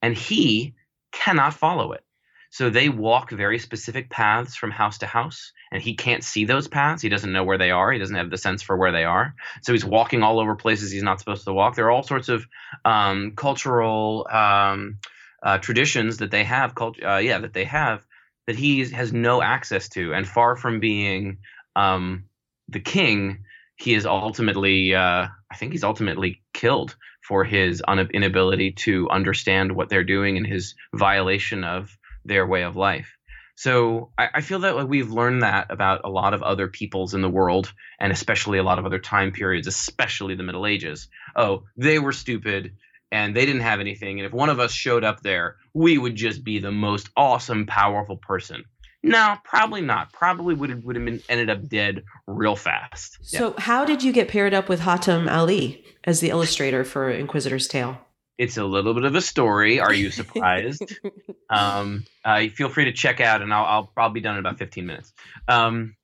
And 0.00 0.16
he 0.16 0.74
cannot 1.12 1.54
follow 1.54 1.92
it. 1.92 2.04
So 2.50 2.68
they 2.68 2.90
walk 2.90 3.30
very 3.30 3.58
specific 3.58 4.10
paths 4.10 4.56
from 4.56 4.72
house 4.72 4.98
to 4.98 5.06
house, 5.06 5.52
and 5.70 5.82
he 5.82 5.94
can't 5.94 6.22
see 6.22 6.44
those 6.44 6.68
paths. 6.68 7.00
He 7.00 7.08
doesn't 7.08 7.32
know 7.32 7.44
where 7.44 7.56
they 7.56 7.70
are. 7.70 7.90
He 7.90 7.98
doesn't 7.98 8.14
have 8.14 8.28
the 8.28 8.36
sense 8.36 8.60
for 8.60 8.76
where 8.76 8.92
they 8.92 9.04
are. 9.04 9.34
So 9.62 9.72
he's 9.72 9.86
walking 9.86 10.22
all 10.22 10.38
over 10.38 10.54
places 10.54 10.90
he's 10.90 11.02
not 11.02 11.18
supposed 11.18 11.44
to 11.44 11.54
walk. 11.54 11.76
There 11.76 11.86
are 11.86 11.90
all 11.90 12.02
sorts 12.02 12.28
of 12.28 12.46
um, 12.84 13.32
cultural 13.36 14.26
um, 14.30 14.98
uh, 15.42 15.58
traditions 15.58 16.18
that 16.18 16.30
they 16.30 16.44
have, 16.44 16.74
cult- 16.74 17.02
uh, 17.02 17.16
yeah, 17.16 17.38
that 17.38 17.54
they 17.54 17.64
have 17.64 18.04
that 18.46 18.56
he 18.56 18.84
has 18.90 19.14
no 19.14 19.40
access 19.40 19.88
to, 19.90 20.12
and 20.12 20.28
far 20.28 20.56
from 20.56 20.78
being 20.78 21.38
um, 21.74 22.24
the 22.68 22.80
king, 22.80 23.44
he 23.82 23.94
is 23.94 24.06
ultimately, 24.06 24.94
uh, 24.94 25.26
I 25.50 25.56
think 25.56 25.72
he's 25.72 25.82
ultimately 25.82 26.40
killed 26.54 26.94
for 27.26 27.42
his 27.44 27.82
un- 27.88 28.10
inability 28.14 28.72
to 28.72 29.08
understand 29.10 29.72
what 29.72 29.88
they're 29.88 30.04
doing 30.04 30.36
and 30.36 30.46
his 30.46 30.74
violation 30.94 31.64
of 31.64 31.98
their 32.24 32.46
way 32.46 32.62
of 32.62 32.76
life. 32.76 33.16
So 33.56 34.12
I, 34.16 34.28
I, 34.34 34.40
feel 34.40 34.60
that 34.60 34.88
we've 34.88 35.10
learned 35.10 35.42
that 35.42 35.66
about 35.70 36.02
a 36.04 36.08
lot 36.08 36.32
of 36.32 36.42
other 36.42 36.68
peoples 36.68 37.12
in 37.12 37.22
the 37.22 37.28
world, 37.28 37.72
and 37.98 38.12
especially 38.12 38.58
a 38.58 38.62
lot 38.62 38.78
of 38.78 38.86
other 38.86 39.00
time 39.00 39.32
periods, 39.32 39.66
especially 39.66 40.36
the 40.36 40.42
Middle 40.42 40.66
Ages. 40.66 41.08
Oh, 41.34 41.64
they 41.76 41.98
were 41.98 42.12
stupid 42.12 42.76
and 43.10 43.36
they 43.36 43.46
didn't 43.46 43.62
have 43.62 43.80
anything. 43.80 44.18
And 44.18 44.26
if 44.26 44.32
one 44.32 44.48
of 44.48 44.60
us 44.60 44.72
showed 44.72 45.04
up 45.04 45.20
there, 45.22 45.56
we 45.74 45.98
would 45.98 46.14
just 46.14 46.44
be 46.44 46.60
the 46.60 46.72
most 46.72 47.10
awesome, 47.16 47.66
powerful 47.66 48.16
person. 48.16 48.64
No, 49.02 49.36
probably 49.44 49.80
not. 49.80 50.12
Probably 50.12 50.54
would 50.54 50.70
have, 50.70 50.84
would 50.84 50.96
have 50.96 51.04
been 51.04 51.22
ended 51.28 51.50
up 51.50 51.68
dead 51.68 52.04
real 52.26 52.54
fast. 52.54 53.18
So, 53.22 53.48
yeah. 53.48 53.64
how 53.64 53.84
did 53.84 54.02
you 54.02 54.12
get 54.12 54.28
paired 54.28 54.54
up 54.54 54.68
with 54.68 54.80
Hatem 54.80 55.30
Ali 55.30 55.84
as 56.04 56.20
the 56.20 56.30
illustrator 56.30 56.84
for 56.84 57.10
Inquisitor's 57.10 57.66
Tale? 57.66 57.98
It's 58.38 58.56
a 58.56 58.64
little 58.64 58.94
bit 58.94 59.04
of 59.04 59.14
a 59.14 59.20
story. 59.20 59.80
Are 59.80 59.92
you 59.92 60.10
surprised? 60.10 60.82
um, 61.50 62.04
uh, 62.24 62.46
feel 62.48 62.68
free 62.68 62.84
to 62.86 62.92
check 62.92 63.20
out, 63.20 63.42
and 63.42 63.52
I'll, 63.52 63.64
I'll, 63.64 63.92
I'll 63.96 64.10
be 64.10 64.20
done 64.20 64.34
in 64.34 64.40
about 64.40 64.58
fifteen 64.58 64.86
minutes. 64.86 65.12
Um, 65.48 65.96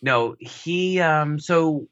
no, 0.00 0.36
he. 0.38 1.00
Um, 1.00 1.38
so 1.38 1.88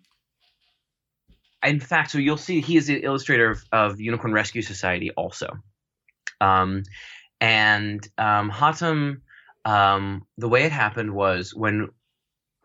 in 1.63 1.81
fact, 1.81 2.11
so 2.11 2.19
you'll 2.19 2.37
see 2.37 2.61
he 2.61 2.77
is 2.77 2.87
the 2.87 3.03
illustrator 3.03 3.51
of, 3.51 3.65
of 3.73 4.01
Unicorn 4.01 4.33
Rescue 4.33 4.63
Society 4.63 5.11
also. 5.13 5.59
Um, 6.41 6.83
and 7.41 8.07
um, 8.19 8.51
Hatem, 8.51 9.21
um, 9.65 10.27
the 10.39 10.49
way 10.49 10.65
it 10.65 10.73
happened 10.73 11.15
was 11.15 11.55
when 11.55 11.89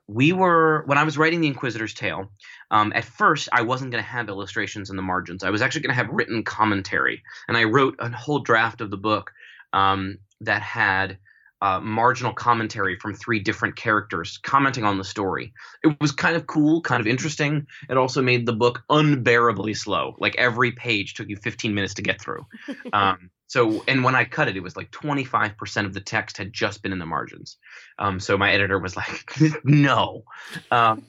we 0.08 0.32
were 0.32 0.84
when 0.86 0.98
I 0.98 1.04
was 1.04 1.18
writing 1.18 1.42
the 1.42 1.48
Inquisitor's 1.48 1.94
Tale. 1.94 2.32
Um, 2.72 2.94
at 2.96 3.04
first, 3.04 3.50
I 3.52 3.62
wasn't 3.62 3.92
going 3.92 4.04
to 4.04 4.10
have 4.10 4.30
illustrations 4.30 4.90
in 4.90 4.96
the 4.96 5.02
margins. 5.02 5.44
I 5.44 5.50
was 5.50 5.62
actually 5.62 5.82
going 5.82 5.96
to 5.96 6.04
have 6.04 6.10
written 6.10 6.44
commentary, 6.44 7.24
and 7.48 7.58
I 7.58 7.66
wrote 7.66 7.96
a 8.00 8.10
whole 8.10 8.40
draft 8.40 8.82
of 8.82 8.90
the 8.90 8.98
book 8.98 9.32
um, 9.74 10.18
that 10.42 10.62
had 10.62 11.18
uh, 11.62 11.80
marginal 11.80 12.34
commentary 12.34 12.98
from 13.00 13.14
three 13.14 13.40
different 13.40 13.76
characters 13.76 14.38
commenting 14.44 14.84
on 14.84 14.98
the 14.98 15.04
story. 15.04 15.54
It 15.84 16.00
was 16.00 16.12
kind 16.12 16.36
of 16.36 16.48
cool, 16.48 16.82
kind 16.82 17.02
of 17.02 17.08
interesting. 17.08 17.68
It 17.90 17.98
also 17.98 18.22
made 18.22 18.46
the 18.46 18.54
book 18.54 18.84
unbearably 18.90 19.74
slow. 19.74 20.16
Like 20.20 20.36
every 20.38 20.72
page 20.72 21.16
took 21.16 21.30
you 21.30 21.36
15 21.36 21.74
minutes 21.74 21.96
to 21.96 22.02
get 22.02 22.22
through. 22.22 22.46
Um, 22.94 23.32
so, 23.48 23.84
and 23.88 24.04
when 24.04 24.16
I 24.16 24.26
cut 24.26 24.50
it, 24.50 24.58
it 24.58 24.64
was 24.64 24.76
like 24.76 24.92
25% 24.92 25.86
of 25.86 25.94
the 25.94 26.02
text 26.02 26.38
had 26.38 26.52
just 26.52 26.84
been 26.84 26.92
in 26.92 27.00
the 27.00 27.06
margins. 27.06 27.58
Um, 27.98 28.20
so 28.20 28.38
my 28.38 28.52
editor 28.52 28.78
was 28.78 28.96
like, 28.96 29.34
no. 29.64 30.26
Um, 30.70 31.06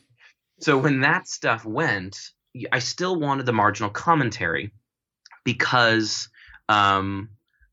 so 0.60 0.78
when 0.78 1.00
that 1.00 1.28
stuff 1.28 1.64
went, 1.64 2.30
I 2.72 2.78
still 2.78 3.18
wanted 3.18 3.46
the 3.46 3.52
marginal 3.52 3.90
commentary 3.90 4.72
because 5.44 6.28
um, 6.68 7.30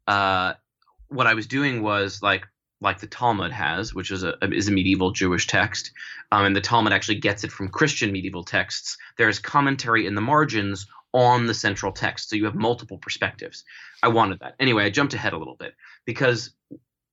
uh, 0.08 0.54
what 1.10 1.28
I 1.28 1.36
was 1.36 1.48
doing 1.48 1.82
was 1.82 2.22
like 2.22 2.46
like 2.82 3.00
the 3.00 3.08
Talmud 3.08 3.52
has, 3.52 3.94
which 3.94 4.12
is 4.12 4.24
a 4.24 4.36
is 4.52 4.68
a 4.68 4.72
medieval 4.72 5.12
Jewish 5.12 5.48
text, 5.48 5.92
um, 6.32 6.46
and 6.46 6.56
the 6.56 6.62
Talmud 6.62 6.94
actually 6.94 7.20
gets 7.20 7.44
it 7.44 7.52
from 7.52 7.70
Christian 7.70 8.12
medieval 8.12 8.44
texts. 8.44 8.98
There 9.18 9.30
is 9.30 9.40
commentary 9.40 10.06
in 10.06 10.16
the 10.16 10.22
margins 10.22 10.86
on 11.16 11.46
the 11.46 11.54
central 11.54 11.94
text, 11.94 12.30
so 12.30 12.36
you 12.36 12.44
have 12.44 12.56
multiple 12.56 12.98
perspectives. 12.98 13.64
I 14.04 14.10
wanted 14.10 14.40
that 14.40 14.56
anyway. 14.60 14.84
I 14.84 14.90
jumped 14.90 15.14
ahead 15.14 15.32
a 15.32 15.38
little 15.38 15.56
bit 15.56 15.74
because 16.06 16.54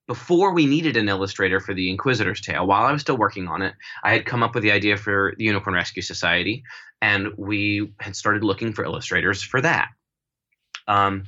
before 0.08 0.52
we 0.52 0.66
needed 0.66 0.96
an 0.96 1.08
illustrator 1.08 1.60
for 1.60 1.72
the 1.72 1.88
Inquisitor's 1.88 2.40
Tale, 2.40 2.66
while 2.66 2.84
I 2.84 2.90
was 2.90 3.00
still 3.00 3.16
working 3.16 3.46
on 3.46 3.62
it, 3.62 3.74
I 4.02 4.12
had 4.12 4.26
come 4.26 4.42
up 4.42 4.54
with 4.54 4.64
the 4.64 4.72
idea 4.72 4.96
for 4.96 5.34
the 5.38 5.44
Unicorn 5.44 5.76
Rescue 5.76 6.02
Society, 6.02 6.64
and 7.00 7.28
we 7.36 7.92
had 8.00 8.16
started 8.16 8.42
looking 8.42 8.72
for 8.72 8.84
illustrators 8.84 9.40
for 9.40 9.60
that. 9.60 9.90
Um, 10.88 11.22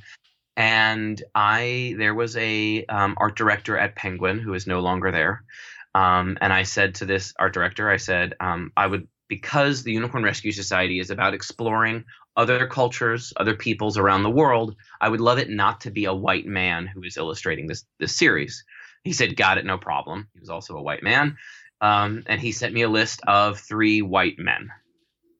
and 0.57 1.23
I 1.33 1.95
there 1.97 2.13
was 2.13 2.35
a 2.35 2.85
um, 2.87 3.15
art 3.17 3.37
director 3.37 3.77
at 3.77 3.95
Penguin 3.95 4.39
who 4.39 4.53
is 4.53 4.67
no 4.67 4.81
longer 4.81 5.11
there, 5.11 5.45
um, 5.93 6.37
and 6.41 6.51
I 6.51 6.63
said 6.63 6.95
to 6.95 7.05
this 7.05 7.33
art 7.39 7.53
director, 7.53 7.89
I 7.89 7.97
said 7.97 8.33
um, 8.41 8.73
I 8.75 8.87
would 8.87 9.07
because 9.29 9.83
the 9.83 9.93
Unicorn 9.93 10.23
Rescue 10.23 10.51
Society 10.51 10.99
is 10.99 11.09
about 11.09 11.33
exploring 11.33 12.03
other 12.35 12.67
cultures, 12.67 13.33
other 13.37 13.55
peoples 13.55 13.97
around 13.97 14.23
the 14.23 14.29
world. 14.29 14.75
I 14.99 15.09
would 15.09 15.21
love 15.21 15.37
it 15.37 15.49
not 15.49 15.81
to 15.81 15.91
be 15.91 16.05
a 16.05 16.13
white 16.13 16.45
man 16.45 16.87
who 16.87 17.03
is 17.03 17.17
illustrating 17.17 17.67
this 17.67 17.85
this 17.99 18.15
series. 18.15 18.63
He 19.03 19.13
said, 19.13 19.35
"Got 19.35 19.57
it, 19.57 19.65
no 19.65 19.77
problem." 19.77 20.27
He 20.33 20.39
was 20.39 20.49
also 20.49 20.77
a 20.77 20.81
white 20.81 21.03
man, 21.03 21.37
um, 21.81 22.23
and 22.25 22.41
he 22.41 22.51
sent 22.51 22.73
me 22.73 22.81
a 22.81 22.89
list 22.89 23.21
of 23.27 23.59
three 23.59 24.01
white 24.01 24.39
men 24.39 24.71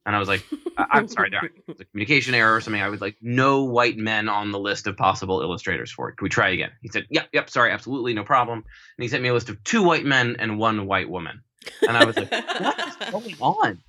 and 0.05 0.15
I 0.15 0.19
was 0.19 0.27
like, 0.27 0.45
I'm 0.77 1.08
sorry, 1.08 1.31
there 1.31 1.49
was 1.67 1.79
a 1.79 1.86
communication 1.86 2.36
error 2.36 2.55
or 2.55 2.62
something. 2.62 2.81
I 2.81 2.89
was 2.89 3.01
like, 3.01 3.17
no 3.21 3.63
white 3.63 3.97
men 3.97 4.29
on 4.29 4.51
the 4.51 4.60
list 4.60 4.86
of 4.86 4.95
possible 4.95 5.41
illustrators 5.41 5.91
for 5.91 6.10
it. 6.10 6.17
Can 6.17 6.25
we 6.25 6.29
try 6.29 6.49
again? 6.49 6.71
He 6.81 6.89
said, 6.89 7.08
yep, 7.10 7.27
yep, 7.34 7.49
sorry, 7.49 7.71
absolutely, 7.71 8.13
no 8.13 8.23
problem. 8.23 8.60
And 8.60 9.03
he 9.03 9.08
sent 9.08 9.23
me 9.23 9.29
a 9.29 9.34
list 9.34 9.49
of 9.49 9.63
two 9.63 9.81
white 9.81 10.05
men 10.05 10.36
and 10.38 10.60
one 10.60 10.86
white 10.86 11.10
woman. 11.10 11.41
And 11.88 11.97
I 11.97 12.05
was 12.05 12.15
like, 12.17 12.31
what 12.31 12.88
is 12.88 12.95
going 13.12 13.36
on? 13.41 13.81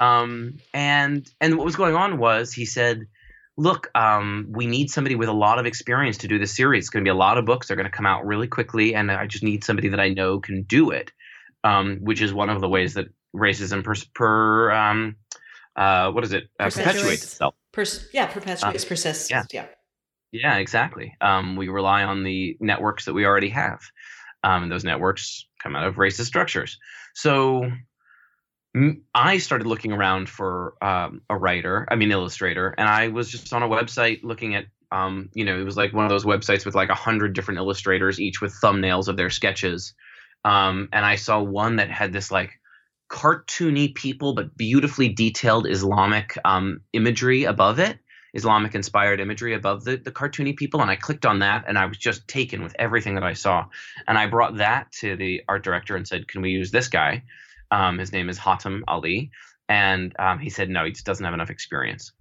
Um, 0.00 0.58
and 0.74 1.28
and 1.40 1.56
what 1.56 1.64
was 1.64 1.76
going 1.76 1.94
on 1.94 2.18
was 2.18 2.52
he 2.52 2.64
said, 2.64 3.06
look, 3.56 3.90
um, 3.94 4.48
we 4.50 4.66
need 4.66 4.90
somebody 4.90 5.14
with 5.14 5.28
a 5.28 5.34
lot 5.34 5.58
of 5.58 5.66
experience 5.66 6.18
to 6.18 6.28
do 6.28 6.38
this 6.38 6.56
series. 6.56 6.84
It's 6.84 6.90
going 6.90 7.04
to 7.04 7.08
be 7.08 7.12
a 7.12 7.18
lot 7.18 7.38
of 7.38 7.44
books. 7.44 7.68
They're 7.68 7.76
going 7.76 7.90
to 7.90 7.96
come 7.96 8.06
out 8.06 8.26
really 8.26 8.48
quickly, 8.48 8.94
and 8.94 9.12
I 9.12 9.26
just 9.26 9.44
need 9.44 9.62
somebody 9.62 9.90
that 9.90 10.00
I 10.00 10.08
know 10.08 10.40
can 10.40 10.62
do 10.62 10.90
it. 10.90 11.12
Um, 11.62 11.98
which 12.00 12.22
is 12.22 12.32
one 12.32 12.48
of 12.48 12.62
the 12.62 12.68
ways 12.70 12.94
that 12.94 13.08
racism 13.36 13.84
per, 13.84 13.94
per 14.14 14.70
um, 14.72 15.16
uh, 15.76 16.10
what 16.10 16.24
is 16.24 16.32
it 16.32 16.48
uh, 16.58 16.70
perpetuates 16.70 17.22
itself. 17.22 17.54
Pers- 17.72 18.08
yeah, 18.14 18.26
perpetuates, 18.26 18.84
uh, 18.84 18.88
persists. 18.88 19.30
Yeah. 19.30 19.44
yeah. 19.52 19.66
Yeah, 20.32 20.56
exactly. 20.56 21.14
Um, 21.20 21.56
we 21.56 21.68
rely 21.68 22.04
on 22.04 22.22
the 22.22 22.56
networks 22.60 23.04
that 23.06 23.14
we 23.14 23.26
already 23.26 23.48
have. 23.50 23.80
Um, 24.42 24.64
and 24.64 24.72
those 24.72 24.84
networks 24.84 25.46
come 25.62 25.76
out 25.76 25.86
of 25.86 25.96
racist 25.96 26.26
structures. 26.26 26.78
So 27.14 27.70
I 29.14 29.38
started 29.38 29.66
looking 29.66 29.92
around 29.92 30.28
for 30.28 30.74
um, 30.80 31.22
a 31.28 31.36
writer, 31.36 31.86
I 31.90 31.96
mean, 31.96 32.12
illustrator, 32.12 32.74
and 32.78 32.88
I 32.88 33.08
was 33.08 33.28
just 33.28 33.52
on 33.52 33.62
a 33.62 33.68
website 33.68 34.20
looking 34.22 34.54
at, 34.54 34.66
um, 34.92 35.28
you 35.34 35.44
know, 35.44 35.58
it 35.58 35.64
was 35.64 35.76
like 35.76 35.92
one 35.92 36.04
of 36.04 36.10
those 36.10 36.24
websites 36.24 36.64
with 36.64 36.74
like 36.74 36.88
a 36.88 36.94
hundred 36.94 37.32
different 37.32 37.58
illustrators, 37.58 38.20
each 38.20 38.40
with 38.40 38.54
thumbnails 38.62 39.08
of 39.08 39.16
their 39.16 39.30
sketches. 39.30 39.94
Um, 40.44 40.88
and 40.92 41.04
I 41.04 41.16
saw 41.16 41.42
one 41.42 41.76
that 41.76 41.90
had 41.90 42.12
this 42.12 42.30
like 42.30 42.60
cartoony 43.10 43.92
people 43.92 44.34
but 44.34 44.56
beautifully 44.56 45.08
detailed 45.08 45.68
Islamic 45.68 46.38
um, 46.44 46.80
imagery 46.92 47.44
above 47.44 47.80
it, 47.80 47.98
Islamic 48.34 48.76
inspired 48.76 49.18
imagery 49.18 49.54
above 49.54 49.82
the, 49.82 49.96
the 49.96 50.12
cartoony 50.12 50.56
people. 50.56 50.80
And 50.80 50.90
I 50.90 50.96
clicked 50.96 51.26
on 51.26 51.40
that 51.40 51.64
and 51.66 51.76
I 51.76 51.86
was 51.86 51.98
just 51.98 52.26
taken 52.28 52.62
with 52.62 52.76
everything 52.78 53.16
that 53.16 53.24
I 53.24 53.32
saw. 53.32 53.66
And 54.06 54.16
I 54.16 54.28
brought 54.28 54.58
that 54.58 54.92
to 55.00 55.16
the 55.16 55.42
art 55.48 55.64
director 55.64 55.96
and 55.96 56.06
said, 56.06 56.28
Can 56.28 56.40
we 56.40 56.50
use 56.50 56.70
this 56.70 56.86
guy? 56.86 57.24
Um, 57.70 57.98
his 57.98 58.12
name 58.12 58.28
is 58.28 58.38
Hatem 58.38 58.82
Ali. 58.88 59.30
And 59.68 60.14
um, 60.18 60.38
he 60.38 60.50
said, 60.50 60.68
No, 60.68 60.84
he 60.84 60.92
just 60.92 61.06
doesn't 61.06 61.24
have 61.24 61.34
enough 61.34 61.50
experience. 61.50 62.12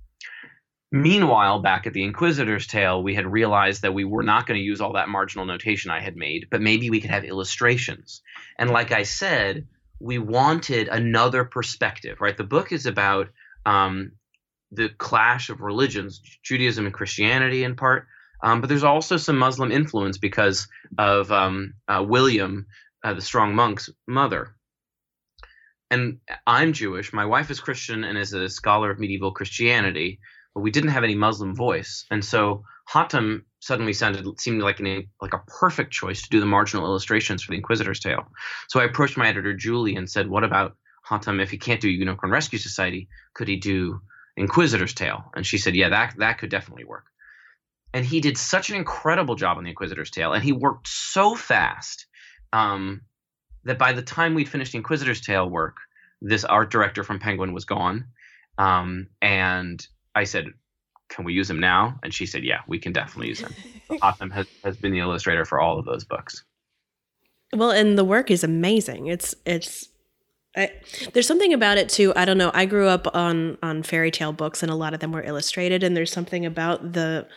Meanwhile, 0.91 1.59
back 1.59 1.85
at 1.85 1.93
the 1.93 2.03
Inquisitor's 2.03 2.65
Tale, 2.65 3.03
we 3.03 3.13
had 3.13 3.31
realized 3.31 3.83
that 3.83 3.93
we 3.93 4.05
were 4.05 4.23
not 4.23 4.47
going 4.47 4.59
to 4.59 4.63
use 4.63 4.81
all 4.81 4.93
that 4.93 5.09
marginal 5.09 5.45
notation 5.45 5.91
I 5.91 6.01
had 6.01 6.15
made, 6.15 6.47
but 6.49 6.62
maybe 6.62 6.89
we 6.89 6.99
could 6.99 7.12
have 7.12 7.23
illustrations. 7.23 8.21
And 8.57 8.71
like 8.71 8.91
I 8.91 9.03
said, 9.03 9.67
we 9.99 10.17
wanted 10.17 10.88
another 10.88 11.43
perspective, 11.43 12.21
right? 12.21 12.35
The 12.35 12.43
book 12.43 12.71
is 12.71 12.88
about 12.88 13.27
um, 13.67 14.13
the 14.71 14.89
clash 14.89 15.50
of 15.50 15.62
religions, 15.62 16.21
Judaism 16.43 16.85
and 16.85 16.93
Christianity 16.93 17.63
in 17.63 17.75
part, 17.75 18.08
um, 18.41 18.62
but 18.62 18.67
there's 18.67 18.83
also 18.83 19.17
some 19.17 19.37
Muslim 19.37 19.71
influence 19.71 20.17
because 20.17 20.67
of 20.97 21.31
um, 21.31 21.73
uh, 21.87 22.04
William, 22.08 22.65
uh, 23.04 23.13
the 23.13 23.21
strong 23.21 23.54
monk's 23.54 23.89
mother. 24.08 24.56
And 25.92 26.19
I'm 26.46 26.73
Jewish. 26.73 27.13
My 27.13 27.25
wife 27.25 27.50
is 27.50 27.60
Christian 27.60 28.04
and 28.04 28.17
is 28.17 28.33
a 28.33 28.50
scholar 28.50 28.92
of 28.92 29.00
medieval 29.00 29.31
Christianity, 29.31 30.19
but 30.54 30.62
we 30.62 30.71
didn't 30.71 30.92
have 30.92 31.04
any 31.04 31.15
Muslim 31.15 31.56
voice. 31.56 32.06
And 32.12 32.23
so 32.23 32.63
Hatem 32.92 33.44
suddenly 33.60 33.94
sounded 33.94 34.40
seemed 34.40 34.62
like 34.62 34.79
an 34.79 35.10
like 35.21 35.33
a 35.33 35.44
perfect 35.48 35.92
choice 35.92 36.21
to 36.21 36.29
do 36.29 36.40
the 36.40 36.46
marginal 36.46 36.85
illustrations 36.85 37.44
for 37.44 37.52
the 37.52 37.58
Inquisitor's 37.58 38.00
Tale. 38.00 38.27
So 38.67 38.79
I 38.79 38.85
approached 38.85 39.17
my 39.17 39.27
editor 39.27 39.54
Julie 39.56 39.96
and 39.96 40.10
said, 40.10 40.29
"What 40.29 40.44
about 40.44 40.75
Hatem? 41.08 41.42
If 41.42 41.50
he 41.50 41.58
can't 41.58 41.81
do 41.81 41.90
Unicorn 41.90 42.31
Rescue 42.31 42.60
Society, 42.60 43.10
could 43.33 43.48
he 43.48 43.58
do 43.58 44.02
Inquisitor's 44.37 44.94
Tale?" 44.94 45.23
And 45.35 45.46
she 45.46 45.58
said, 45.58 45.75
"Yeah, 45.75 45.90
that 45.90 46.15
that 46.17 46.37
could 46.37 46.52
definitely 46.52 46.85
work." 46.85 47.06
And 47.94 48.06
he 48.06 48.21
did 48.21 48.37
such 48.37 48.69
an 48.69 48.75
incredible 48.75 49.35
job 49.35 49.58
on 49.58 49.63
the 49.63 49.71
Inquisitor's 49.71 50.12
Tale, 50.12 50.33
and 50.33 50.44
he 50.44 50.52
worked 50.52 50.87
so 50.87 51.35
fast 51.35 52.06
um, 52.54 53.02
that 53.63 53.77
by 53.77 53.93
the 53.93 54.01
time 54.01 54.33
we'd 54.33 54.49
finished 54.49 54.71
the 54.71 54.77
Inquisitor's 54.77 55.21
Tale 55.21 55.49
work, 55.49 55.77
this 56.21 56.43
art 56.45 56.71
director 56.71 57.03
from 57.03 57.19
Penguin 57.19 57.53
was 57.53 57.65
gone, 57.65 58.05
um, 58.57 59.07
and 59.21 59.85
I 60.15 60.25
said, 60.25 60.47
can 61.10 61.25
we 61.25 61.33
use 61.33 61.49
him 61.49 61.60
now? 61.60 61.99
And 62.03 62.13
she 62.13 62.25
said, 62.25 62.43
yeah, 62.43 62.60
we 62.67 62.79
can 62.79 62.93
definitely 62.93 63.29
use 63.29 63.39
him. 63.39 63.53
Hatem 63.89 64.31
has, 64.31 64.47
has 64.63 64.77
been 64.77 64.91
the 64.91 64.99
illustrator 64.99 65.45
for 65.45 65.60
all 65.60 65.79
of 65.79 65.85
those 65.85 66.03
books. 66.03 66.43
Well, 67.53 67.71
and 67.71 67.97
the 67.97 68.03
work 68.03 68.29
is 68.29 68.43
amazing. 68.43 69.07
It's 69.07 69.33
it's 69.43 69.89
I, 70.55 70.71
there's 71.13 71.25
something 71.25 71.53
about 71.53 71.77
it 71.77 71.89
too. 71.89 72.13
I 72.15 72.25
don't 72.25 72.37
know. 72.37 72.51
I 72.53 72.65
grew 72.65 72.87
up 72.87 73.07
on 73.15 73.57
on 73.63 73.81
fairy 73.81 74.12
tale 74.12 74.33
books, 74.33 74.62
and 74.62 74.71
a 74.71 74.75
lot 74.75 74.93
of 74.93 74.99
them 74.99 75.12
were 75.12 75.23
illustrated. 75.23 75.83
And 75.83 75.97
there's 75.97 76.12
something 76.12 76.45
about 76.45 76.93
the 76.93 77.27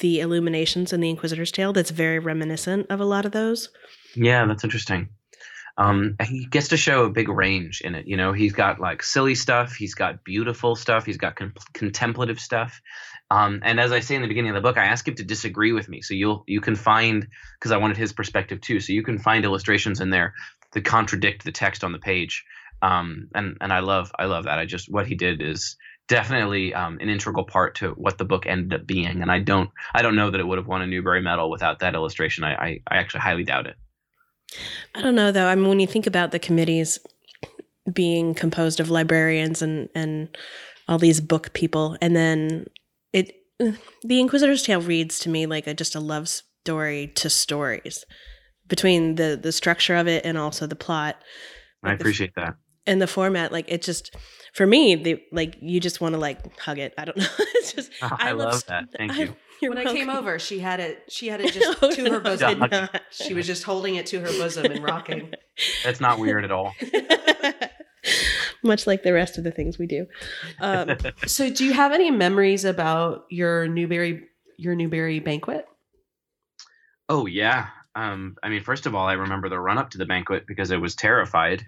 the 0.00 0.20
illuminations 0.20 0.92
in 0.92 1.00
the 1.00 1.08
Inquisitor's 1.08 1.50
Tale 1.50 1.72
that's 1.72 1.90
very 1.90 2.18
reminiscent 2.18 2.86
of 2.90 3.00
a 3.00 3.06
lot 3.06 3.24
of 3.24 3.32
those. 3.32 3.70
Yeah, 4.14 4.44
that's 4.44 4.64
interesting. 4.64 5.08
Um, 5.78 6.16
he 6.20 6.44
gets 6.44 6.68
to 6.68 6.76
show 6.76 7.04
a 7.04 7.10
big 7.10 7.28
range 7.28 7.82
in 7.82 7.94
it. 7.94 8.08
You 8.08 8.16
know, 8.16 8.32
he's 8.32 8.52
got 8.52 8.80
like 8.80 9.02
silly 9.04 9.36
stuff, 9.36 9.74
he's 9.74 9.94
got 9.94 10.24
beautiful 10.24 10.74
stuff, 10.74 11.06
he's 11.06 11.18
got 11.18 11.36
con- 11.36 11.54
contemplative 11.72 12.40
stuff. 12.40 12.82
Um, 13.30 13.60
and 13.62 13.78
as 13.78 13.92
I 13.92 14.00
say 14.00 14.16
in 14.16 14.22
the 14.22 14.28
beginning 14.28 14.50
of 14.50 14.56
the 14.56 14.60
book, 14.60 14.76
I 14.76 14.86
ask 14.86 15.06
him 15.06 15.14
to 15.16 15.24
disagree 15.24 15.72
with 15.72 15.88
me, 15.88 16.02
so 16.02 16.14
you'll 16.14 16.42
you 16.48 16.60
can 16.60 16.74
find 16.74 17.28
because 17.58 17.70
I 17.70 17.76
wanted 17.76 17.96
his 17.96 18.12
perspective 18.12 18.60
too. 18.60 18.80
So 18.80 18.92
you 18.92 19.04
can 19.04 19.18
find 19.18 19.44
illustrations 19.44 20.00
in 20.00 20.10
there 20.10 20.34
that 20.72 20.84
contradict 20.84 21.44
the 21.44 21.52
text 21.52 21.84
on 21.84 21.92
the 21.92 21.98
page. 21.98 22.44
Um, 22.82 23.28
and 23.32 23.56
and 23.60 23.72
I 23.72 23.78
love 23.80 24.10
I 24.18 24.24
love 24.24 24.44
that. 24.44 24.58
I 24.58 24.64
just 24.64 24.90
what 24.90 25.06
he 25.06 25.14
did 25.14 25.40
is 25.42 25.76
definitely 26.08 26.74
um, 26.74 26.98
an 27.00 27.08
integral 27.08 27.44
part 27.44 27.76
to 27.76 27.90
what 27.90 28.18
the 28.18 28.24
book 28.24 28.46
ended 28.46 28.80
up 28.80 28.86
being. 28.86 29.22
And 29.22 29.30
I 29.30 29.38
don't 29.38 29.70
I 29.94 30.02
don't 30.02 30.16
know 30.16 30.30
that 30.30 30.40
it 30.40 30.46
would 30.46 30.58
have 30.58 30.66
won 30.66 30.82
a 30.82 30.86
Newbery 30.88 31.22
Medal 31.22 31.50
without 31.50 31.80
that 31.80 31.94
illustration. 31.94 32.42
I 32.42 32.54
I, 32.54 32.80
I 32.88 32.96
actually 32.96 33.20
highly 33.20 33.44
doubt 33.44 33.66
it. 33.68 33.76
I 34.94 35.02
don't 35.02 35.14
know 35.14 35.32
though. 35.32 35.46
I 35.46 35.54
mean, 35.54 35.68
when 35.68 35.80
you 35.80 35.86
think 35.86 36.06
about 36.06 36.30
the 36.30 36.38
committees 36.38 36.98
being 37.92 38.34
composed 38.34 38.80
of 38.80 38.90
librarians 38.90 39.62
and 39.62 39.88
and 39.94 40.36
all 40.88 40.98
these 40.98 41.20
book 41.20 41.52
people, 41.52 41.96
and 42.00 42.16
then 42.16 42.66
it 43.12 43.32
the 43.58 44.20
Inquisitor's 44.20 44.62
Tale 44.62 44.80
reads 44.80 45.18
to 45.20 45.28
me 45.28 45.46
like 45.46 45.66
a, 45.66 45.74
just 45.74 45.94
a 45.94 46.00
love 46.00 46.28
story 46.28 47.08
to 47.16 47.30
stories 47.30 48.04
between 48.66 49.16
the 49.16 49.38
the 49.40 49.52
structure 49.52 49.96
of 49.96 50.08
it 50.08 50.24
and 50.24 50.38
also 50.38 50.66
the 50.66 50.76
plot. 50.76 51.16
I 51.82 51.92
appreciate 51.92 52.34
that. 52.36 52.54
And 52.88 53.00
the 53.02 53.06
format, 53.06 53.52
like 53.52 53.66
it 53.68 53.82
just 53.82 54.16
for 54.54 54.66
me, 54.66 54.94
they 54.94 55.22
like 55.30 55.56
you 55.60 55.78
just 55.78 56.00
want 56.00 56.14
to 56.14 56.18
like 56.18 56.58
hug 56.58 56.78
it. 56.78 56.94
I 56.98 57.04
don't 57.04 57.16
know. 57.18 57.26
it's 57.38 57.72
just 57.72 57.92
oh, 58.02 58.16
I, 58.18 58.30
I, 58.30 58.32
love, 58.32 58.52
love 58.54 58.66
that. 58.66 58.84
Thank 58.96 59.12
I, 59.12 59.22
you. 59.22 59.36
when 59.60 59.74
welcome. 59.74 59.92
I 59.92 59.98
came 59.98 60.10
over, 60.10 60.38
she 60.38 60.58
had 60.58 60.80
it. 60.80 61.02
She 61.08 61.28
had 61.28 61.40
it 61.40 61.52
just 61.52 61.78
oh, 61.82 61.90
to 61.90 62.10
her 62.10 62.20
bosom. 62.20 62.64
She 63.10 63.34
was 63.34 63.46
just 63.46 63.64
holding 63.64 63.96
it 63.96 64.06
to 64.06 64.20
her 64.20 64.26
bosom 64.26 64.66
and 64.66 64.82
rocking. 64.82 65.32
That's 65.84 66.00
not 66.00 66.18
weird 66.18 66.44
at 66.44 66.50
all. 66.50 66.74
Much 68.62 68.86
like 68.86 69.02
the 69.02 69.12
rest 69.12 69.38
of 69.38 69.44
the 69.44 69.50
things 69.50 69.78
we 69.78 69.86
do. 69.86 70.06
Um, 70.60 70.96
so, 71.26 71.50
do 71.50 71.64
you 71.64 71.72
have 71.72 71.92
any 71.92 72.10
memories 72.10 72.64
about 72.64 73.24
your 73.28 73.68
Newbery 73.68 74.24
your 74.56 74.74
Newbery 74.74 75.20
banquet? 75.20 75.66
Oh 77.08 77.26
yeah. 77.26 77.68
Um, 77.94 78.36
I 78.42 78.48
mean, 78.48 78.62
first 78.62 78.86
of 78.86 78.94
all, 78.94 79.06
I 79.06 79.14
remember 79.14 79.48
the 79.48 79.58
run 79.58 79.78
up 79.78 79.90
to 79.90 79.98
the 79.98 80.06
banquet 80.06 80.44
because 80.46 80.70
I 80.70 80.76
was 80.76 80.94
terrified. 80.94 81.66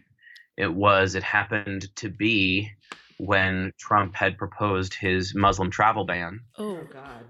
It 0.61 0.73
was. 0.73 1.15
It 1.15 1.23
happened 1.23 1.89
to 1.97 2.09
be 2.09 2.71
when 3.19 3.73
Trump 3.79 4.15
had 4.15 4.39
proposed 4.39 4.95
his 4.95 5.35
Muslim 5.35 5.71
travel 5.71 6.05
ban. 6.05 6.41
Oh 6.59 6.83
God 6.93 7.25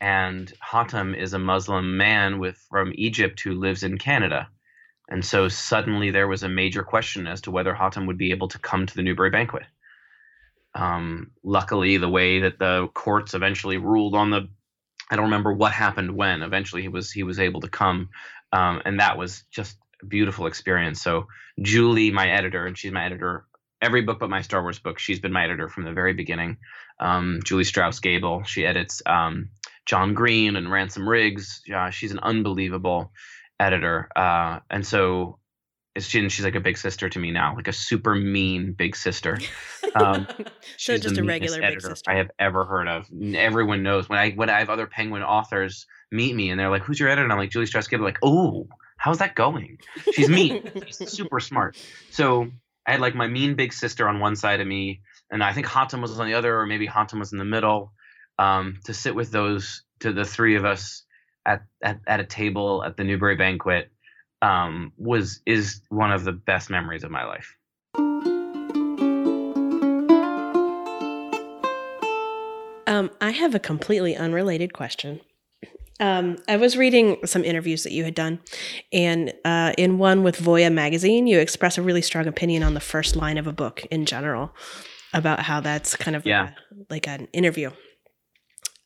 and 0.00 0.52
Hatem 0.62 1.16
is 1.16 1.34
a 1.34 1.38
Muslim 1.38 1.96
man 1.96 2.38
with 2.38 2.56
from 2.70 2.92
Egypt 2.94 3.40
who 3.40 3.52
lives 3.52 3.82
in 3.82 3.98
Canada. 3.98 4.48
And 5.08 5.24
so 5.24 5.48
suddenly 5.48 6.10
there 6.10 6.28
was 6.28 6.42
a 6.42 6.48
major 6.48 6.82
question 6.82 7.26
as 7.26 7.42
to 7.42 7.50
whether 7.50 7.74
Hatem 7.74 8.06
would 8.06 8.16
be 8.16 8.30
able 8.30 8.48
to 8.48 8.58
come 8.58 8.86
to 8.86 8.94
the 8.94 9.02
Newbery 9.02 9.30
banquet. 9.30 9.64
Um, 10.74 11.32
luckily, 11.42 11.96
the 11.96 12.08
way 12.08 12.40
that 12.40 12.58
the 12.58 12.88
courts 12.94 13.34
eventually 13.34 13.76
ruled 13.76 14.14
on 14.14 14.30
the, 14.30 14.48
I 15.10 15.16
don't 15.16 15.26
remember 15.26 15.52
what 15.52 15.72
happened 15.72 16.14
when. 16.14 16.42
Eventually, 16.42 16.82
he 16.82 16.88
was 16.88 17.10
he 17.10 17.24
was 17.24 17.40
able 17.40 17.60
to 17.62 17.68
come, 17.68 18.10
um, 18.52 18.80
and 18.84 19.00
that 19.00 19.18
was 19.18 19.42
just 19.50 19.76
a 19.76 19.89
beautiful 20.06 20.46
experience. 20.46 21.02
So 21.02 21.26
Julie, 21.60 22.10
my 22.10 22.28
editor, 22.30 22.66
and 22.66 22.76
she's 22.76 22.92
my 22.92 23.04
editor 23.04 23.46
every 23.82 24.02
book 24.02 24.18
but 24.18 24.30
my 24.30 24.42
Star 24.42 24.62
Wars 24.62 24.78
book. 24.78 24.98
She's 24.98 25.20
been 25.20 25.32
my 25.32 25.44
editor 25.44 25.68
from 25.68 25.84
the 25.84 25.92
very 25.92 26.12
beginning. 26.12 26.58
Um, 26.98 27.40
Julie 27.44 27.64
Strauss-Gabel. 27.64 28.44
She 28.44 28.66
edits 28.66 29.02
um, 29.06 29.50
John 29.86 30.14
Green 30.14 30.56
and 30.56 30.70
Ransom 30.70 31.08
Riggs. 31.08 31.62
Yeah, 31.66 31.90
she's 31.90 32.12
an 32.12 32.20
unbelievable 32.20 33.12
editor. 33.58 34.08
Uh, 34.14 34.60
and 34.70 34.86
so 34.86 35.38
it's 35.94 36.06
she, 36.06 36.28
she's 36.28 36.44
like 36.44 36.54
a 36.54 36.60
big 36.60 36.78
sister 36.78 37.08
to 37.08 37.18
me 37.18 37.30
now, 37.30 37.56
like 37.56 37.68
a 37.68 37.72
super 37.72 38.14
mean 38.14 38.72
big 38.72 38.94
sister. 38.94 39.38
Um, 39.94 40.26
so 40.76 40.96
just 40.96 41.18
a 41.18 41.24
regular 41.24 41.60
big 41.60 41.80
sister 41.80 42.10
I 42.10 42.16
have 42.16 42.30
ever 42.38 42.64
heard 42.64 42.86
of. 42.86 43.06
Everyone 43.34 43.82
knows 43.82 44.08
when 44.08 44.18
I 44.18 44.30
when 44.30 44.50
I 44.50 44.60
have 44.60 44.70
other 44.70 44.86
Penguin 44.86 45.22
authors 45.22 45.86
meet 46.12 46.34
me 46.34 46.50
and 46.50 46.60
they're 46.60 46.70
like, 46.70 46.82
"Who's 46.82 47.00
your 47.00 47.08
editor?" 47.08 47.24
And 47.24 47.32
I'm 47.32 47.38
like, 47.38 47.50
"Julie 47.50 47.66
Strauss-Gabel." 47.66 48.04
Like, 48.04 48.18
"Oh, 48.22 48.68
how's 49.00 49.18
that 49.18 49.34
going?" 49.34 49.78
She's 50.12 50.28
mean. 50.28 50.70
she's 50.86 51.10
super 51.10 51.40
smart. 51.40 51.76
So 52.10 52.50
I 52.86 52.92
had 52.92 53.00
like 53.00 53.14
my 53.14 53.26
mean 53.26 53.54
big 53.54 53.72
sister 53.72 54.08
on 54.08 54.20
one 54.20 54.36
side 54.36 54.60
of 54.60 54.66
me, 54.66 55.00
and 55.30 55.42
I 55.42 55.52
think 55.52 55.66
Hatem 55.66 56.00
was 56.02 56.18
on 56.18 56.26
the 56.26 56.34
other, 56.34 56.58
or 56.58 56.66
maybe 56.66 56.86
Hatem 56.86 57.18
was 57.18 57.32
in 57.32 57.38
the 57.38 57.44
middle 57.44 57.92
um, 58.38 58.80
to 58.84 58.94
sit 58.94 59.14
with 59.14 59.30
those 59.30 59.82
to 60.00 60.12
the 60.12 60.24
three 60.24 60.56
of 60.56 60.64
us 60.64 61.04
at, 61.46 61.62
at, 61.82 62.00
at 62.06 62.20
a 62.20 62.24
table 62.24 62.82
at 62.84 62.96
the 62.96 63.04
Newbery 63.04 63.36
banquet 63.36 63.90
um, 64.42 64.92
was 64.96 65.40
is 65.46 65.82
one 65.88 66.12
of 66.12 66.24
the 66.24 66.32
best 66.32 66.70
memories 66.70 67.04
of 67.04 67.10
my 67.10 67.24
life. 67.24 67.56
Um, 72.86 73.10
I 73.20 73.30
have 73.30 73.54
a 73.54 73.60
completely 73.60 74.16
unrelated 74.16 74.72
question. 74.72 75.20
Um, 76.00 76.38
I 76.48 76.56
was 76.56 76.76
reading 76.76 77.18
some 77.26 77.44
interviews 77.44 77.84
that 77.84 77.92
you 77.92 78.04
had 78.04 78.14
done, 78.14 78.40
and 78.92 79.32
uh, 79.44 79.74
in 79.76 79.98
one 79.98 80.22
with 80.22 80.38
Voya 80.38 80.72
magazine, 80.72 81.26
you 81.26 81.38
express 81.38 81.78
a 81.78 81.82
really 81.82 82.02
strong 82.02 82.26
opinion 82.26 82.62
on 82.62 82.74
the 82.74 82.80
first 82.80 83.16
line 83.16 83.38
of 83.38 83.46
a 83.46 83.52
book 83.52 83.84
in 83.90 84.06
general 84.06 84.54
about 85.12 85.40
how 85.40 85.60
that's 85.60 85.96
kind 85.96 86.16
of 86.16 86.24
yeah. 86.24 86.50
a, 86.50 86.74
like 86.88 87.06
an 87.06 87.28
interview 87.32 87.70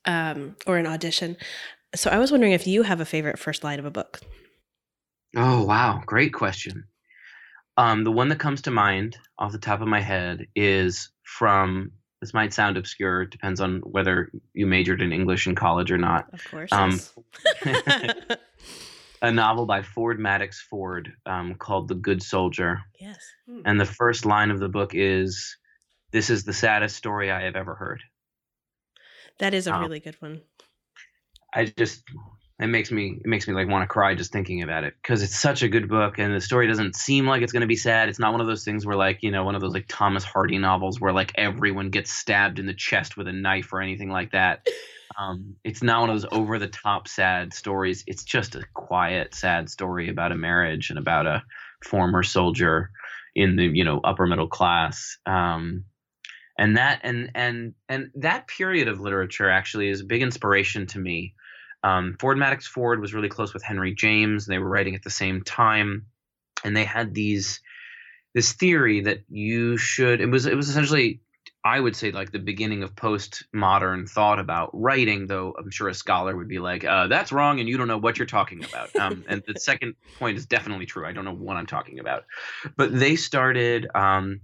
um, 0.05 0.57
or 0.67 0.77
an 0.77 0.87
audition. 0.87 1.37
So 1.95 2.11
I 2.11 2.19
was 2.19 2.31
wondering 2.31 2.53
if 2.53 2.67
you 2.67 2.83
have 2.83 3.01
a 3.01 3.05
favorite 3.05 3.39
first 3.39 3.63
line 3.63 3.79
of 3.79 3.85
a 3.85 3.91
book. 3.91 4.21
Oh 5.37 5.65
wow, 5.65 6.03
great 6.05 6.33
question. 6.33 6.85
Um, 7.77 8.05
the 8.05 8.13
one 8.13 8.29
that 8.29 8.39
comes 8.39 8.63
to 8.63 8.71
mind 8.71 9.17
off 9.39 9.53
the 9.53 9.59
top 9.59 9.81
of 9.81 9.89
my 9.89 10.01
head 10.01 10.47
is 10.55 11.11
from. 11.23 11.93
This 12.25 12.33
might 12.33 12.55
sound 12.55 12.79
obscure. 12.79 13.21
It 13.21 13.31
depends 13.31 13.61
on 13.61 13.81
whether 13.81 14.33
you 14.55 14.67
majored 14.67 15.03
in 15.03 15.13
English 15.13 15.47
in 15.47 15.55
college 15.55 15.93
or 15.93 15.99
not. 15.99 16.33
Of 16.33 16.43
course. 16.51 16.73
Um, 16.73 16.99
a 19.21 19.31
novel 19.31 19.67
by 19.67 19.83
Ford 19.83 20.19
Madox 20.19 20.55
Ford 20.55 21.13
um, 21.27 21.55
called 21.57 21.87
The 21.87 21.95
Good 21.95 22.23
Soldier. 22.23 22.81
Yes. 22.99 23.19
Hmm. 23.47 23.61
And 23.67 23.79
the 23.79 23.85
first 23.85 24.25
line 24.25 24.51
of 24.51 24.59
the 24.59 24.71
book 24.71 24.93
is, 24.95 25.59
"This 26.13 26.31
is 26.31 26.45
the 26.45 26.55
saddest 26.55 26.97
story 26.97 27.31
I 27.31 27.43
have 27.43 27.57
ever 27.57 27.75
heard." 27.75 28.03
That 29.39 29.53
is 29.53 29.67
a 29.67 29.75
um, 29.75 29.83
really 29.83 30.01
good 30.01 30.17
one. 30.23 30.41
I 31.53 31.67
just 31.67 32.05
it 32.61 32.69
makes 32.69 32.93
me 32.93 33.19
it 33.21 33.27
makes 33.27 33.49
me 33.49 33.55
like 33.55 33.69
want 33.69 33.83
to 33.83 33.93
cry 33.93 34.15
just 34.15 34.33
thinking 34.33 34.63
about 34.63 34.85
it 34.85 34.95
because 35.03 35.23
it's 35.23 35.39
such 35.39 35.63
a 35.63 35.69
good 35.69 35.89
book 35.89 36.19
and 36.19 36.33
the 36.33 36.41
story 36.41 36.69
doesn't 36.69 36.95
seem 36.95 37.27
like 37.27 37.43
it's 37.43 37.53
going 37.53 37.63
to 37.63 37.67
be 37.67 37.77
sad. 37.77 38.09
It's 38.09 38.21
not 38.21 38.31
one 38.31 38.41
of 38.41 38.47
those 38.47 38.65
things 38.65 38.87
where 38.87 38.97
like 38.97 39.23
you 39.23 39.31
know 39.31 39.45
one 39.45 39.57
of 39.57 39.61
those 39.61 39.75
like 39.75 39.87
Thomas 39.89 40.25
Hardy 40.25 40.59
novels 40.59 41.01
where 41.01 41.13
like 41.13 41.33
everyone 41.37 41.91
gets 41.91 42.13
stabbed 42.13 42.59
in 42.59 42.67
the 42.67 42.75
chest 42.75 43.17
with 43.17 43.27
a 43.27 43.33
knife 43.33 43.73
or 43.73 43.81
anything 43.81 44.11
like 44.11 44.33
that. 44.33 44.67
Um, 45.17 45.55
it's 45.63 45.83
not 45.83 46.01
one 46.01 46.11
of 46.11 46.21
those 46.21 46.29
over 46.33 46.59
the 46.59 46.67
top 46.67 47.07
sad 47.07 47.55
stories. 47.55 48.03
It's 48.09 48.25
just 48.25 48.57
a 48.57 48.65
quiet 48.75 49.33
sad 49.33 49.71
story 49.71 50.09
about 50.09 50.33
a 50.33 50.37
marriage 50.37 50.91
and 50.91 50.99
about 50.99 51.27
a 51.27 51.45
former 51.85 52.25
soldier 52.25 52.91
in 53.37 53.55
the 53.55 53.65
you 53.65 53.85
know 53.85 54.01
upper 54.03 54.27
middle 54.27 54.49
class. 54.49 55.17
Um, 55.25 55.85
and 56.59 56.77
that 56.77 57.01
and 57.05 57.31
and 57.35 57.75
and 57.89 58.11
that 58.17 58.49
period 58.49 58.89
of 58.89 59.01
literature 59.01 59.49
actually 59.49 59.89
is 59.89 60.01
a 60.01 60.05
big 60.05 60.23
inspiration 60.23 60.87
to 60.89 60.99
me. 60.99 61.35
Um, 61.85 62.17
Ford 62.19 62.39
Madox 62.39 62.65
Ford 62.65 63.01
was 63.01 63.13
really 63.13 63.29
close 63.29 63.53
with 63.53 63.63
Henry 63.63 63.95
James. 63.95 64.47
They 64.47 64.59
were 64.59 64.69
writing 64.69 64.95
at 64.95 65.03
the 65.03 65.11
same 65.11 65.43
time, 65.43 66.07
and 66.65 66.77
they 66.77 66.85
had 66.85 67.15
these 67.15 67.61
this 68.33 68.55
theory 68.55 69.03
that 69.03 69.21
you 69.29 69.77
should. 69.77 70.21
It 70.21 70.27
was 70.27 70.47
it 70.47 70.57
was 70.57 70.69
essentially 70.71 71.21
I 71.63 71.81
would 71.81 71.95
say 71.95 72.11
like 72.11 72.33
the 72.33 72.39
beginning 72.39 72.83
of 72.83 72.95
postmodern 72.95 74.09
thought 74.09 74.39
about 74.39 74.71
writing, 74.75 75.27
though 75.27 75.55
I'm 75.59 75.71
sure 75.71 75.89
a 75.89 75.95
scholar 75.95 76.37
would 76.37 76.49
be 76.49 76.59
like, 76.59 76.85
uh, 76.85 77.07
that's 77.07 77.33
wrong 77.33 77.59
and 77.59 77.69
you 77.69 77.79
don't 77.79 77.89
know 77.89 77.97
what 77.97 78.19
you're 78.19 78.27
talking 78.27 78.63
about. 78.65 78.95
Um, 78.97 79.25
and 79.29 79.43
the 79.47 79.55
second 79.59 79.95
point 80.19 80.37
is 80.37 80.45
definitely 80.45 80.85
true. 80.85 81.07
I 81.07 81.13
don't 81.13 81.25
know 81.25 81.35
what 81.35 81.57
I'm 81.57 81.67
talking 81.67 82.01
about. 82.01 82.25
But 82.77 82.99
they 82.99 83.17
started 83.17 83.89
um, 83.95 84.43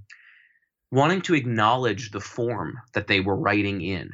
wanting 0.90 1.20
to 1.22 1.34
acknowledge 1.34 2.10
the 2.10 2.20
form 2.20 2.78
that 2.94 3.06
they 3.06 3.20
were 3.20 3.36
writing 3.36 3.82
in 3.82 4.10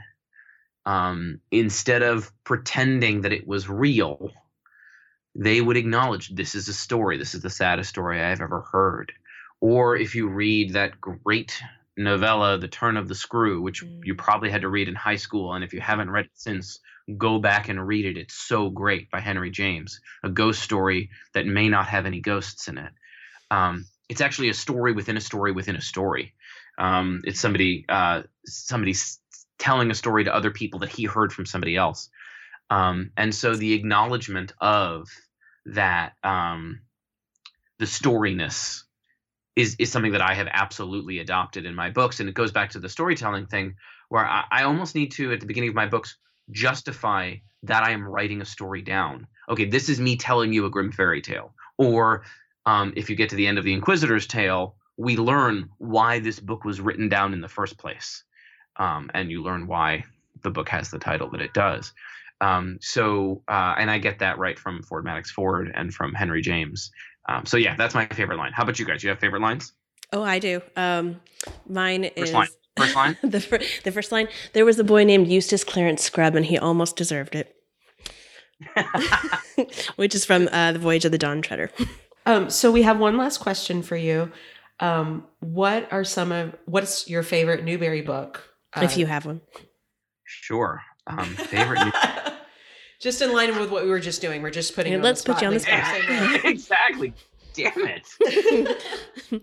um, 0.86 1.40
instead 1.50 2.02
of 2.02 2.32
pretending 2.44 3.22
that 3.22 3.32
it 3.32 3.46
was 3.46 3.68
real 3.68 4.30
they 5.34 5.60
would 5.60 5.76
acknowledge 5.76 6.34
this 6.34 6.54
is 6.54 6.68
a 6.68 6.74
story 6.74 7.18
this 7.18 7.34
is 7.34 7.42
the 7.42 7.50
saddest 7.50 7.90
story 7.90 8.22
i've 8.22 8.40
ever 8.40 8.62
heard 8.72 9.12
or 9.60 9.96
if 9.96 10.14
you 10.14 10.28
read 10.28 10.72
that 10.72 11.00
great 11.00 11.60
novella 11.98 12.56
the 12.56 12.68
turn 12.68 12.96
of 12.96 13.08
the 13.08 13.14
screw 13.14 13.60
which 13.60 13.84
mm. 13.84 14.00
you 14.04 14.14
probably 14.14 14.50
had 14.50 14.62
to 14.62 14.68
read 14.68 14.88
in 14.88 14.94
high 14.94 15.16
school 15.16 15.52
and 15.52 15.62
if 15.62 15.74
you 15.74 15.80
haven't 15.80 16.10
read 16.10 16.24
it 16.24 16.30
since 16.34 16.80
go 17.16 17.38
back 17.38 17.68
and 17.68 17.86
read 17.86 18.04
it. 18.04 18.16
It's 18.16 18.34
so 18.34 18.70
great 18.70 19.10
by 19.10 19.20
Henry 19.20 19.50
James, 19.50 20.00
a 20.22 20.28
ghost 20.28 20.62
story 20.62 21.10
that 21.34 21.46
may 21.46 21.68
not 21.68 21.86
have 21.86 22.06
any 22.06 22.20
ghosts 22.20 22.68
in 22.68 22.78
it. 22.78 22.92
Um, 23.50 23.86
it's 24.08 24.20
actually 24.20 24.48
a 24.48 24.54
story 24.54 24.92
within 24.92 25.16
a 25.16 25.20
story 25.20 25.52
within 25.52 25.76
a 25.76 25.80
story. 25.80 26.34
Um, 26.78 27.22
it's 27.24 27.40
somebody 27.40 27.84
uh, 27.88 28.22
somebody 28.44 28.94
telling 29.58 29.90
a 29.90 29.94
story 29.94 30.24
to 30.24 30.34
other 30.34 30.50
people 30.50 30.80
that 30.80 30.88
he 30.88 31.04
heard 31.04 31.32
from 31.32 31.46
somebody 31.46 31.76
else. 31.76 32.10
Um, 32.70 33.10
and 33.16 33.34
so 33.34 33.54
the 33.54 33.74
acknowledgement 33.74 34.52
of 34.60 35.08
that 35.66 36.12
um, 36.22 36.80
the 37.78 37.86
storyness 37.86 38.82
is 39.54 39.76
is 39.78 39.90
something 39.90 40.12
that 40.12 40.20
I 40.20 40.34
have 40.34 40.48
absolutely 40.50 41.18
adopted 41.18 41.64
in 41.64 41.74
my 41.74 41.90
books, 41.90 42.20
and 42.20 42.28
it 42.28 42.34
goes 42.34 42.52
back 42.52 42.70
to 42.70 42.78
the 42.78 42.88
storytelling 42.88 43.46
thing, 43.46 43.74
where 44.08 44.24
I, 44.24 44.44
I 44.50 44.62
almost 44.64 44.94
need 44.94 45.12
to 45.12 45.32
at 45.32 45.40
the 45.40 45.46
beginning 45.46 45.70
of 45.70 45.74
my 45.74 45.86
books 45.86 46.16
justify 46.50 47.36
that 47.62 47.82
I 47.82 47.90
am 47.90 48.06
writing 48.06 48.40
a 48.40 48.44
story 48.44 48.82
down. 48.82 49.26
Okay, 49.48 49.64
this 49.64 49.88
is 49.88 50.00
me 50.00 50.16
telling 50.16 50.52
you 50.52 50.66
a 50.66 50.70
Grimm 50.70 50.92
fairy 50.92 51.22
tale, 51.22 51.54
or 51.78 52.24
um, 52.66 52.92
if 52.96 53.08
you 53.08 53.16
get 53.16 53.30
to 53.30 53.36
the 53.36 53.46
end 53.46 53.58
of 53.58 53.64
the 53.64 53.72
Inquisitor's 53.72 54.26
tale, 54.26 54.76
we 54.96 55.16
learn 55.16 55.70
why 55.78 56.18
this 56.18 56.40
book 56.40 56.64
was 56.64 56.80
written 56.80 57.08
down 57.08 57.32
in 57.32 57.40
the 57.40 57.48
first 57.48 57.78
place, 57.78 58.24
um, 58.78 59.10
and 59.14 59.30
you 59.30 59.42
learn 59.42 59.66
why 59.66 60.04
the 60.42 60.50
book 60.50 60.68
has 60.68 60.90
the 60.90 60.98
title 60.98 61.30
that 61.30 61.40
it 61.40 61.54
does. 61.54 61.92
Um, 62.40 62.78
so, 62.80 63.42
uh, 63.48 63.74
and 63.78 63.90
I 63.90 63.98
get 63.98 64.18
that 64.18 64.38
right 64.38 64.58
from 64.58 64.82
Ford 64.82 65.04
Madox 65.04 65.28
Ford 65.28 65.72
and 65.74 65.92
from 65.92 66.12
Henry 66.12 66.42
James. 66.42 66.90
Um, 67.28 67.46
so 67.46 67.56
yeah, 67.56 67.74
that's 67.76 67.94
my 67.94 68.06
favorite 68.06 68.36
line. 68.36 68.52
How 68.52 68.62
about 68.62 68.78
you 68.78 68.84
guys? 68.84 69.02
You 69.02 69.10
have 69.10 69.18
favorite 69.18 69.42
lines? 69.42 69.72
Oh, 70.12 70.22
I 70.22 70.38
do. 70.38 70.60
Um, 70.76 71.20
mine 71.68 72.02
First 72.02 72.16
is 72.16 72.32
line. 72.32 72.48
First 72.76 72.94
line. 72.94 73.18
the 73.22 73.40
fir- 73.40 73.62
the 73.84 73.92
first 73.92 74.12
line. 74.12 74.28
There 74.52 74.64
was 74.64 74.78
a 74.78 74.84
boy 74.84 75.04
named 75.04 75.28
Eustace 75.28 75.64
Clarence 75.64 76.02
Scrubb, 76.02 76.36
and 76.36 76.46
he 76.46 76.58
almost 76.58 76.96
deserved 76.96 77.34
it. 77.34 77.56
Which 79.96 80.14
is 80.14 80.24
from 80.24 80.48
uh, 80.52 80.72
the 80.72 80.78
Voyage 80.78 81.04
of 81.04 81.12
the 81.12 81.18
Dawn 81.18 81.42
Treader. 81.42 81.70
Um, 82.26 82.50
so 82.50 82.70
we 82.70 82.82
have 82.82 82.98
one 82.98 83.16
last 83.16 83.38
question 83.38 83.82
for 83.82 83.96
you. 83.96 84.30
Um, 84.78 85.26
what 85.40 85.90
are 85.90 86.04
some 86.04 86.32
of 86.32 86.54
what's 86.66 87.08
your 87.08 87.22
favorite 87.22 87.64
Newbery 87.64 88.02
book? 88.02 88.55
If 88.76 88.96
Uh, 88.96 89.00
you 89.00 89.06
have 89.06 89.26
one. 89.26 89.40
Sure. 90.24 90.82
Um, 91.06 91.24
favorite. 91.24 91.84
New- 91.84 91.92
just 93.00 93.22
in 93.22 93.32
line 93.32 93.56
with 93.58 93.70
what 93.70 93.84
we 93.84 93.90
were 93.90 94.00
just 94.00 94.20
doing, 94.20 94.42
we're 94.42 94.50
just 94.50 94.74
putting. 94.74 94.92
Yeah, 94.94 94.98
let's 95.02 95.22
put 95.22 95.40
you 95.40 95.46
on 95.48 95.54
the 95.54 95.60
the 95.60 95.66
spot. 95.66 96.02
spot. 96.02 96.44
exactly. 96.44 97.12
Damn 97.54 97.72
it. 97.76 99.42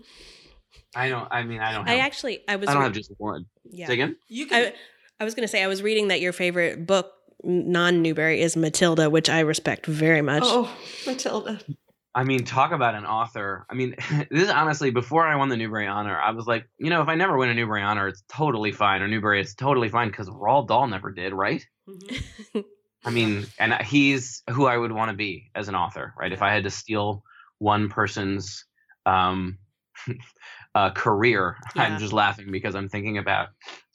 I 0.96 1.08
don't. 1.08 1.26
I 1.30 1.42
mean, 1.42 1.60
I 1.60 1.72
don't. 1.72 1.86
Have, 1.86 1.96
I 1.96 2.00
I, 2.00 2.04
actually, 2.04 2.40
I 2.46 2.56
was. 2.56 2.68
I 2.68 2.72
don't 2.74 2.82
re- 2.82 2.86
have 2.86 2.94
just 2.94 3.10
one. 3.18 3.46
yeah. 3.64 3.86
Say 3.88 3.94
again. 3.94 4.16
You 4.28 4.46
can. 4.46 4.66
I, 4.66 4.74
I 5.20 5.24
was 5.24 5.34
going 5.34 5.42
to 5.44 5.50
say, 5.50 5.62
I 5.62 5.66
was 5.66 5.82
reading 5.82 6.08
that 6.08 6.20
your 6.20 6.32
favorite 6.32 6.86
book, 6.86 7.12
non 7.42 8.02
Newbery, 8.02 8.40
is 8.40 8.56
Matilda, 8.56 9.10
which 9.10 9.28
I 9.30 9.40
respect 9.40 9.86
very 9.86 10.22
much. 10.22 10.42
oh, 10.44 10.72
Matilda. 11.06 11.60
I 12.14 12.24
mean, 12.24 12.44
talk 12.44 12.72
about 12.72 12.94
an 12.94 13.04
author. 13.04 13.66
I 13.68 13.74
mean, 13.74 13.96
this 14.30 14.44
is 14.44 14.50
honestly 14.50 14.90
before 14.90 15.26
I 15.26 15.36
won 15.36 15.48
the 15.48 15.56
Newbery 15.56 15.86
Honor, 15.86 16.18
I 16.18 16.30
was 16.30 16.46
like, 16.46 16.68
you 16.78 16.90
know, 16.90 17.02
if 17.02 17.08
I 17.08 17.16
never 17.16 17.36
win 17.36 17.48
a 17.48 17.54
Newbery 17.54 17.82
Honor, 17.82 18.08
it's 18.08 18.22
totally 18.28 18.72
fine. 18.72 19.02
Or 19.02 19.08
Newbery, 19.08 19.40
it's 19.40 19.54
totally 19.54 19.88
fine 19.88 20.08
because 20.08 20.28
Roald 20.28 20.68
Dahl 20.68 20.86
never 20.86 21.10
did, 21.10 21.32
right? 21.32 21.64
Mm-hmm. 21.88 22.60
I 23.04 23.10
mean, 23.10 23.46
and 23.58 23.74
he's 23.82 24.42
who 24.48 24.66
I 24.66 24.76
would 24.76 24.92
want 24.92 25.10
to 25.10 25.16
be 25.16 25.50
as 25.54 25.68
an 25.68 25.74
author, 25.74 26.14
right? 26.18 26.32
If 26.32 26.40
I 26.40 26.52
had 26.52 26.64
to 26.64 26.70
steal 26.70 27.22
one 27.58 27.88
person's 27.88 28.64
um, 29.04 29.58
uh, 30.74 30.90
career, 30.90 31.56
Yeah. 31.76 31.82
I'm 31.82 31.98
just 31.98 32.12
laughing 32.12 32.50
because 32.50 32.74
I'm 32.74 32.88
thinking 32.88 33.18
about 33.18 33.48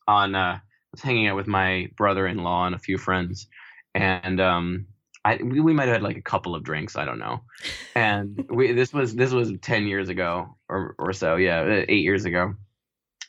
on. 0.08 0.36
Uh, 0.36 0.60
I 0.62 0.92
was 0.92 1.02
hanging 1.04 1.28
out 1.28 1.36
with 1.36 1.46
my 1.46 1.92
brother-in-law 1.96 2.66
and 2.66 2.74
a 2.74 2.80
few 2.80 2.98
friends, 2.98 3.48
and 3.94 4.42
um, 4.42 4.88
I 5.26 5.36
we, 5.44 5.60
we 5.60 5.74
might 5.74 5.88
have 5.88 5.96
had 5.96 6.04
like 6.04 6.18
a 6.18 6.22
couple 6.22 6.56
of 6.56 6.64
drinks, 6.64 6.96
I 6.96 7.06
don't 7.06 7.20
know, 7.20 7.42
and 7.96 8.46
we 8.50 8.72
this 8.72 8.94
was 8.94 9.14
this 9.16 9.32
was 9.32 9.52
ten 9.62 9.86
years 9.88 10.10
ago 10.10 10.56
or 10.70 10.96
or 10.98 11.14
so, 11.14 11.36
yeah, 11.36 11.62
uh, 11.62 11.86
eight 11.88 12.04
years 12.04 12.26
ago, 12.26 12.56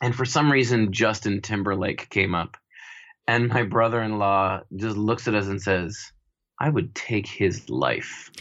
and 0.01 0.15
for 0.15 0.25
some 0.25 0.51
reason 0.51 0.93
Justin 0.93 1.41
Timberlake 1.41 2.09
came 2.09 2.33
up, 2.33 2.57
and 3.27 3.49
my 3.49 3.63
brother-in-law 3.63 4.61
just 4.75 4.95
looks 4.97 5.27
at 5.27 5.35
us 5.35 5.47
and 5.47 5.61
says, 5.61 5.97
"I 6.59 6.69
would 6.69 6.95
take 6.95 7.27
his 7.27 7.69
life." 7.69 8.31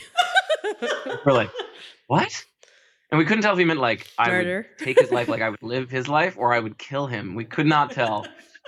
We're 1.26 1.32
like, 1.32 1.50
"What?" 2.06 2.44
And 3.10 3.18
we 3.18 3.24
couldn't 3.24 3.42
tell 3.42 3.54
if 3.54 3.58
he 3.58 3.64
meant 3.64 3.80
like 3.80 4.06
I 4.16 4.28
Murder. 4.30 4.66
would 4.78 4.84
take 4.84 5.00
his 5.00 5.10
life, 5.10 5.26
like 5.26 5.42
I 5.42 5.50
would 5.50 5.62
live 5.62 5.90
his 5.90 6.06
life, 6.06 6.36
or 6.38 6.54
I 6.54 6.60
would 6.60 6.78
kill 6.78 7.08
him. 7.08 7.34
We 7.34 7.44
could 7.44 7.66
not 7.66 7.90
tell. 7.90 8.26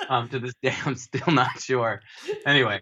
Um, 0.08 0.28
to 0.30 0.40
this 0.40 0.54
day, 0.60 0.74
I'm 0.84 0.96
still 0.96 1.32
not 1.32 1.60
sure. 1.60 2.00
Anyway, 2.44 2.80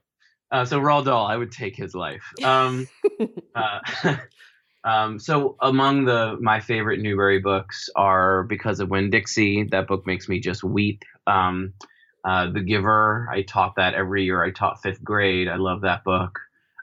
uh, 0.51 0.65
so 0.65 0.81
Roald 0.81 1.05
Dahl, 1.05 1.27
I 1.27 1.37
would 1.37 1.53
take 1.53 1.77
his 1.77 1.95
life. 1.95 2.23
Um, 2.43 2.89
uh, 3.55 3.81
um, 4.85 5.19
so 5.19 5.57
among 5.61 6.05
the 6.05 6.37
my 6.41 6.61
favorite 6.61 7.01
Newbery 7.01 7.41
books 7.41 7.89
are 7.95 8.45
Because 8.45 8.81
of 8.81 8.91
Winn 8.91 9.11
Dixie. 9.11 9.65
That 9.65 9.87
book 9.87 10.07
makes 10.07 10.29
me 10.29 10.41
just 10.41 10.65
weep. 10.65 11.05
Um, 11.27 11.75
uh, 12.25 12.51
the 12.51 12.61
Giver. 12.61 13.29
I 13.33 13.43
taught 13.43 13.77
that 13.77 13.95
every 13.95 14.25
year. 14.25 14.45
I 14.45 14.51
taught 14.51 14.83
fifth 14.83 15.03
grade. 15.03 15.49
I 15.49 15.57
love 15.57 15.83
that 15.83 16.05
book. 16.05 16.39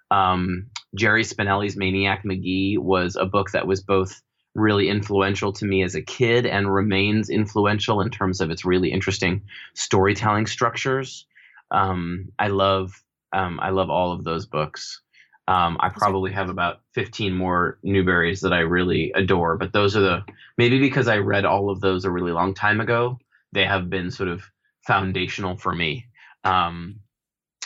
Um, 0.09 0.68
Jerry 0.95 1.24
Spinelli's 1.24 1.76
Maniac 1.76 2.24
Magee 2.26 2.78
was 2.78 3.15
a 3.15 3.26
book 3.26 3.51
that 3.51 3.68
was 3.68 3.82
both 3.82 4.22
really 4.55 4.89
influential 4.89 5.53
to 5.53 5.65
me 5.65 5.84
as 5.84 5.93
a 5.93 6.01
kid 6.01 6.45
and 6.45 6.74
remains 6.74 7.30
influential 7.30 8.01
in 8.01 8.09
terms 8.09 8.41
of 8.41 8.49
its 8.49 8.65
really 8.65 8.91
interesting 8.91 9.43
storytelling 9.76 10.47
structures. 10.47 11.28
Um, 11.70 12.30
I 12.39 12.47
love 12.47 13.03
um, 13.34 13.59
I 13.61 13.69
love 13.69 13.89
all 13.89 14.11
of 14.11 14.23
those 14.23 14.45
books. 14.45 15.01
Um, 15.47 15.78
I 15.80 15.89
probably 15.89 16.34
have 16.34 16.49
about 16.49 16.82
15 16.93 17.34
more 17.34 17.80
Newberys 17.84 18.41
that 18.41 18.51
I 18.51 18.59
really 18.59 19.13
adore, 19.15 19.57
but 19.57 19.71
those 19.71 19.95
are 19.95 20.01
the 20.01 20.25
maybe 20.57 20.80
because 20.80 21.07
I 21.07 21.17
read 21.17 21.45
all 21.45 21.69
of 21.69 21.80
those 21.80 22.03
a 22.03 22.11
really 22.11 22.34
long 22.34 22.53
time 22.53 22.82
ago, 22.82 23.19
they 23.53 23.63
have 23.63 23.89
been 23.89 24.11
sort 24.11 24.28
of 24.30 24.43
foundational 24.86 25.55
for 25.55 25.73
me. 25.73 26.07
Um, 26.43 26.99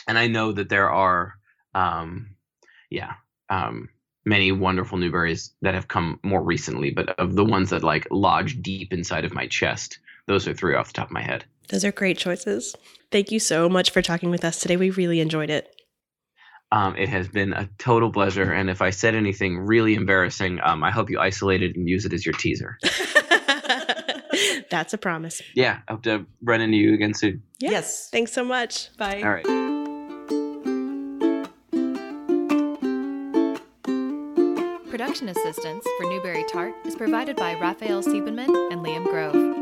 and 0.06 0.16
I 0.16 0.28
know 0.28 0.52
that 0.52 0.68
there 0.68 0.90
are, 0.90 1.34
um, 1.74 2.36
yeah, 2.88 3.14
um, 3.50 3.88
many 4.24 4.52
wonderful 4.52 4.98
Newberys 4.98 5.50
that 5.62 5.74
have 5.74 5.88
come 5.88 6.20
more 6.22 6.42
recently, 6.42 6.90
but 6.90 7.18
of 7.18 7.34
the 7.34 7.44
ones 7.44 7.70
that 7.70 7.82
like 7.82 8.06
lodge 8.10 8.62
deep 8.62 8.92
inside 8.92 9.24
of 9.24 9.34
my 9.34 9.46
chest, 9.48 9.98
those 10.26 10.46
are 10.48 10.54
three 10.54 10.74
off 10.74 10.88
the 10.88 10.94
top 10.94 11.08
of 11.08 11.12
my 11.12 11.22
head. 11.22 11.44
Those 11.68 11.84
are 11.84 11.92
great 11.92 12.18
choices. 12.18 12.74
Thank 13.10 13.30
you 13.30 13.38
so 13.38 13.68
much 13.68 13.90
for 13.90 14.02
talking 14.02 14.30
with 14.30 14.44
us 14.44 14.60
today. 14.60 14.76
We 14.76 14.90
really 14.90 15.20
enjoyed 15.20 15.50
it. 15.50 15.74
Um, 16.70 16.96
it 16.96 17.08
has 17.10 17.28
been 17.28 17.52
a 17.52 17.68
total 17.78 18.10
pleasure. 18.10 18.50
And 18.50 18.70
if 18.70 18.80
I 18.80 18.90
said 18.90 19.14
anything 19.14 19.58
really 19.58 19.94
embarrassing, 19.94 20.58
um, 20.62 20.82
I 20.82 20.90
hope 20.90 21.10
you 21.10 21.20
isolate 21.20 21.62
it 21.62 21.76
and 21.76 21.88
use 21.88 22.06
it 22.06 22.14
as 22.14 22.24
your 22.24 22.32
teaser. 22.34 22.78
That's 24.70 24.94
a 24.94 24.98
promise. 24.98 25.42
Yeah, 25.54 25.80
I 25.86 25.92
hope 25.92 26.02
to 26.04 26.24
run 26.42 26.62
into 26.62 26.78
you 26.78 26.94
again 26.94 27.12
soon. 27.12 27.42
Yeah. 27.58 27.72
Yes. 27.72 28.08
Thanks 28.10 28.32
so 28.32 28.42
much. 28.42 28.96
Bye. 28.96 29.22
All 29.22 29.30
right. 29.30 29.44
Production 34.90 35.28
assistance 35.28 35.86
for 35.98 36.04
Newbery 36.04 36.44
Tart 36.50 36.74
is 36.86 36.94
provided 36.96 37.36
by 37.36 37.54
Raphael 37.54 38.02
Siebenman 38.02 38.72
and 38.72 38.80
Liam 38.84 39.04
Grove. 39.04 39.61